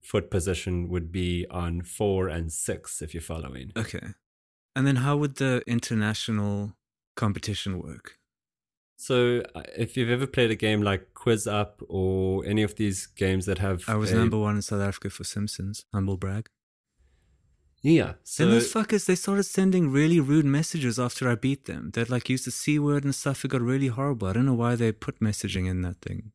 foot 0.00 0.30
position 0.30 0.88
would 0.88 1.10
be 1.10 1.46
on 1.50 1.82
four 1.82 2.28
and 2.28 2.52
six, 2.52 3.02
if 3.02 3.14
you're 3.14 3.20
following. 3.20 3.72
Okay. 3.76 4.14
And 4.76 4.86
then 4.86 4.96
how 4.96 5.16
would 5.16 5.36
the 5.36 5.62
international 5.66 6.74
competition 7.16 7.82
work? 7.82 8.18
So, 8.96 9.42
uh, 9.54 9.62
if 9.76 9.96
you've 9.96 10.10
ever 10.10 10.26
played 10.26 10.50
a 10.50 10.54
game 10.54 10.82
like 10.82 11.12
Quiz 11.14 11.46
Up 11.46 11.82
or 11.88 12.44
any 12.46 12.62
of 12.62 12.76
these 12.76 13.06
games 13.06 13.46
that 13.46 13.58
have, 13.58 13.84
I 13.86 13.96
was 13.96 14.10
a, 14.10 14.16
number 14.16 14.38
one 14.38 14.56
in 14.56 14.62
South 14.62 14.80
Africa 14.80 15.10
for 15.10 15.24
Simpsons. 15.24 15.84
Humble 15.92 16.16
brag. 16.16 16.48
Yeah. 17.82 18.14
So 18.24 18.44
and 18.44 18.52
those 18.52 18.72
fuckers, 18.72 19.06
they 19.06 19.14
started 19.14 19.44
sending 19.44 19.92
really 19.92 20.18
rude 20.18 20.44
messages 20.44 20.98
after 20.98 21.28
I 21.28 21.36
beat 21.36 21.66
them. 21.66 21.90
They'd 21.92 22.08
like 22.08 22.28
use 22.28 22.44
the 22.44 22.50
c 22.50 22.78
word 22.78 23.04
and 23.04 23.14
stuff. 23.14 23.44
It 23.44 23.48
got 23.48 23.60
really 23.60 23.88
horrible. 23.88 24.28
I 24.28 24.32
don't 24.32 24.46
know 24.46 24.54
why 24.54 24.74
they 24.74 24.90
put 24.92 25.20
messaging 25.20 25.68
in 25.68 25.82
that 25.82 26.00
thing. 26.00 26.32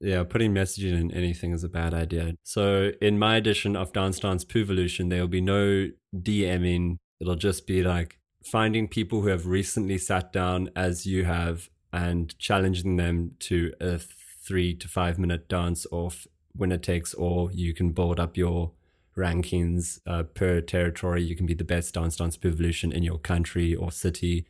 Yeah, 0.00 0.24
putting 0.24 0.54
messaging 0.54 0.98
in 0.98 1.10
anything 1.10 1.52
is 1.52 1.64
a 1.64 1.68
bad 1.68 1.94
idea. 1.94 2.34
So 2.42 2.92
in 3.00 3.18
my 3.18 3.36
edition 3.36 3.76
of 3.76 3.92
Dance 3.92 4.18
Dance 4.18 4.44
Poovolution, 4.44 5.10
there 5.10 5.20
will 5.20 5.28
be 5.28 5.40
no 5.40 5.90
DMing. 6.14 6.98
It'll 7.20 7.36
just 7.36 7.66
be 7.66 7.82
like 7.82 8.18
finding 8.42 8.88
people 8.88 9.22
who 9.22 9.28
have 9.28 9.46
recently 9.46 9.98
sat 9.98 10.32
down 10.32 10.70
as 10.76 11.06
you 11.06 11.24
have 11.24 11.68
and 11.94 12.36
challenging 12.40 12.96
them 12.96 13.36
to 13.38 13.72
a 13.80 13.98
three 13.98 14.74
to 14.74 14.88
five 14.88 15.16
minute 15.16 15.48
dance 15.48 15.86
off 15.92 16.26
winner 16.56 16.76
takes 16.76 17.14
all. 17.14 17.50
You 17.52 17.72
can 17.72 17.92
build 17.92 18.18
up 18.18 18.36
your 18.36 18.72
rankings 19.16 20.00
uh, 20.04 20.24
per 20.24 20.60
territory. 20.60 21.22
You 21.22 21.36
can 21.36 21.46
be 21.46 21.54
the 21.54 21.64
best 21.64 21.94
dance 21.94 22.16
dance 22.16 22.36
evolution 22.44 22.90
in 22.90 23.04
your 23.04 23.18
country 23.18 23.76
or 23.76 23.92
city. 23.92 24.46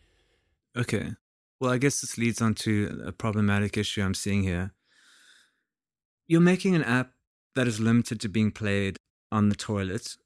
Okay. 0.74 1.12
Well, 1.60 1.70
I 1.70 1.78
guess 1.78 2.00
this 2.00 2.16
leads 2.16 2.40
on 2.40 2.54
to 2.66 3.02
a 3.04 3.12
problematic 3.12 3.76
issue 3.76 4.02
I'm 4.02 4.14
seeing 4.14 4.42
here. 4.42 4.72
You're 6.26 6.40
making 6.40 6.74
an 6.74 6.82
app 6.82 7.12
that 7.54 7.68
is 7.68 7.78
limited 7.78 8.20
to 8.22 8.28
being 8.28 8.50
played 8.52 8.96
on 9.30 9.50
the 9.50 9.54
toilet 9.54 10.16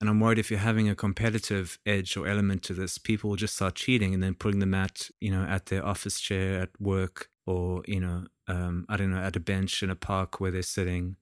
and 0.00 0.08
I'm 0.08 0.20
worried 0.20 0.38
if 0.38 0.50
you're 0.50 0.60
having 0.60 0.88
a 0.88 0.94
competitive 0.94 1.78
edge 1.84 2.16
or 2.16 2.26
element 2.28 2.62
to 2.64 2.74
this, 2.74 2.98
people 2.98 3.30
will 3.30 3.36
just 3.36 3.56
start 3.56 3.74
cheating 3.74 4.14
and 4.14 4.22
then 4.22 4.34
putting 4.34 4.60
them 4.60 4.74
at, 4.74 5.10
you 5.20 5.30
know, 5.30 5.42
at 5.42 5.66
their 5.66 5.84
office 5.84 6.20
chair 6.20 6.60
at 6.60 6.70
work 6.78 7.30
or, 7.46 7.82
you 7.86 8.00
know, 8.00 8.26
um, 8.46 8.86
I 8.88 8.96
don't 8.96 9.10
know, 9.10 9.18
at 9.18 9.34
a 9.34 9.40
bench 9.40 9.82
in 9.82 9.90
a 9.90 9.96
park 9.96 10.40
where 10.40 10.52
they're 10.52 10.62
sitting 10.62 11.16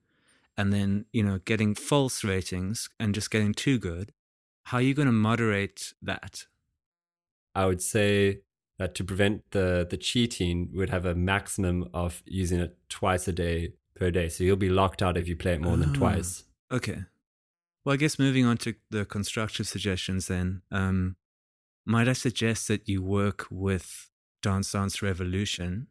and 0.58 0.72
then, 0.72 1.06
you 1.12 1.22
know, 1.22 1.38
getting 1.44 1.74
false 1.74 2.22
ratings 2.22 2.90
and 3.00 3.14
just 3.14 3.30
getting 3.30 3.54
too 3.54 3.78
good. 3.78 4.12
How 4.64 4.78
are 4.78 4.82
you 4.82 4.94
going 4.94 5.06
to 5.06 5.12
moderate 5.12 5.94
that? 6.02 6.44
I 7.54 7.64
would 7.64 7.80
say 7.80 8.40
that 8.78 8.94
to 8.96 9.04
prevent 9.04 9.50
the, 9.52 9.86
the 9.88 9.96
cheating, 9.96 10.68
we 10.72 10.78
would 10.78 10.90
have 10.90 11.06
a 11.06 11.14
maximum 11.14 11.88
of 11.94 12.22
using 12.26 12.60
it 12.60 12.76
twice 12.90 13.26
a 13.26 13.32
day 13.32 13.72
per 13.94 14.10
day. 14.10 14.28
So 14.28 14.44
you'll 14.44 14.56
be 14.56 14.68
locked 14.68 15.02
out 15.02 15.16
if 15.16 15.28
you 15.28 15.36
play 15.36 15.54
it 15.54 15.62
more 15.62 15.74
oh, 15.74 15.76
than 15.76 15.94
twice. 15.94 16.44
Okay. 16.70 17.04
Well, 17.86 17.92
I 17.92 17.98
guess 17.98 18.18
moving 18.18 18.44
on 18.44 18.56
to 18.58 18.74
the 18.90 19.04
constructive 19.04 19.68
suggestions, 19.68 20.26
then, 20.26 20.62
um, 20.72 21.14
might 21.84 22.08
I 22.08 22.14
suggest 22.14 22.66
that 22.66 22.88
you 22.88 23.00
work 23.00 23.46
with 23.48 24.10
Dance 24.42 24.72
Dance 24.72 25.02
Revolution 25.02 25.86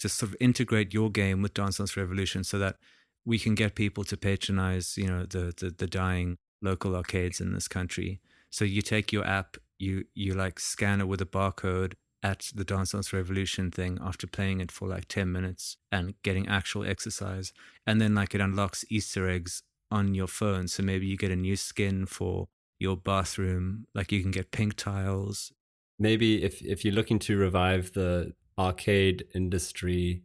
to 0.00 0.08
sort 0.08 0.32
of 0.32 0.36
integrate 0.40 0.92
your 0.92 1.08
game 1.08 1.40
with 1.40 1.54
Dance 1.54 1.76
Dance 1.76 1.96
Revolution 1.96 2.42
so 2.42 2.58
that 2.58 2.78
we 3.24 3.38
can 3.38 3.54
get 3.54 3.76
people 3.76 4.02
to 4.04 4.16
patronize, 4.16 4.98
you 4.98 5.06
know, 5.06 5.24
the, 5.24 5.54
the, 5.56 5.70
the 5.70 5.86
dying 5.86 6.36
local 6.62 6.96
arcades 6.96 7.40
in 7.40 7.54
this 7.54 7.68
country. 7.68 8.20
So 8.50 8.64
you 8.64 8.82
take 8.82 9.12
your 9.12 9.24
app, 9.24 9.56
you 9.78 10.06
you 10.14 10.34
like 10.34 10.58
scan 10.58 11.00
it 11.00 11.06
with 11.06 11.20
a 11.20 11.26
barcode 11.26 11.92
at 12.24 12.50
the 12.52 12.64
Dance 12.64 12.90
Dance 12.90 13.12
Revolution 13.12 13.70
thing 13.70 14.00
after 14.02 14.26
playing 14.26 14.60
it 14.60 14.72
for 14.72 14.88
like 14.88 15.06
10 15.06 15.30
minutes 15.30 15.76
and 15.92 16.14
getting 16.24 16.48
actual 16.48 16.84
exercise. 16.84 17.52
And 17.86 18.00
then 18.00 18.16
like 18.16 18.34
it 18.34 18.40
unlocks 18.40 18.84
Easter 18.90 19.28
eggs 19.30 19.62
on 19.90 20.14
your 20.14 20.26
phone. 20.26 20.68
So 20.68 20.82
maybe 20.82 21.06
you 21.06 21.16
get 21.16 21.30
a 21.30 21.36
new 21.36 21.56
skin 21.56 22.06
for 22.06 22.48
your 22.78 22.96
bathroom, 22.96 23.86
like 23.94 24.10
you 24.10 24.22
can 24.22 24.30
get 24.30 24.50
pink 24.50 24.74
tiles. 24.74 25.52
Maybe 25.98 26.42
if 26.42 26.62
if 26.62 26.84
you're 26.84 26.94
looking 26.94 27.18
to 27.20 27.36
revive 27.36 27.92
the 27.92 28.32
arcade 28.58 29.24
industry, 29.34 30.22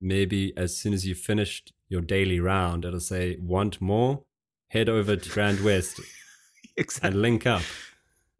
maybe 0.00 0.52
as 0.56 0.76
soon 0.76 0.92
as 0.92 1.06
you've 1.06 1.18
finished 1.18 1.72
your 1.88 2.00
daily 2.00 2.40
round, 2.40 2.84
it'll 2.84 3.00
say 3.00 3.36
want 3.40 3.80
more, 3.80 4.24
head 4.68 4.88
over 4.88 5.16
to 5.16 5.30
Grand 5.30 5.60
West 5.60 6.00
exactly. 6.76 7.10
and 7.10 7.22
link 7.22 7.46
up. 7.46 7.62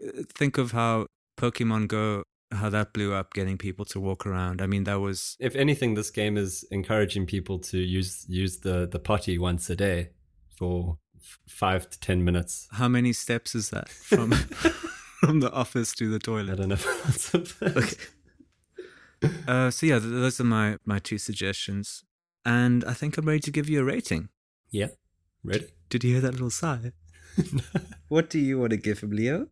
Uh, 0.04 0.22
think 0.34 0.58
of 0.58 0.72
how 0.72 1.06
Pokemon 1.38 1.88
Go 1.88 2.24
how 2.50 2.68
that 2.68 2.92
blew 2.92 3.14
up 3.14 3.32
getting 3.32 3.56
people 3.56 3.84
to 3.86 4.00
walk 4.00 4.26
around. 4.26 4.60
I 4.60 4.66
mean 4.66 4.84
that 4.84 5.00
was 5.00 5.36
if 5.38 5.54
anything 5.54 5.94
this 5.94 6.10
game 6.10 6.36
is 6.36 6.64
encouraging 6.70 7.26
people 7.26 7.58
to 7.60 7.78
use 7.78 8.26
use 8.28 8.58
the 8.58 8.88
the 8.90 8.98
potty 8.98 9.38
once 9.38 9.70
a 9.70 9.76
day 9.76 10.10
for 10.62 10.98
five 11.48 11.90
to 11.90 11.98
ten 11.98 12.24
minutes. 12.24 12.68
How 12.72 12.88
many 12.88 13.12
steps 13.12 13.54
is 13.54 13.70
that 13.70 13.88
from 13.88 14.30
from 15.20 15.40
the 15.40 15.50
office 15.52 15.92
to 15.96 16.08
the 16.08 16.18
toilet? 16.18 16.60
I 16.60 16.64
don't 16.64 16.68
know. 16.68 16.78
okay. 17.78 17.96
Uh, 19.46 19.70
so 19.70 19.86
yeah, 19.86 19.98
those 19.98 20.40
are 20.40 20.44
my 20.44 20.76
my 20.84 20.98
two 20.98 21.18
suggestions, 21.18 22.04
and 22.44 22.84
I 22.84 22.94
think 22.94 23.18
I'm 23.18 23.26
ready 23.26 23.40
to 23.40 23.50
give 23.50 23.68
you 23.68 23.80
a 23.80 23.84
rating. 23.84 24.28
Yeah, 24.70 24.92
ready. 25.42 25.68
Did 25.88 26.04
you 26.04 26.12
hear 26.12 26.22
that 26.22 26.32
little 26.32 26.50
sigh? 26.50 26.92
what 28.08 28.30
do 28.30 28.38
you 28.38 28.58
want 28.60 28.70
to 28.70 28.76
give 28.76 29.00
him, 29.00 29.10
Leo? 29.10 29.48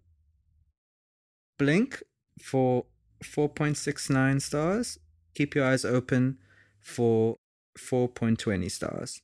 Blink 1.59 2.03
for 2.41 2.87
4.69 3.23 4.41
stars 4.41 4.99
keep 5.35 5.55
your 5.55 5.65
eyes 5.65 5.85
open 5.85 6.39
for 6.81 7.37
4.20 7.79 8.71
stars. 8.71 9.23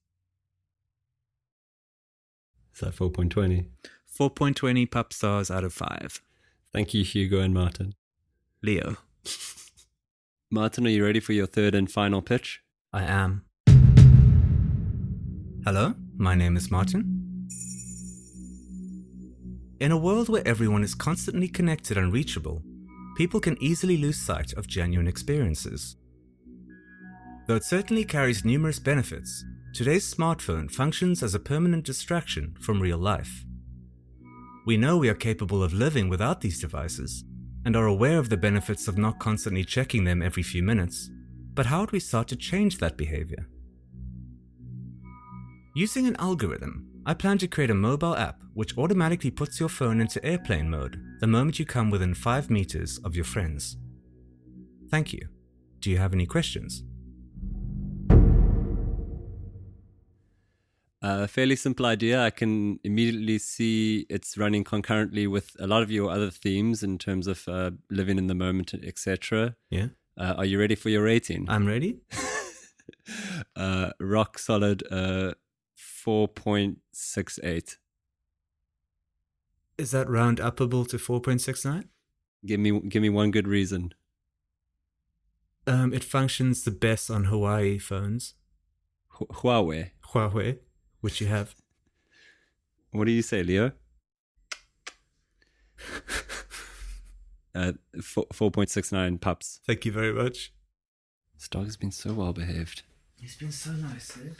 Is 2.77 2.81
that 2.81 2.95
4.20? 2.95 3.64
4.20 4.20 4.91
pup 4.91 5.14
stars 5.14 5.51
out 5.51 5.64
of 5.64 5.72
5. 5.72 6.20
Thank 6.74 6.93
you, 6.93 7.05
Hugo 7.05 7.41
and 7.41 7.55
Martin. 7.55 7.95
Leo. 8.62 8.99
Martin, 10.51 10.87
are 10.87 10.91
you 10.91 11.03
ready 11.03 11.20
for 11.20 11.33
your 11.33 11.47
third 11.47 11.74
and 11.74 11.91
final 11.91 12.20
pitch? 12.20 12.61
I 12.93 13.05
am. 13.05 13.47
Hello, 15.64 15.95
my 16.18 16.35
name 16.35 16.55
is 16.55 16.70
Martin. 16.70 17.49
In 19.81 19.91
a 19.91 19.97
world 19.97 20.29
where 20.29 20.47
everyone 20.47 20.85
is 20.85 20.95
constantly 20.95 21.49
connected 21.49 21.97
and 21.97 22.12
reachable, 22.12 22.62
people 23.16 23.41
can 23.41 23.57
easily 23.59 23.97
lose 23.97 24.18
sight 24.18 24.53
of 24.53 24.66
genuine 24.66 25.09
experiences. 25.09 25.97
Though 27.47 27.57
it 27.57 27.64
certainly 27.64 28.05
carries 28.05 28.45
numerous 28.45 28.79
benefits, 28.79 29.47
today's 29.77 30.14
smartphone 30.14 30.70
functions 30.70 31.22
as 31.22 31.35
a 31.35 31.39
permanent 31.39 31.85
distraction 31.85 32.57
from 32.62 32.81
real 32.81 32.97
life. 32.97 33.45
We 34.64 34.79
know 34.79 34.97
we 34.97 35.11
are 35.11 35.14
capable 35.14 35.62
of 35.62 35.74
living 35.74 36.09
without 36.09 36.41
these 36.41 36.62
devices 36.62 37.24
and 37.66 37.77
are 37.77 37.85
aware 37.85 38.18
of 38.18 38.31
the 38.31 38.39
benefits 38.39 38.89
of 38.89 38.97
not 38.97 39.18
constantly 39.18 39.64
checking 39.64 40.05
them 40.05 40.22
every 40.22 40.43
few 40.43 40.62
minutes, 40.62 41.11
but 41.53 41.66
how 41.66 41.85
do 41.85 41.91
we 41.93 42.01
start 42.01 42.27
to 42.29 42.37
change 42.37 42.79
that 42.79 42.97
behavior? 42.97 43.51
Using 45.74 46.07
an 46.07 46.16
algorithm, 46.18 46.89
I 47.05 47.12
plan 47.12 47.37
to 47.37 47.47
create 47.47 47.70
a 47.70 47.74
mobile 47.74 48.16
app 48.16 48.41
which 48.55 48.79
automatically 48.79 49.31
puts 49.31 49.61
your 49.61 49.68
phone 49.68 50.01
into 50.01 50.24
airplane 50.24 50.70
mode 50.70 50.99
the 51.20 51.27
moment 51.27 51.59
you 51.59 51.66
come 51.66 51.91
within 51.91 52.14
5 52.14 52.49
meters 52.49 52.99
of 53.05 53.14
your 53.14 53.27
friends. 53.27 53.77
Thank 54.91 55.12
you. 55.12 55.29
Do 55.81 55.91
you 55.91 55.99
have 55.99 56.14
any 56.14 56.24
questions? 56.24 56.83
A 61.03 61.29
fairly 61.29 61.57
simple 61.57 61.87
idea. 61.87 62.23
I 62.23 62.31
can 62.31 62.81
immediately 62.83 63.39
see 63.39 64.07
it's 64.09 64.37
running 64.39 64.65
concurrently 64.65 65.27
with 65.27 65.55
a 65.59 65.67
lot 65.67 65.83
of 65.83 65.91
your 65.91 66.11
other 66.11 66.31
themes 66.31 66.83
in 66.83 66.99
terms 66.99 67.27
of 67.27 67.47
uh, 67.47 67.73
living 67.91 68.19
in 68.19 68.27
the 68.27 68.35
moment, 68.35 68.73
etc. 68.75 69.57
Yeah. 69.71 69.89
Uh, 70.19 70.35
are 70.39 70.45
you 70.45 70.59
ready 70.59 70.75
for 70.75 70.89
your 70.89 71.05
rating? 71.05 71.47
I'm 71.49 71.67
ready. 71.67 71.99
uh, 73.57 73.91
rock 74.01 74.39
solid 74.39 74.83
uh, 74.91 75.35
4.68. 75.79 77.77
Is 79.79 79.91
that 79.91 80.09
round 80.09 80.39
upable 80.39 80.89
to 80.89 80.97
4.69? 80.97 81.85
Give 82.47 82.61
me 82.61 82.81
give 82.89 83.03
me 83.03 83.11
one 83.11 83.31
good 83.31 83.49
reason. 83.49 83.93
Um, 85.67 85.93
it 85.93 86.05
functions 86.05 86.63
the 86.63 86.71
best 86.71 87.11
on 87.11 87.25
Hawaii 87.25 87.79
phones. 87.79 88.35
Hu- 89.09 89.27
Huawei. 89.27 89.91
Huawei, 90.13 90.59
which 91.07 91.21
you 91.21 91.29
have. 91.29 91.55
What 92.91 93.05
do 93.05 93.13
you 93.13 93.23
say, 93.23 93.45
Leo? 93.45 93.71
uh, 97.55 97.75
four, 98.03 98.27
4.69 98.35 99.21
pups. 99.21 99.61
Thank 99.65 99.85
you 99.85 99.93
very 99.93 100.13
much. 100.13 100.53
This 101.37 101.47
dog 101.47 101.67
has 101.67 101.77
been 101.77 101.93
so 101.93 102.13
well 102.13 102.33
behaved. 102.33 102.83
He's 103.21 103.37
been 103.37 103.53
so 103.53 103.71
nice, 103.71 104.19
eh? 104.19 104.31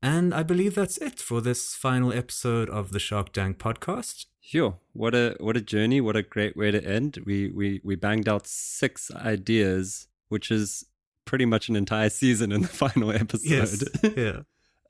And 0.00 0.32
I 0.32 0.42
believe 0.42 0.74
that's 0.74 0.96
it 0.96 1.20
for 1.20 1.42
this 1.42 1.74
final 1.74 2.14
episode 2.14 2.70
of 2.70 2.92
the 2.92 2.98
Shark 2.98 3.34
Dank 3.34 3.58
podcast. 3.58 4.24
Sure. 4.40 4.78
What 4.94 5.14
a 5.14 5.36
what 5.38 5.58
a 5.58 5.60
journey. 5.60 6.00
What 6.00 6.16
a 6.16 6.22
great 6.22 6.56
way 6.56 6.70
to 6.70 6.82
end. 6.82 7.18
We 7.26 7.50
we 7.50 7.82
we 7.84 7.94
banged 7.94 8.26
out 8.26 8.46
six 8.46 9.10
ideas, 9.10 10.08
which 10.30 10.50
is 10.50 10.86
pretty 11.26 11.44
much 11.44 11.68
an 11.68 11.76
entire 11.76 12.08
season 12.08 12.52
in 12.52 12.62
the 12.62 12.68
final 12.84 13.12
episode. 13.12 13.50
Yes. 13.50 13.84
yeah. 14.16 14.40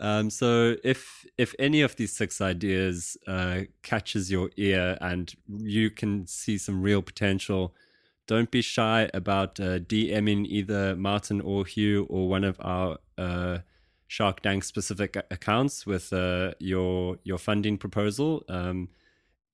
Um, 0.01 0.31
so 0.31 0.77
if 0.85 1.27
if 1.37 1.55
any 1.59 1.81
of 1.81 1.97
these 1.97 2.13
six 2.13 2.41
ideas 2.41 3.17
uh, 3.27 3.63
catches 3.83 4.31
your 4.31 4.51
ear 4.57 4.97
and 5.01 5.35
you 5.49 5.91
can 5.91 6.27
see 6.27 6.57
some 6.57 6.83
real 6.83 7.03
potential, 7.03 7.75
don't 8.27 8.51
be 8.51 8.63
shy 8.63 9.11
about 9.13 9.59
uh, 9.59 9.81
DMing 9.81 10.47
either 10.47 10.95
Martin 10.95 11.41
or 11.41 11.65
Hugh 11.67 12.07
or 12.09 12.29
one 12.29 12.45
of 12.45 12.57
our 12.61 12.99
uh, 13.17 13.59
Shark 14.07 14.43
Dank 14.43 14.65
specific 14.65 15.17
accounts 15.31 15.85
with 15.85 16.13
uh, 16.13 16.53
your 16.61 17.19
your 17.25 17.39
funding 17.39 17.77
proposal. 17.77 18.45
Um, 18.49 18.91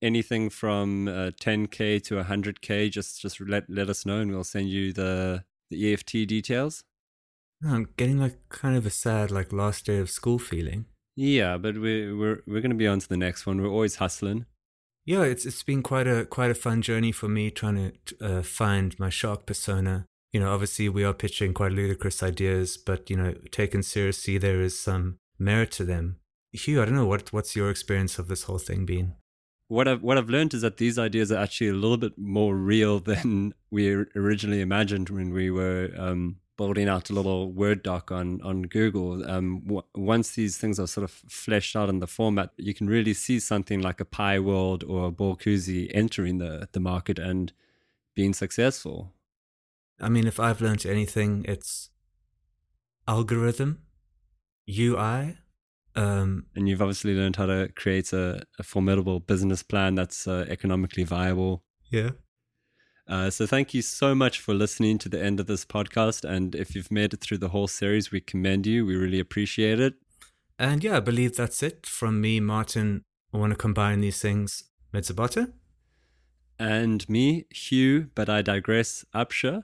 anything 0.01 0.49
from 0.49 1.07
uh, 1.07 1.31
10k 1.41 2.03
to 2.03 2.15
100k, 2.15 2.91
just 2.91 3.21
just 3.21 3.41
let 3.41 3.69
let 3.69 3.89
us 3.89 4.05
know 4.05 4.19
and 4.19 4.31
we'll 4.31 4.43
send 4.43 4.69
you 4.69 4.93
the 4.93 5.43
the 5.69 5.93
EFT 5.93 6.27
details. 6.27 6.83
I'm 7.63 7.87
getting 7.97 8.19
like 8.19 8.37
kind 8.49 8.77
of 8.77 8.85
a 8.85 8.89
sad, 8.89 9.31
like 9.31 9.53
last 9.53 9.85
day 9.85 9.97
of 9.97 10.09
school 10.09 10.39
feeling. 10.39 10.85
Yeah, 11.15 11.57
but 11.57 11.75
we 11.75 12.13
we're 12.13 12.41
we're 12.45 12.61
gonna 12.61 12.75
be 12.75 12.87
on 12.87 12.99
to 12.99 13.09
the 13.09 13.17
next 13.17 13.45
one. 13.45 13.61
We're 13.61 13.69
always 13.69 13.95
hustling. 13.95 14.45
Yeah, 15.05 15.23
it's 15.23 15.45
it's 15.45 15.63
been 15.63 15.83
quite 15.83 16.07
a 16.07 16.25
quite 16.25 16.51
a 16.51 16.55
fun 16.55 16.81
journey 16.81 17.11
for 17.11 17.29
me 17.29 17.51
trying 17.51 17.93
to 18.05 18.25
uh, 18.25 18.41
find 18.41 18.99
my 18.99 19.09
shark 19.09 19.45
persona. 19.45 20.05
You 20.33 20.41
know, 20.41 20.53
obviously 20.53 20.89
we 20.89 21.05
are 21.05 21.13
pitching 21.13 21.53
quite 21.53 21.71
ludicrous 21.71 22.21
ideas, 22.21 22.75
but 22.77 23.09
you 23.09 23.15
know, 23.15 23.33
taken 23.51 23.83
seriously, 23.83 24.37
there 24.37 24.61
is 24.61 24.77
some 24.77 25.17
merit 25.39 25.71
to 25.73 25.85
them. 25.85 26.17
Hugh, 26.51 26.81
I 26.81 26.85
don't 26.85 26.95
know 26.95 27.05
what 27.05 27.31
what's 27.31 27.55
your 27.55 27.69
experience 27.69 28.19
of 28.19 28.27
this 28.27 28.43
whole 28.43 28.57
thing 28.57 28.85
been. 28.85 29.13
What 29.67 29.87
I've 29.87 30.01
what 30.01 30.17
I've 30.17 30.29
learned 30.29 30.53
is 30.53 30.61
that 30.61 30.77
these 30.77 30.99
ideas 30.99 31.31
are 31.31 31.41
actually 31.41 31.69
a 31.69 31.73
little 31.73 31.97
bit 31.97 32.17
more 32.17 32.55
real 32.55 32.99
than 33.11 33.53
we 33.71 33.93
originally 34.15 34.61
imagined 34.61 35.09
when 35.09 35.33
we 35.33 35.49
were 35.49 35.91
um, 35.97 36.37
building 36.57 36.87
out 36.89 37.09
a 37.09 37.13
little 37.13 37.51
Word 37.51 37.83
doc 37.83 38.11
on 38.11 38.41
on 38.41 38.63
Google. 38.63 39.29
Um, 39.29 39.61
w- 39.65 39.83
once 39.95 40.35
these 40.35 40.57
things 40.57 40.79
are 40.79 40.87
sort 40.87 41.03
of 41.03 41.11
fleshed 41.11 41.75
out 41.75 41.89
in 41.89 41.99
the 41.99 42.07
format, 42.07 42.49
you 42.57 42.73
can 42.73 42.87
really 42.87 43.13
see 43.13 43.39
something 43.39 43.81
like 43.81 43.99
a 44.01 44.05
Pi 44.05 44.39
World 44.39 44.83
or 44.83 45.07
a 45.07 45.11
Borkuzi 45.11 45.89
entering 45.93 46.37
the 46.39 46.67
the 46.71 46.79
market 46.79 47.19
and 47.19 47.51
being 48.15 48.33
successful. 48.33 49.13
I 49.99 50.09
mean, 50.09 50.27
if 50.27 50.39
I've 50.39 50.61
learned 50.61 50.85
anything, 50.85 51.45
it's 51.47 51.89
algorithm, 53.07 53.79
UI. 54.69 55.37
Um, 55.95 56.47
And 56.55 56.67
you've 56.67 56.81
obviously 56.81 57.13
learned 57.15 57.37
how 57.37 57.45
to 57.45 57.69
create 57.75 58.11
a, 58.11 58.43
a 58.59 58.63
formidable 58.63 59.19
business 59.21 59.63
plan 59.63 59.95
that's 59.95 60.27
uh, 60.27 60.45
economically 60.49 61.03
viable. 61.05 61.63
yeah. 61.91 62.11
Uh, 63.07 63.29
so 63.29 63.45
thank 63.45 63.73
you 63.73 63.81
so 63.81 64.15
much 64.15 64.39
for 64.39 64.53
listening 64.53 64.97
to 64.97 65.09
the 65.09 65.21
end 65.21 65.39
of 65.39 65.47
this 65.47 65.63
podcast. 65.63 66.27
And 66.27 66.55
if 66.55 66.75
you've 66.75 66.91
made 66.91 67.13
it 67.13 67.21
through 67.21 67.37
the 67.37 67.49
whole 67.49 67.67
series, 67.67 68.11
we 68.11 68.19
commend 68.19 68.65
you. 68.65 68.85
We 68.85 68.95
really 68.95 69.19
appreciate 69.19 69.79
it. 69.79 69.95
And 70.57 70.83
yeah, 70.83 70.97
I 70.97 71.01
believe 71.01 71.35
that's 71.35 71.61
it 71.61 71.85
from 71.85 72.19
me, 72.19 72.39
Martin. 72.39 73.03
I 73.33 73.37
want 73.37 73.51
to 73.51 73.57
combine 73.57 74.01
these 74.01 74.21
things. 74.21 74.63
Metzabata? 74.93 75.51
And 76.57 77.07
me, 77.09 77.45
Hugh, 77.51 78.09
but 78.15 78.29
I 78.29 78.41
digress, 78.41 79.05
Upsha. 79.13 79.63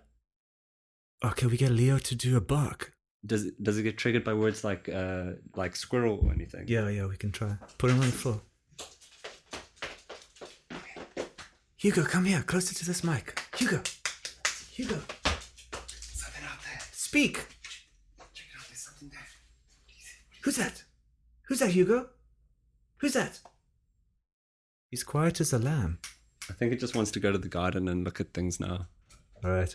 Okay, 1.23 1.45
we 1.45 1.55
get 1.55 1.71
Leo 1.71 1.97
to 1.99 2.15
do 2.15 2.35
a 2.35 2.41
bark. 2.41 2.91
Does 3.25 3.45
it, 3.45 3.63
does 3.63 3.77
it 3.77 3.83
get 3.83 3.97
triggered 3.97 4.23
by 4.23 4.33
words 4.33 4.63
like 4.63 4.89
uh, 4.89 5.33
like 5.55 5.75
squirrel 5.75 6.19
or 6.23 6.33
anything? 6.33 6.65
Yeah, 6.67 6.89
yeah, 6.89 7.05
we 7.05 7.17
can 7.17 7.31
try. 7.31 7.57
Put 7.77 7.91
him 7.91 7.99
on 7.99 8.07
the 8.07 8.11
floor. 8.11 8.41
Hugo, 11.81 12.03
come 12.03 12.25
here, 12.25 12.43
closer 12.43 12.75
to 12.75 12.85
this 12.85 13.03
mic. 13.03 13.41
Hugo, 13.57 13.81
Hugo, 14.71 14.99
Something 16.13 16.43
out 16.45 16.59
there. 16.63 16.79
speak. 16.91 17.37
Check 18.33 18.45
it 18.53 18.59
out. 18.59 18.67
There's 18.67 18.81
something 18.83 19.09
there. 19.09 19.27
Who's 20.43 20.57
that? 20.57 20.83
Who's 21.47 21.59
that, 21.59 21.71
Hugo? 21.71 22.09
Who's 22.97 23.13
that? 23.13 23.39
He's 24.89 25.03
quiet 25.03 25.41
as 25.41 25.53
a 25.53 25.59
lamb. 25.59 25.99
I 26.49 26.53
think 26.53 26.71
it 26.71 26.79
just 26.79 26.95
wants 26.95 27.11
to 27.11 27.19
go 27.19 27.31
to 27.31 27.37
the 27.37 27.47
garden 27.49 27.87
and 27.87 28.03
look 28.03 28.19
at 28.19 28.33
things 28.33 28.59
now. 28.59 28.87
All 29.43 29.51
right. 29.51 29.73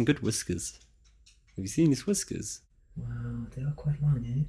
Some 0.00 0.06
good 0.06 0.22
whiskers. 0.22 0.80
Have 1.56 1.64
you 1.64 1.68
seen 1.68 1.90
his 1.90 2.06
whiskers? 2.06 2.62
Wow, 2.96 3.46
they 3.54 3.62
are 3.62 3.72
quite 3.72 4.00
long, 4.00 4.24
eh? 4.26 4.44